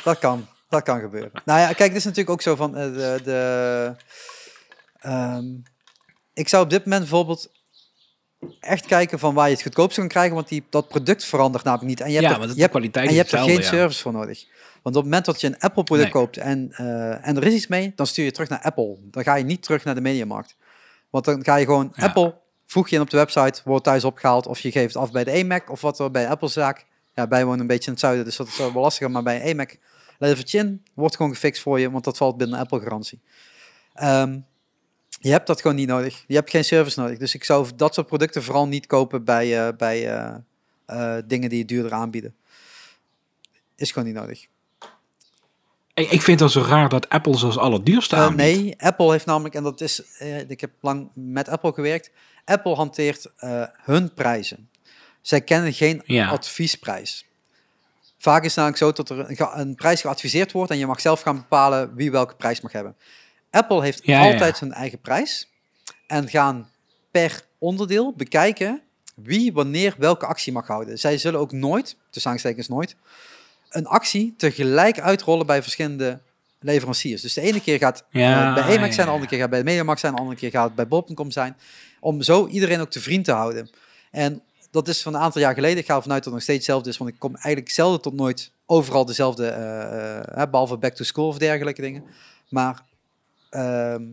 [0.03, 0.47] dat kan.
[0.69, 1.31] Dat kan gebeuren.
[1.45, 3.19] Nou ja, kijk, dit is natuurlijk ook zo van eh, de.
[3.23, 3.95] de
[5.05, 5.45] ehm,
[6.33, 7.51] ik zou op dit moment bijvoorbeeld
[8.59, 11.89] echt kijken van waar je het goedkoopst kan krijgen, want die, dat product verandert namelijk
[11.89, 12.01] niet.
[12.01, 13.61] En je hebt Ja, er, je hebt, kwaliteit en je hebt er geen ja.
[13.61, 14.45] service voor nodig.
[14.81, 16.21] Want op het moment dat je een Apple product Nee.
[16.23, 18.97] koopt en, eh, en er is iets mee, dan stuur je terug naar Apple.
[19.01, 20.55] Dan ga je niet terug naar de mediamarkt.
[21.09, 22.05] Want dan ga je gewoon Ja.
[22.05, 25.11] Apple, voeg je in op de website, wordt thuis opgehaald of je geeft het af
[25.11, 26.85] bij de EMAC of wat er bij Apple zaak.
[27.13, 29.35] Ja, wij wonen een beetje in het zuiden, dus dat is wel lastiger, maar bij
[29.35, 29.77] een EMAC
[30.19, 33.21] levert je in, wordt gewoon gefixt voor je, want dat valt binnen Apple garantie.
[35.25, 36.23] Je hebt dat gewoon niet nodig.
[36.27, 37.17] Je hebt geen service nodig.
[37.17, 40.35] Dus ik zou dat soort producten vooral niet kopen bij, eh, bij eh,
[40.85, 42.35] eh, dingen die je duurder aanbieden.
[43.75, 44.45] Is gewoon niet nodig.
[45.93, 48.37] Ik, ik vind het zo raar dat Apple zoals allerduurste Eh, aanbiedt.
[48.61, 50.01] nee, Apple heeft namelijk, en dat is,
[50.47, 52.11] ik heb lang met Apple gewerkt.
[52.45, 53.31] Apple hanteert
[53.83, 54.69] hun prijzen.
[55.21, 56.27] Zij kennen geen Ja.
[56.29, 57.25] adviesprijs.
[58.17, 61.21] Vaak is het namelijk zo dat er een prijs geadviseerd wordt en je mag zelf
[61.21, 62.95] gaan bepalen wie welke prijs mag hebben.
[63.55, 64.31] Apple heeft Ja, ja, ja.
[64.31, 65.47] altijd zijn eigen prijs
[66.07, 66.69] en gaan
[67.11, 68.81] per onderdeel bekijken
[69.15, 70.99] wie wanneer welke actie mag houden.
[70.99, 72.95] Zij zullen ook nooit, tussen aanstekens nooit,
[73.69, 76.19] een actie tegelijk uitrollen bij verschillende
[76.59, 77.21] leveranciers.
[77.21, 79.11] Dus de ene keer gaat Ja, eh, bij Emax ja, zijn, de ja.
[79.11, 81.57] andere keer gaat bij Mediamarkt zijn, de andere keer gaat het bij Bol.com zijn.
[81.99, 83.69] Om zo iedereen ook te vriend te houden.
[84.11, 84.41] En
[84.71, 85.77] dat is van een aantal jaar geleden.
[85.77, 88.01] Ik ga ervan uit dat het nog steeds hetzelfde is, want ik kom eigenlijk zelden
[88.01, 89.45] tot nooit overal dezelfde,
[90.31, 92.03] hè, behalve back to school of dergelijke dingen.
[92.49, 92.83] Maar
[93.55, 94.03] ehm,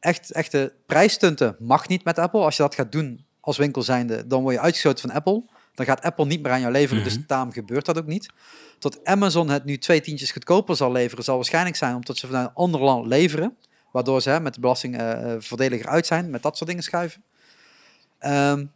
[0.00, 2.40] echt, echte prijsstunten mag niet met Apple.
[2.40, 5.42] Als je dat gaat doen als winkel zijnde, dan word je uitgesloten van Apple.
[5.74, 7.26] Dan gaat Apple niet meer aan jou leveren, dus Mhm.
[7.26, 8.30] daarom gebeurt dat ook niet.
[8.78, 12.48] Dat Amazon het nu twee tientjes goedkoper zal leveren, zal waarschijnlijk zijn omdat ze vanuit
[12.48, 13.56] een ander land leveren.
[13.92, 16.84] Waardoor ze hè, met de belasting eh, eh, voordeliger uit zijn, met dat soort dingen
[16.84, 17.22] schuiven.
[18.18, 18.66] Ehm,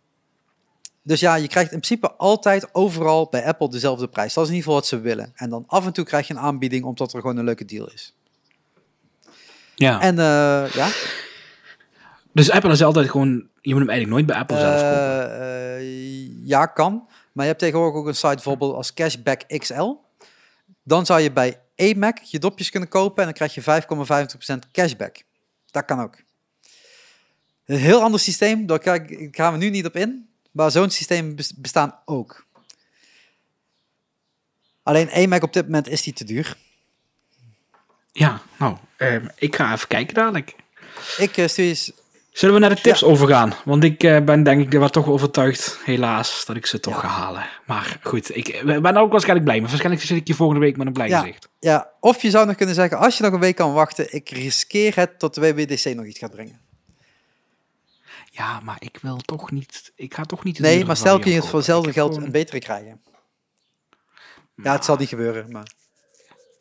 [1.02, 4.34] dus ja, je krijgt in principe altijd overal bij Apple dezelfde prijs.
[4.34, 5.32] Dat is in ieder geval wat ze willen.
[5.34, 7.90] En dan af en toe krijg je een aanbieding omdat er gewoon een leuke deal
[7.90, 8.13] is.
[9.74, 10.00] Ja.
[10.00, 10.88] En eh, ja,
[12.32, 13.48] Dus Apple is altijd gewoon...
[13.60, 15.40] Je moet hem eigenlijk nooit bij Apple zelf kopen.
[15.40, 17.08] Eh, eh, ja, kan.
[17.32, 19.92] Maar je hebt tegenwoordig ook een site bijvoorbeeld als Cashback XL.
[20.82, 23.62] Dan zou je bij AMAC je dopjes kunnen kopen en dan krijg je
[24.64, 25.16] 5,25% cashback.
[25.70, 26.16] Dat kan ook.
[27.66, 28.80] Een heel ander systeem, daar
[29.30, 30.28] gaan we nu niet op in.
[30.50, 32.46] Maar zo'n systeem bes- bestaan ook.
[34.82, 36.56] Alleen AMAC op dit moment is die te duur.
[38.16, 40.54] Ja, nou, ehm, ik ga even kijken dadelijk.
[41.18, 41.74] Ik eh, stuur je...
[41.74, 41.92] s-
[42.32, 43.54] Zullen we naar de tips overgaan?
[43.64, 47.00] Want ik eh, ben denk ik er wel toch overtuigd, helaas, dat ik ze toch
[47.00, 47.46] ga halen.
[47.66, 49.68] Maar goed, ik eh, ben er ook waarschijnlijk blij mee.
[49.68, 51.20] Waarschijnlijk zit ik hier volgende week met een blij Ja.
[51.20, 51.48] gezicht.
[51.60, 54.28] Ja, of je zou nog kunnen zeggen, als je nog een week kan wachten, ik
[54.30, 56.60] riskeer het tot de WWDC nog iets gaat brengen.
[58.30, 59.92] Ja, maar ik wil toch niet...
[59.96, 60.58] Ik ga toch niet...
[60.58, 63.00] Nee, maar stel kun je het voor hetzelfde geld een betere krijgen.
[64.62, 65.52] Ja, het zal niet gebeuren.
[65.52, 65.66] Maar...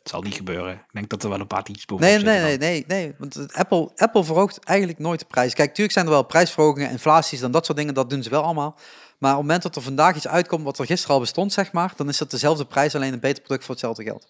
[0.04, 0.74] Het zal niet gebeuren.
[0.74, 3.14] Ik denk dat er wel een paar tientjes boven Nee, nee, nee, nee, nee.
[3.18, 5.54] Want Apple, Apple verhoogt eigenlijk nooit de prijs.
[5.54, 7.94] Kijk, natuurlijk zijn er wel prijsverhogingen, inflaties en dat soort dingen.
[7.94, 8.78] Dat doen ze wel allemaal.
[9.18, 11.72] Maar op het moment dat er vandaag iets uitkomt wat er gisteren al bestond, zeg
[11.72, 14.28] maar, dan is dat dezelfde prijs, alleen een beter product voor hetzelfde geld.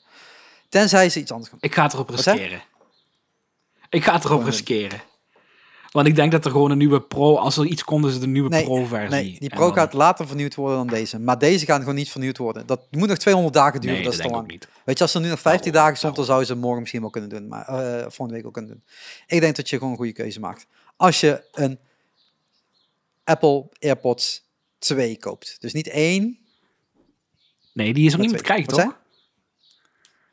[0.69, 1.59] Tenzij ze iets anders gaan.
[1.61, 2.63] Ik ga het erop riskeren.
[3.89, 5.03] Ik ga het erop riskeren.
[5.95, 7.37] Want ik denk dat er gewoon een nieuwe Pro...
[7.37, 9.11] Als er iets komt, is het een nieuwe Nee, Pro-versie.
[9.23, 11.19] Nee, die Pro dan- gaat later vernieuwd worden dan deze.
[11.21, 12.67] Maar deze gaan gewoon niet vernieuwd worden.
[12.67, 14.49] Dat moet nog 200 dagen duren, Nee, dat dat is te lang.
[14.51, 14.69] niet.
[14.85, 16.81] Weet je, als er nu nog 15 Daarom, dagen stond, dan zou je ze morgen
[16.81, 17.49] misschien wel kunnen doen.
[17.49, 18.83] Maar eh, volgende week ook kunnen doen.
[19.27, 20.67] Ik denk dat je gewoon een goede keuze maakt.
[20.97, 21.79] Als je een
[23.25, 24.45] Apple AirPods
[24.79, 25.57] 2 koopt.
[25.61, 26.39] Dus niet één.
[27.73, 28.97] Nee, die is Maar niet meer te krijgen, Wat toch?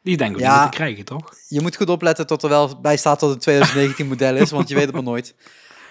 [0.03, 0.61] Die denk ik Ja.
[0.63, 1.33] niet te krijgen, toch?
[1.47, 4.51] Je moet goed opletten tot er wel bij staat dat het een 2019 model is,
[4.51, 5.35] want je weet het maar nooit.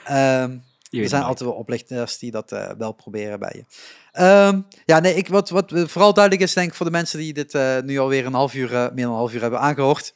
[0.05, 0.57] Ehm,
[0.91, 3.65] er zijn altijd wel oplichters die dat eh, wel proberen bij je.
[4.12, 7.32] Ehm, ja, nee, ik, wat, wat vooral duidelijk is, denk ik, voor de mensen die
[7.32, 10.15] dit eh, nu alweer een half uur, eh, meer dan een half uur hebben aangehoord.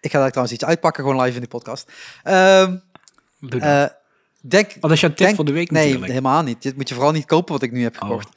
[0.00, 1.92] Ik ga daar trouwens iets uitpakken, gewoon live in de podcast.
[2.24, 2.80] Nooit.
[3.40, 3.62] Doe dat.
[3.62, 3.84] eh,
[4.40, 6.12] denk, Want dat is jouw tip denk- voor de week nee, natuurlijk.
[6.12, 6.62] helemaal niet.
[6.62, 8.00] Dit moet je vooral niet kopen wat ik nu heb Oh.
[8.00, 8.28] gekocht.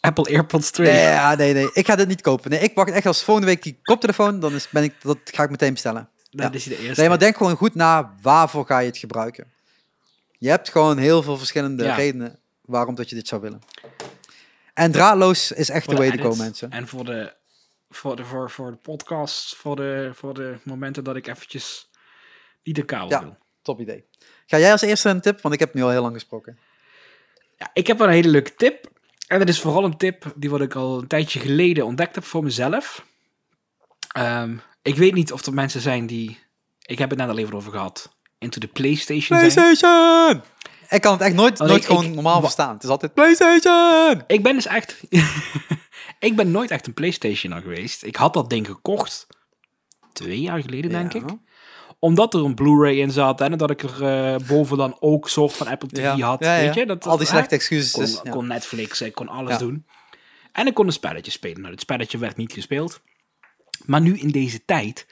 [0.00, 0.86] Apple AirPods 2.
[0.92, 2.50] nee, ja, nee, nee, ik ga dit niet kopen.
[2.50, 5.42] Nee, ik wacht echt als volgende week die koptelefoon, dan is, ben ik, dat ga
[5.42, 6.08] ik meteen bestellen.
[6.30, 6.58] dat ja.
[6.58, 7.00] is de eerste.
[7.00, 9.52] Nee, maar denk gewoon goed na waarvoor ga je het gebruiken.
[10.38, 11.94] Je hebt gewoon heel veel verschillende Ja.
[11.94, 13.60] redenen waarom dat je dit zou willen.
[14.74, 16.70] En draadloos is echt Voor de way to go, mensen.
[16.70, 17.32] En voor de,
[17.90, 21.90] voor de, voor, voor de podcast, voor de, voor de momenten dat ik eventjes
[22.62, 23.22] niet de kabel Ja.
[23.22, 23.36] wil.
[23.62, 24.04] Top idee.
[24.46, 25.40] Ga jij als eerste een tip?
[25.40, 26.58] Want ik heb nu al heel lang gesproken.
[27.58, 28.88] Ja, ik heb wel een hele leuke tip.
[29.30, 32.24] En dat is vooral een tip die wat ik al een tijdje geleden ontdekt heb
[32.24, 33.04] voor mezelf.
[34.12, 36.38] Ehm, ik weet niet of er mensen zijn die...
[36.82, 38.16] Ik heb het net al even over gehad.
[38.38, 39.52] Into de PlayStation zijn.
[39.52, 40.42] PlayStation!
[40.88, 42.74] Ik kan het echt nooit, nooit ik- gewoon ik- normaal verstaan.
[42.74, 44.22] Het is altijd PlayStation!
[44.26, 45.00] Ik ben dus echt...
[46.28, 48.04] ik ben nooit echt een PlayStationer geweest.
[48.04, 49.26] Ik had dat ding gekocht.
[50.12, 51.22] Twee jaar geleden, denk ik.
[52.00, 53.40] Omdat er een Blu-ray in zat.
[53.40, 56.16] En dat ik er eh, boven dan ook soort van Apple TV Ja.
[56.18, 56.44] had.
[56.44, 56.64] Ja, ja.
[56.64, 56.86] Weet je?
[56.86, 57.92] Dat, Al die slechte excuses.
[57.92, 58.30] kon, dus, ja.
[58.30, 59.86] kon Netflix, ik kon alles doen.
[60.52, 61.60] En ik kon een spelletje spelen.
[61.60, 63.00] Nou, het spelletje werd niet gespeeld.
[63.84, 65.06] Maar nu in deze tijd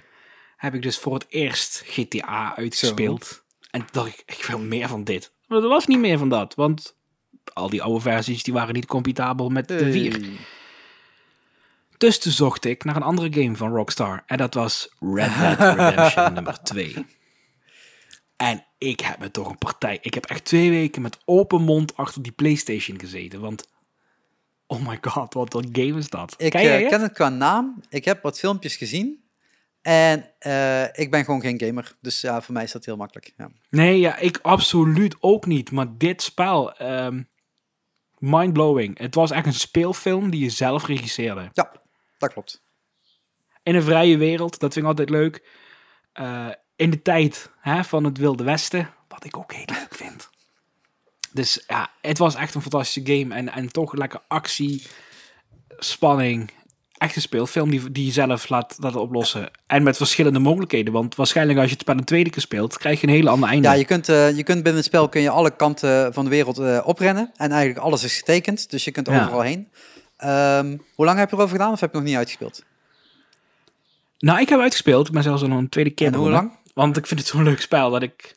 [0.56, 3.43] heb ik dus voor het eerst GTA uitgespeeld.
[3.70, 5.32] En dacht ik, ik wil meer van dit.
[5.47, 6.97] Maar er was niet meer van dat, want
[7.52, 10.12] al die oude versies die waren niet compatibel met de 4.
[10.12, 10.31] Hey.
[11.99, 14.23] Dus toen zocht ik naar een andere game van Rockstar.
[14.27, 17.07] En dat was Red Dead Redemption nummer 2.
[18.37, 19.99] En ik heb me toch een partij...
[20.01, 23.41] Ik heb echt twee weken met open mond achter die Playstation gezeten.
[23.41, 23.69] Want,
[24.66, 26.35] oh my god, wat een game is dat.
[26.37, 26.89] Ik Ken eh, het?
[26.89, 27.83] ken het qua naam.
[27.89, 29.25] Ik heb wat filmpjes gezien.
[29.83, 31.97] En eh, ik ben gewoon geen gamer.
[32.01, 33.33] Dus ja, voor mij is dat heel makkelijk.
[33.37, 33.51] Ja.
[33.70, 35.70] Nee, ja, ik absoluut ook niet.
[35.70, 37.20] Maar dit spel, ehm
[38.19, 38.99] mindblowing.
[38.99, 41.49] Het was echt een speelfilm die je zelf regisseerde.
[41.53, 41.73] ja,
[42.19, 42.62] dat klopt.
[43.62, 45.43] In een vrije wereld, dat vind ik altijd leuk.
[46.12, 50.28] Eh, in de tijd hè, van het Wilde Westen, wat ik ook heel leuk vind.
[51.32, 53.35] Dus ja, het was echt een fantastische game.
[53.35, 54.82] En, en toch lekker actie,
[55.78, 56.51] spanning.
[56.99, 59.51] Echt een speelfilm die, die je zelf laat, laat oplossen.
[59.66, 60.93] En met verschillende mogelijkheden.
[60.93, 63.49] Want waarschijnlijk als je het spel een tweede keer speelt, krijg je een hele ander
[63.49, 63.69] einde.
[63.69, 66.31] Ja, je kunt, eh, je kunt binnen het spel kun je alle kanten van de
[66.31, 67.31] wereld eh, oprennen.
[67.36, 68.70] En eigenlijk alles is getekend.
[68.70, 69.20] Dus je kunt Ja.
[69.23, 69.69] overal heen.
[70.19, 72.65] Ehm, hoe lang heb je erover gedaan of heb je nog niet uitgespeeld?
[74.19, 75.11] Nou, ik heb uitgespeeld.
[75.11, 76.53] Ben zelfs al een tweede keer En hoe lang?
[76.74, 78.35] Want ik vind het zo'n leuk spel dat ik...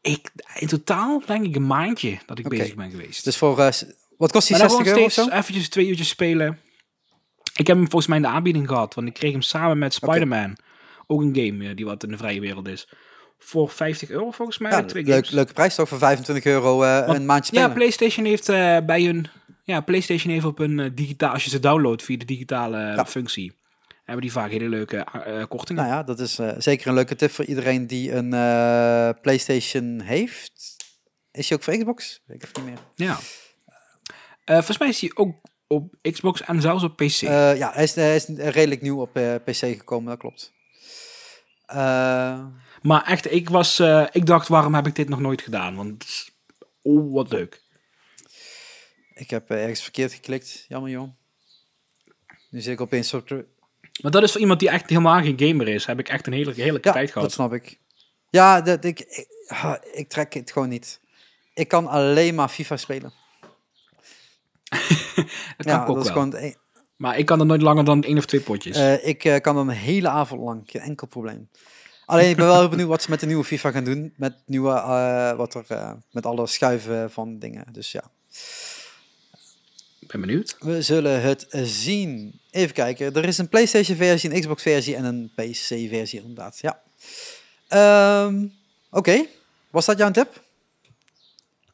[0.00, 3.24] ik in totaal denk ik een maandje dat ik bezig ben geweest.
[3.24, 3.72] Dus voor, eh,
[4.16, 5.28] wat kost die Maar dan 60 gewoon euro of zo?
[5.28, 6.60] eventjes twee uurtjes spelen.
[7.56, 8.94] Ik heb hem volgens mij in de aanbieding gehad.
[8.94, 10.56] Want ik kreeg hem samen met Spider-Man.
[11.06, 12.88] Ook een game eh, die wat in de vrije wereld is.
[13.38, 14.70] Voor 50 euro volgens mij.
[14.70, 17.76] Ja, twee leuk, leuke prijs toch voor 25 euro eh, Want- een maandje Ja, spelen.
[17.76, 18.46] PlayStation heeft
[18.86, 19.26] bij hun...
[19.66, 21.32] Ja, PlayStation heeft op een eh, digitaal...
[21.32, 23.06] Als je ze downloadt via de digitale eh, Ja.
[23.06, 23.54] functie...
[24.04, 25.82] Hebben die vaak hele leuke eh, kortingen.
[25.82, 28.28] Nou ja, dat is zeker een leuke tip voor iedereen die een
[29.20, 30.76] PlayStation heeft.
[31.32, 32.22] Is die ook voor Xbox?
[32.26, 33.08] Weet ik even niet meer.
[33.08, 33.18] Ja.
[34.44, 35.36] Volgens mij is hij ook
[35.66, 37.10] op Xbox en zelfs op PC.
[37.56, 39.12] Ja, hij is, hij is redelijk nieuw op
[39.44, 40.52] PC gekomen, dat klopt.
[42.82, 43.80] Maar echt, ik was...
[44.12, 45.74] ik dacht, waarom heb ik dit nog nooit gedaan?
[45.76, 46.04] Want...
[46.82, 47.64] Oh, wat leuk.
[49.16, 50.64] Ik heb eh, ergens verkeerd geklikt.
[50.68, 51.08] Jammer, joh.
[52.50, 53.28] Nu zit ik opeens op...
[53.28, 53.46] de-
[54.02, 55.86] Maar dat is voor iemand die echt helemaal geen gamer is.
[55.86, 57.32] Heb ik echt een hele, Ja, tijd dat gehad.
[57.32, 57.78] snap ik.
[58.30, 59.28] Ja, dat, ik, ik,
[59.92, 61.00] ik trek het gewoon niet.
[61.54, 63.12] Ik kan alleen maar FIFA spelen.
[65.56, 66.22] Dat kan ja, ik ook dat is wel.
[66.22, 66.34] gewoon...
[66.42, 66.54] e-
[66.96, 68.76] Maar ik kan er nooit langer dan één of twee potjes.
[68.76, 71.48] Eh, ik eh, kan dan een hele avond lang, geen enkel probleem.
[72.06, 74.14] Alleen ik ben wel heel benieuwd wat ze met de nieuwe FIFA gaan doen.
[74.16, 77.72] Met nieuwe, wat er, met alle schuiven van dingen.
[77.72, 78.10] Dus ja,
[80.18, 80.56] ben benieuwd.
[80.60, 82.40] we zullen het zien.
[82.50, 86.58] Even kijken, er is een PlayStation versie, een Xbox versie en een PC versie inderdaad.
[86.60, 86.80] Ja.
[87.68, 88.46] Ehm,
[88.90, 89.24] Oké,
[89.70, 90.42] was dat jouw tip?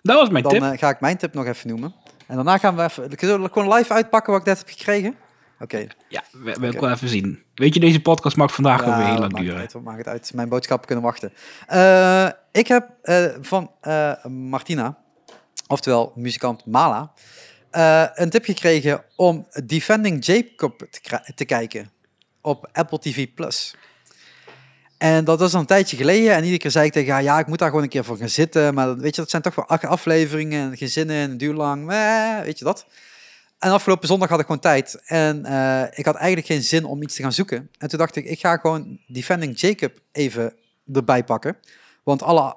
[0.03, 0.63] Dat was mijn Dan tip.
[0.63, 1.95] eh, ga ik mijn tip nog even noemen.
[2.27, 5.17] En daarna gaan we even, zullen we gewoon live uitpakken wat ik net heb gekregen?
[5.61, 5.87] Oké.
[6.09, 7.43] ja, we, we wel even zien.
[7.55, 9.57] Weet je, deze podcast mag vandaag Ja, weer heel lang duren.
[9.59, 10.33] uit, maakt het uit?
[10.35, 11.33] Mijn boodschappen kunnen wachten.
[11.67, 14.99] Eh, ik heb eh, van eh, Martina,
[15.67, 17.13] oftewel muzikant Mala,
[17.73, 20.87] eh, een tip gekregen om Defending Jacob
[21.35, 21.91] te, kijken
[22.41, 23.27] op Apple TV+.
[23.35, 23.75] Plus.
[24.99, 26.33] En dat was een tijdje geleden.
[26.33, 28.17] En iedere keer zei ik tegen haar, ja, ik moet daar gewoon een keer voor
[28.17, 28.75] gaan zitten.
[28.75, 31.87] Maar weet je, dat zijn toch wel acht afleveringen en gezinnen en het duurt lang.
[32.45, 32.87] Weet je dat?
[33.63, 35.03] En afgelopen zondag had ik gewoon tijd.
[35.05, 37.71] En eh, ik had eigenlijk geen zin om iets te gaan zoeken.
[37.79, 40.55] En toen dacht ik, ik ga gewoon Defending Jacob even
[40.93, 41.57] erbij pakken.
[42.03, 42.57] Want alle...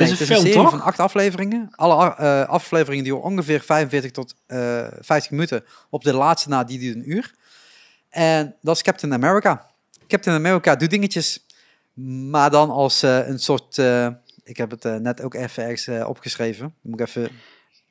[0.00, 0.70] is Nee, een het is film, een serie toch?
[0.70, 1.68] van acht afleveringen.
[1.74, 5.64] Alle eh, afleveringen duren ongeveer 45 tot eh 50 minuten.
[5.90, 7.34] Op de laatste na, die duurt een uur.
[8.08, 9.66] En dat is Captain America.
[10.06, 11.46] Captain America doet dingetjes.
[12.30, 13.78] Maar dan als eh, een soort...
[13.78, 14.08] eh,
[14.44, 16.74] ik heb het eh, net ook even ergens eh, opgeschreven.
[16.82, 17.28] Moet ik even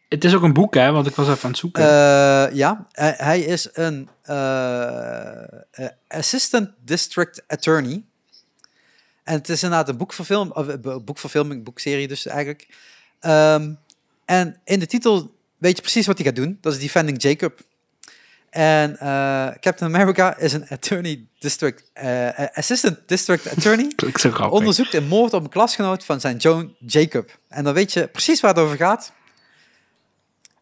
[0.10, 1.84] Het is ook een boek, hè, want ik was even aan het zoeken.
[1.84, 8.04] eh, ja, hij, is een eh, eh, assistant district attorney.
[9.28, 12.68] En het is inderdaad een boekverfilm, of, eh, bo- boekverfilming, boekserie dus eigenlijk.
[13.20, 13.74] Ehm,
[14.26, 16.58] en in de titel weet je precies wat hij gaat doen.
[16.62, 17.60] Dat is Defending Jacob.
[18.50, 23.88] En eh, Captain America is een attorney district, eh, assistant district attorney.
[23.96, 24.58] Klinkt zo grappig.
[24.58, 27.40] onderzoekt een moord op een klasgenoot van zijn Joan Jacob.
[27.48, 29.12] En dan weet je precies waar het over gaat.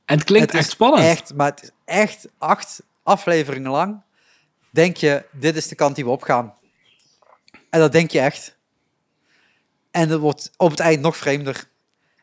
[0.06, 1.04] En het klinkt Het echt spannend.
[1.04, 4.02] Echt, maar het is echt acht afleveringen lang.
[4.70, 6.54] Denk je, dit is de kant die we opgaan.
[7.70, 8.55] En dat denk je echt.
[9.96, 11.70] En dat wordt op het eind nog vreemder.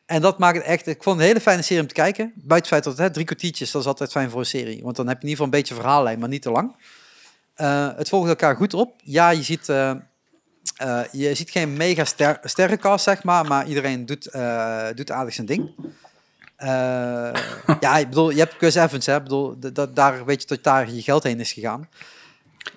[0.05, 0.87] En dat maakt het echt...
[0.87, 2.33] Ik vond een hele fijne serie om te kijken.
[2.35, 4.83] Buiten feit dat hè, drie kwartiertjes, dat is altijd fijn voor een serie.
[4.83, 6.75] Want dan heb je in ieder geval een beetje verhaallijn, maar niet te lang.
[7.53, 8.93] Eh, het volgt elkaar goed op.
[9.03, 9.69] Ja, je ziet...
[9.69, 9.89] eh,
[10.75, 13.45] eh, je ziet geen mega ster sterrencast, zeg maar.
[13.45, 14.23] Maar iedereen doet,
[14.95, 15.71] doet aardig zijn ding.
[17.79, 19.15] Ja, ik bedoel, je hebt Chris Evans, hè?
[19.15, 19.55] Ik bedoel,
[19.93, 21.89] daar weet je dat daar je geld heen is gegaan.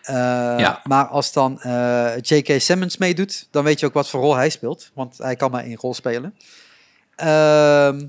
[0.03, 0.15] Eh,
[0.59, 0.81] Ja.
[0.85, 2.61] Maar als dan eh, J.K.
[2.61, 4.91] Simmons meedoet, dan weet je ook wat voor rol hij speelt.
[4.95, 6.35] Want hij kan maar één rol spelen.
[7.17, 8.05] Ehm,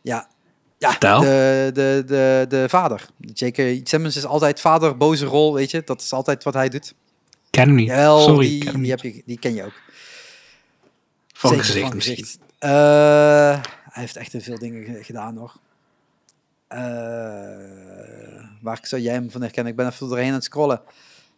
[0.00, 0.28] ja,
[0.78, 3.06] ja de, de, de, de vader.
[3.34, 3.88] J.K.
[3.88, 5.82] Simmons is altijd vader, boze rol, weet je.
[5.84, 6.94] Dat is altijd wat hij doet.
[7.50, 7.88] Ken hem niet.
[7.88, 9.80] Jawel, Sorry, die, ken die, heb je, die ken je ook.
[11.34, 12.26] Van gezicht misschien.
[12.58, 12.70] Eh,
[13.90, 15.52] hij heeft echt veel dingen ge- gedaan hoor.
[16.72, 19.72] Eh, waar zou jij hem van herkennen?
[19.72, 20.80] Ik ben even doorheen aan het scrollen.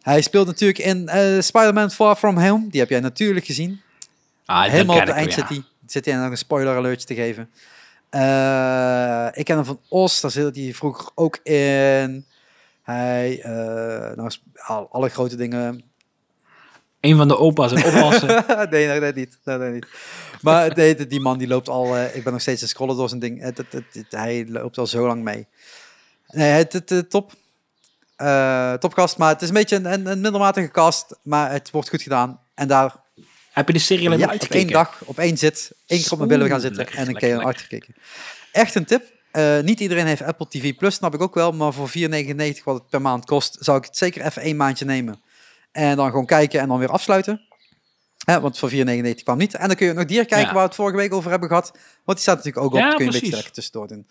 [0.01, 2.67] Hij speelt natuurlijk in eh, Spider-Man Far From Home.
[2.69, 3.81] Die heb jij natuurlijk gezien.
[4.45, 5.63] Ah, Helemaal op het ik eind zit hij.
[5.85, 7.49] Zit hij nog een spoiler alertje te geven.
[8.09, 10.21] Eh, ik ken hem van Os.
[10.21, 12.25] Daar zit hij vroeger ook in.
[12.83, 14.31] Hij, eh, nou,
[14.89, 15.83] alle grote dingen
[17.05, 18.27] Een van de opa's en oppassen.
[18.71, 19.37] nee, nee, nee, niet.
[19.43, 19.85] Nee, nee, niet.
[20.41, 21.95] Maar nee, die- man die loopt al...
[21.95, 23.41] eh, ik ben nog steeds aan het scrollen door zijn ding.
[23.41, 25.47] Het, het, het- hij loopt al zo lang mee.
[26.27, 27.33] Nee, het, top.
[28.15, 31.15] Eh topcast, maar het is een beetje een, een, een middelmatige cast.
[31.21, 32.39] Maar het wordt goed gedaan.
[32.53, 32.95] En daar
[33.51, 36.17] Heb je de serie alleen ja, maar één dag, op één zit, één keer op
[36.17, 37.45] mijn billen gaan zitten lekker, en een keer lekker.
[37.47, 37.95] uitgekeken.
[38.51, 39.03] Echt een tip.
[39.31, 41.51] Eh, niet iedereen heeft Apple TV Plus, snap ik ook wel.
[41.51, 44.85] Maar voor 4,99 wat het per maand kost, zou ik het zeker even één maandje
[44.85, 45.21] nemen.
[45.75, 47.41] En dan gewoon kijken en dan weer afsluiten.
[48.25, 49.53] Hè, want voor 4,99 kwam niet.
[49.55, 50.53] En dan kun je nog dier kijken Ja.
[50.53, 51.71] waar we het vorige week over hebben gehad.
[52.03, 52.79] Want die staat natuurlijk ook op.
[52.79, 54.07] Ja, kun je een beetje tussendoor doen.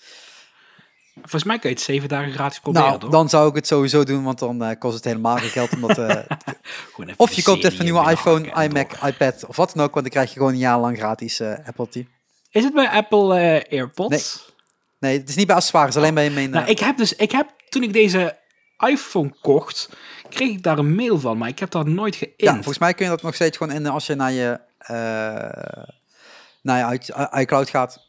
[1.14, 3.10] Volgens mij kun je het zeven dagen gratis proberen, nou, toch?
[3.10, 5.72] dan zou ik het sowieso doen, want dan eh, kost het helemaal geen geld.
[5.72, 6.18] Omdat, eh,
[7.16, 9.08] of je koopt even een nieuwe iPhone, iMac, door.
[9.08, 9.92] iPad of wat dan ook.
[9.94, 12.02] Want dan krijg je gewoon een jaar lang gratis eh, Apple TV.
[12.50, 13.34] Is het bij Apple
[13.70, 14.52] AirPods?
[15.00, 16.50] Nee, het is niet bij accessoires, alleen bij mijn...
[16.50, 18.38] Nou, ik heb dus, ik heb, toen ik deze
[18.86, 19.88] iPhone kocht,
[20.34, 22.34] kreeg ik daar een mail van, maar ik heb dat nooit geïnd.
[22.36, 25.84] Ja, volgens mij kun je dat nog steeds gewoon in als je naar je, eh,
[26.62, 27.00] naar je
[27.34, 28.00] i- iCloud gaat.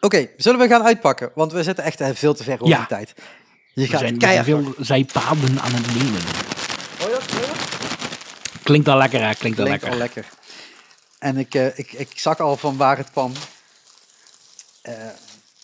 [0.00, 1.30] Oké, zullen we gaan uitpakken?
[1.34, 2.80] Want we zitten echt eh, veel te ver over Ja.
[2.80, 3.12] de tijd.
[3.74, 4.46] Je gaat zijn keihard.
[4.46, 6.20] veel zijpaden aan het nemen.
[8.62, 9.34] Klinkt al lekker, hè?
[9.34, 9.90] Klinkt al Klinkt lekker.
[9.90, 10.26] al lekker.
[11.18, 13.32] En ik, eh, ik, ik zag al van waar het kwam.
[14.82, 14.94] Eh,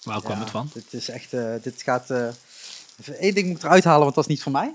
[0.02, 0.70] Waar kwam ja, het van?
[0.72, 2.10] Dit is echt, eh, dit gaat...
[2.10, 2.28] eh
[3.18, 4.74] één ding moet ik eruit halen, want dat is niet voor mij.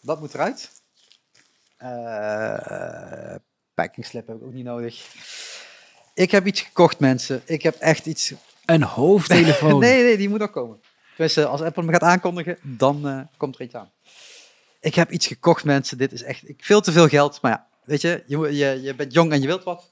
[0.00, 0.70] Dat moet eruit.
[1.76, 3.34] Eh
[3.80, 5.06] packing slip heb ik ook niet nodig.
[6.14, 7.42] Ik heb iets gekocht, mensen.
[7.44, 8.32] Ik heb echt iets...
[8.64, 9.80] Een hoofdtelefoon.
[9.88, 10.80] nee, nee, die moet ook komen.
[11.16, 13.90] Dus als Apple me gaat aankondigen, dan eh, komt er iets aan.
[14.80, 15.98] Ik heb iets gekocht, mensen.
[15.98, 17.42] Dit is echt ik, veel te veel geld.
[17.42, 19.90] Maar ja, weet je, je, je, je bent jong en je wilt wat.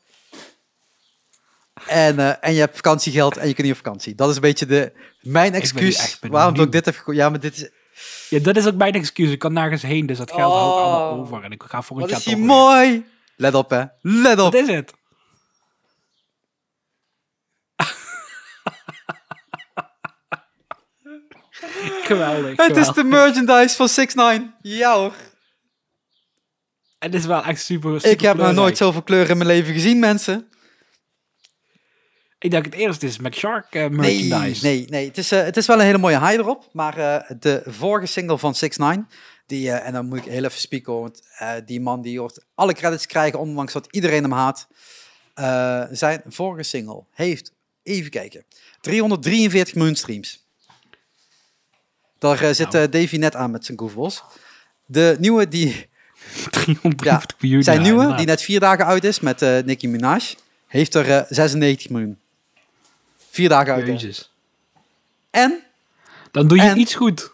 [1.87, 4.15] En, eh, en je hebt vakantiegeld en je kunt niet op vakantie.
[4.15, 7.17] Dat is een beetje de, mijn excuus echt waarom ik dit heb gekocht.
[7.17, 7.71] Ja, maar dit is...
[8.29, 9.31] Ja, dat is ook mijn excuus.
[9.31, 11.19] Ik kan nergens heen, dus dat geld hou ik allemaal Oh.
[11.19, 11.43] over.
[11.45, 13.07] En ik ga voor een Wat jaar is die mooi!
[13.37, 13.85] Let op, hè.
[14.01, 14.53] Let op.
[14.53, 14.93] Wat is het?
[22.05, 22.57] geweldig.
[22.57, 25.13] Het is de merchandise van 6 9 Ja hoor.
[26.99, 29.73] Het is wel echt super, super Ik heb nog nooit zoveel kleuren in mijn leven
[29.73, 30.49] gezien, mensen.
[32.39, 34.65] Ik denk het eerste is McShark eh, Nee, merchandise.
[34.67, 35.07] nee, nee.
[35.07, 36.69] Het is, eh, het is wel een hele mooie high erop.
[36.73, 39.09] Maar eh, de vorige single van 6 9
[39.47, 42.45] die, eh, en dan moet ik heel even spieken, want eh, die man die hoort
[42.55, 44.67] alle credits krijgen, ondanks dat iedereen hem haat.
[45.35, 47.53] Eh, zijn vorige single heeft,
[47.83, 48.45] even kijken,
[48.81, 50.47] 343 miljoen streams.
[52.19, 52.85] Daar eh, zit Nou.
[52.85, 54.23] eh, Davy net aan met zijn goofballs.
[54.87, 55.73] De nieuwe, die,
[56.51, 57.63] 350 miljoen.
[57.63, 58.19] zijn nieuwe, inderdaad.
[58.19, 60.35] die net vier dagen uit is met eh Nicki Minaj,
[60.67, 62.19] heeft er eh, 96 miljoen.
[63.39, 63.87] Vier dagen uit.
[63.87, 64.33] Jezus.
[65.31, 65.63] En
[66.31, 67.33] Dan doe je En- iets goed.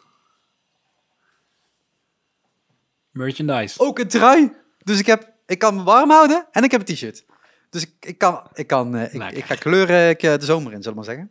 [3.10, 3.80] Merchandise.
[3.80, 4.52] ook een trui.
[4.82, 7.24] Dus ik, heb, ik kan me warm houden en ik heb een t-shirt.
[7.70, 10.72] Dus ik, ik kan, ik, kan eh, ik, ik ga kleuren ik, eh, de zomer
[10.72, 11.30] in, zullen we maar zeggen.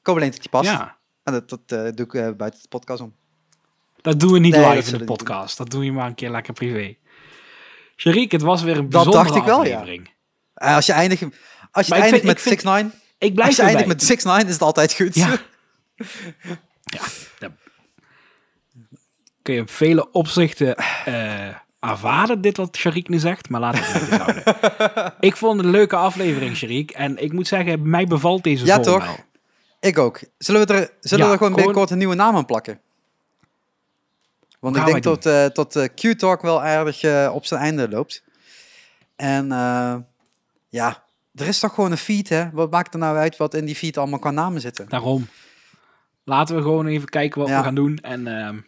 [0.00, 0.70] Ik hoop alleen dat die past.
[0.70, 3.14] Ja, En dat, dat eh, doe ik eh, buiten de podcast om.
[4.00, 5.56] dat doen we niet Nee, dat live in de podcast.
[5.56, 6.96] Dat doe je maar een keer lekker privé.
[7.96, 9.72] Sharik, het was weer een Dat bijzondere dacht ik wel, ja.
[9.78, 10.10] aflevering.
[10.54, 11.22] Als je eindigt,
[11.70, 14.02] als je eindigt vind- met ik vind- 6 9 Ik blijf als je eindigt met
[14.02, 15.14] 6 9 is het altijd goed.
[15.14, 15.38] Ja.
[17.38, 17.50] Ja,
[19.42, 21.48] kun je op vele opzichten eh
[21.78, 25.14] aanvaarden, dit wat Sharik nu zegt, maar laten we het houden.
[25.20, 28.80] Ik vond het een leuke aflevering, Sharik, en ik moet zeggen, mij bevalt deze Ja,
[28.80, 29.04] toch?
[29.04, 29.16] wel.
[29.80, 30.20] Ik ook.
[30.38, 32.80] Zullen we er, zullen Ja, we er gewoon binnenkort een nieuwe naam aan plakken?
[34.60, 38.22] Want ik denk dat, eh tot eh, Q-Talk wel aardig eh, op zijn einde loopt.
[39.16, 39.96] En eh,
[40.68, 41.03] ja,
[41.34, 42.50] er is toch gewoon een feed, hè?
[42.52, 44.88] Wat maakt er nou uit wat in die feed allemaal qua namen zitten?
[44.88, 45.28] Daarom.
[46.24, 47.58] Laten we gewoon even kijken wat Ja.
[47.58, 47.98] we gaan doen.
[48.02, 48.58] En ehm,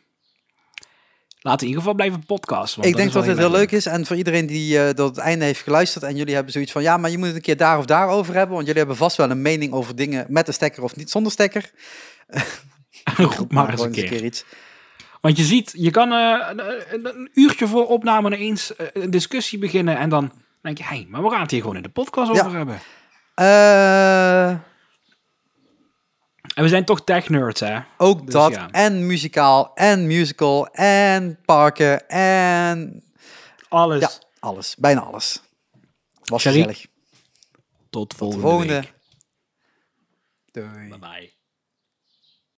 [1.41, 2.81] laten we in ieder geval blijven podcasten.
[2.83, 3.87] want Ik denk dat het heel leuk is.
[3.87, 6.83] En voor iedereen die tot het einde heeft geluisterd en jullie hebben zoiets van...
[6.83, 8.55] Ja, maar je moet het een keer daar of daar over hebben.
[8.55, 11.33] Want jullie hebben vast wel een mening over dingen met een stekker of niet zonder
[11.33, 11.71] stekker.
[13.17, 14.25] Roep maar eens gewoon een keer.
[14.25, 14.45] iets.
[15.21, 16.61] Want je ziet, je kan eh, een,
[16.95, 19.97] een- een uurtje voor opname ineens eh, een discussie beginnen.
[19.99, 20.33] En dan
[20.67, 22.45] denk je, hé, hey, maar we gaan het hier gewoon in de podcast Ja.
[22.45, 22.81] over hebben.
[23.35, 24.49] Eh,
[26.55, 27.79] En we zijn toch tech-nerds, hè?
[27.99, 28.53] ook Dus dat.
[28.53, 28.71] ja.
[28.71, 29.75] En muzikaal.
[29.75, 30.67] En musical.
[30.73, 32.09] En parken.
[32.09, 33.03] En
[33.69, 34.01] Alles.
[34.01, 34.75] ja, alles.
[34.77, 35.43] Bijna alles.
[36.25, 36.57] Was Sherry?
[36.59, 36.87] gezellig.
[37.91, 38.75] Tot volgende, Volgende.
[38.75, 38.93] week.
[40.53, 40.89] Doei.
[40.89, 41.35] Bye bye.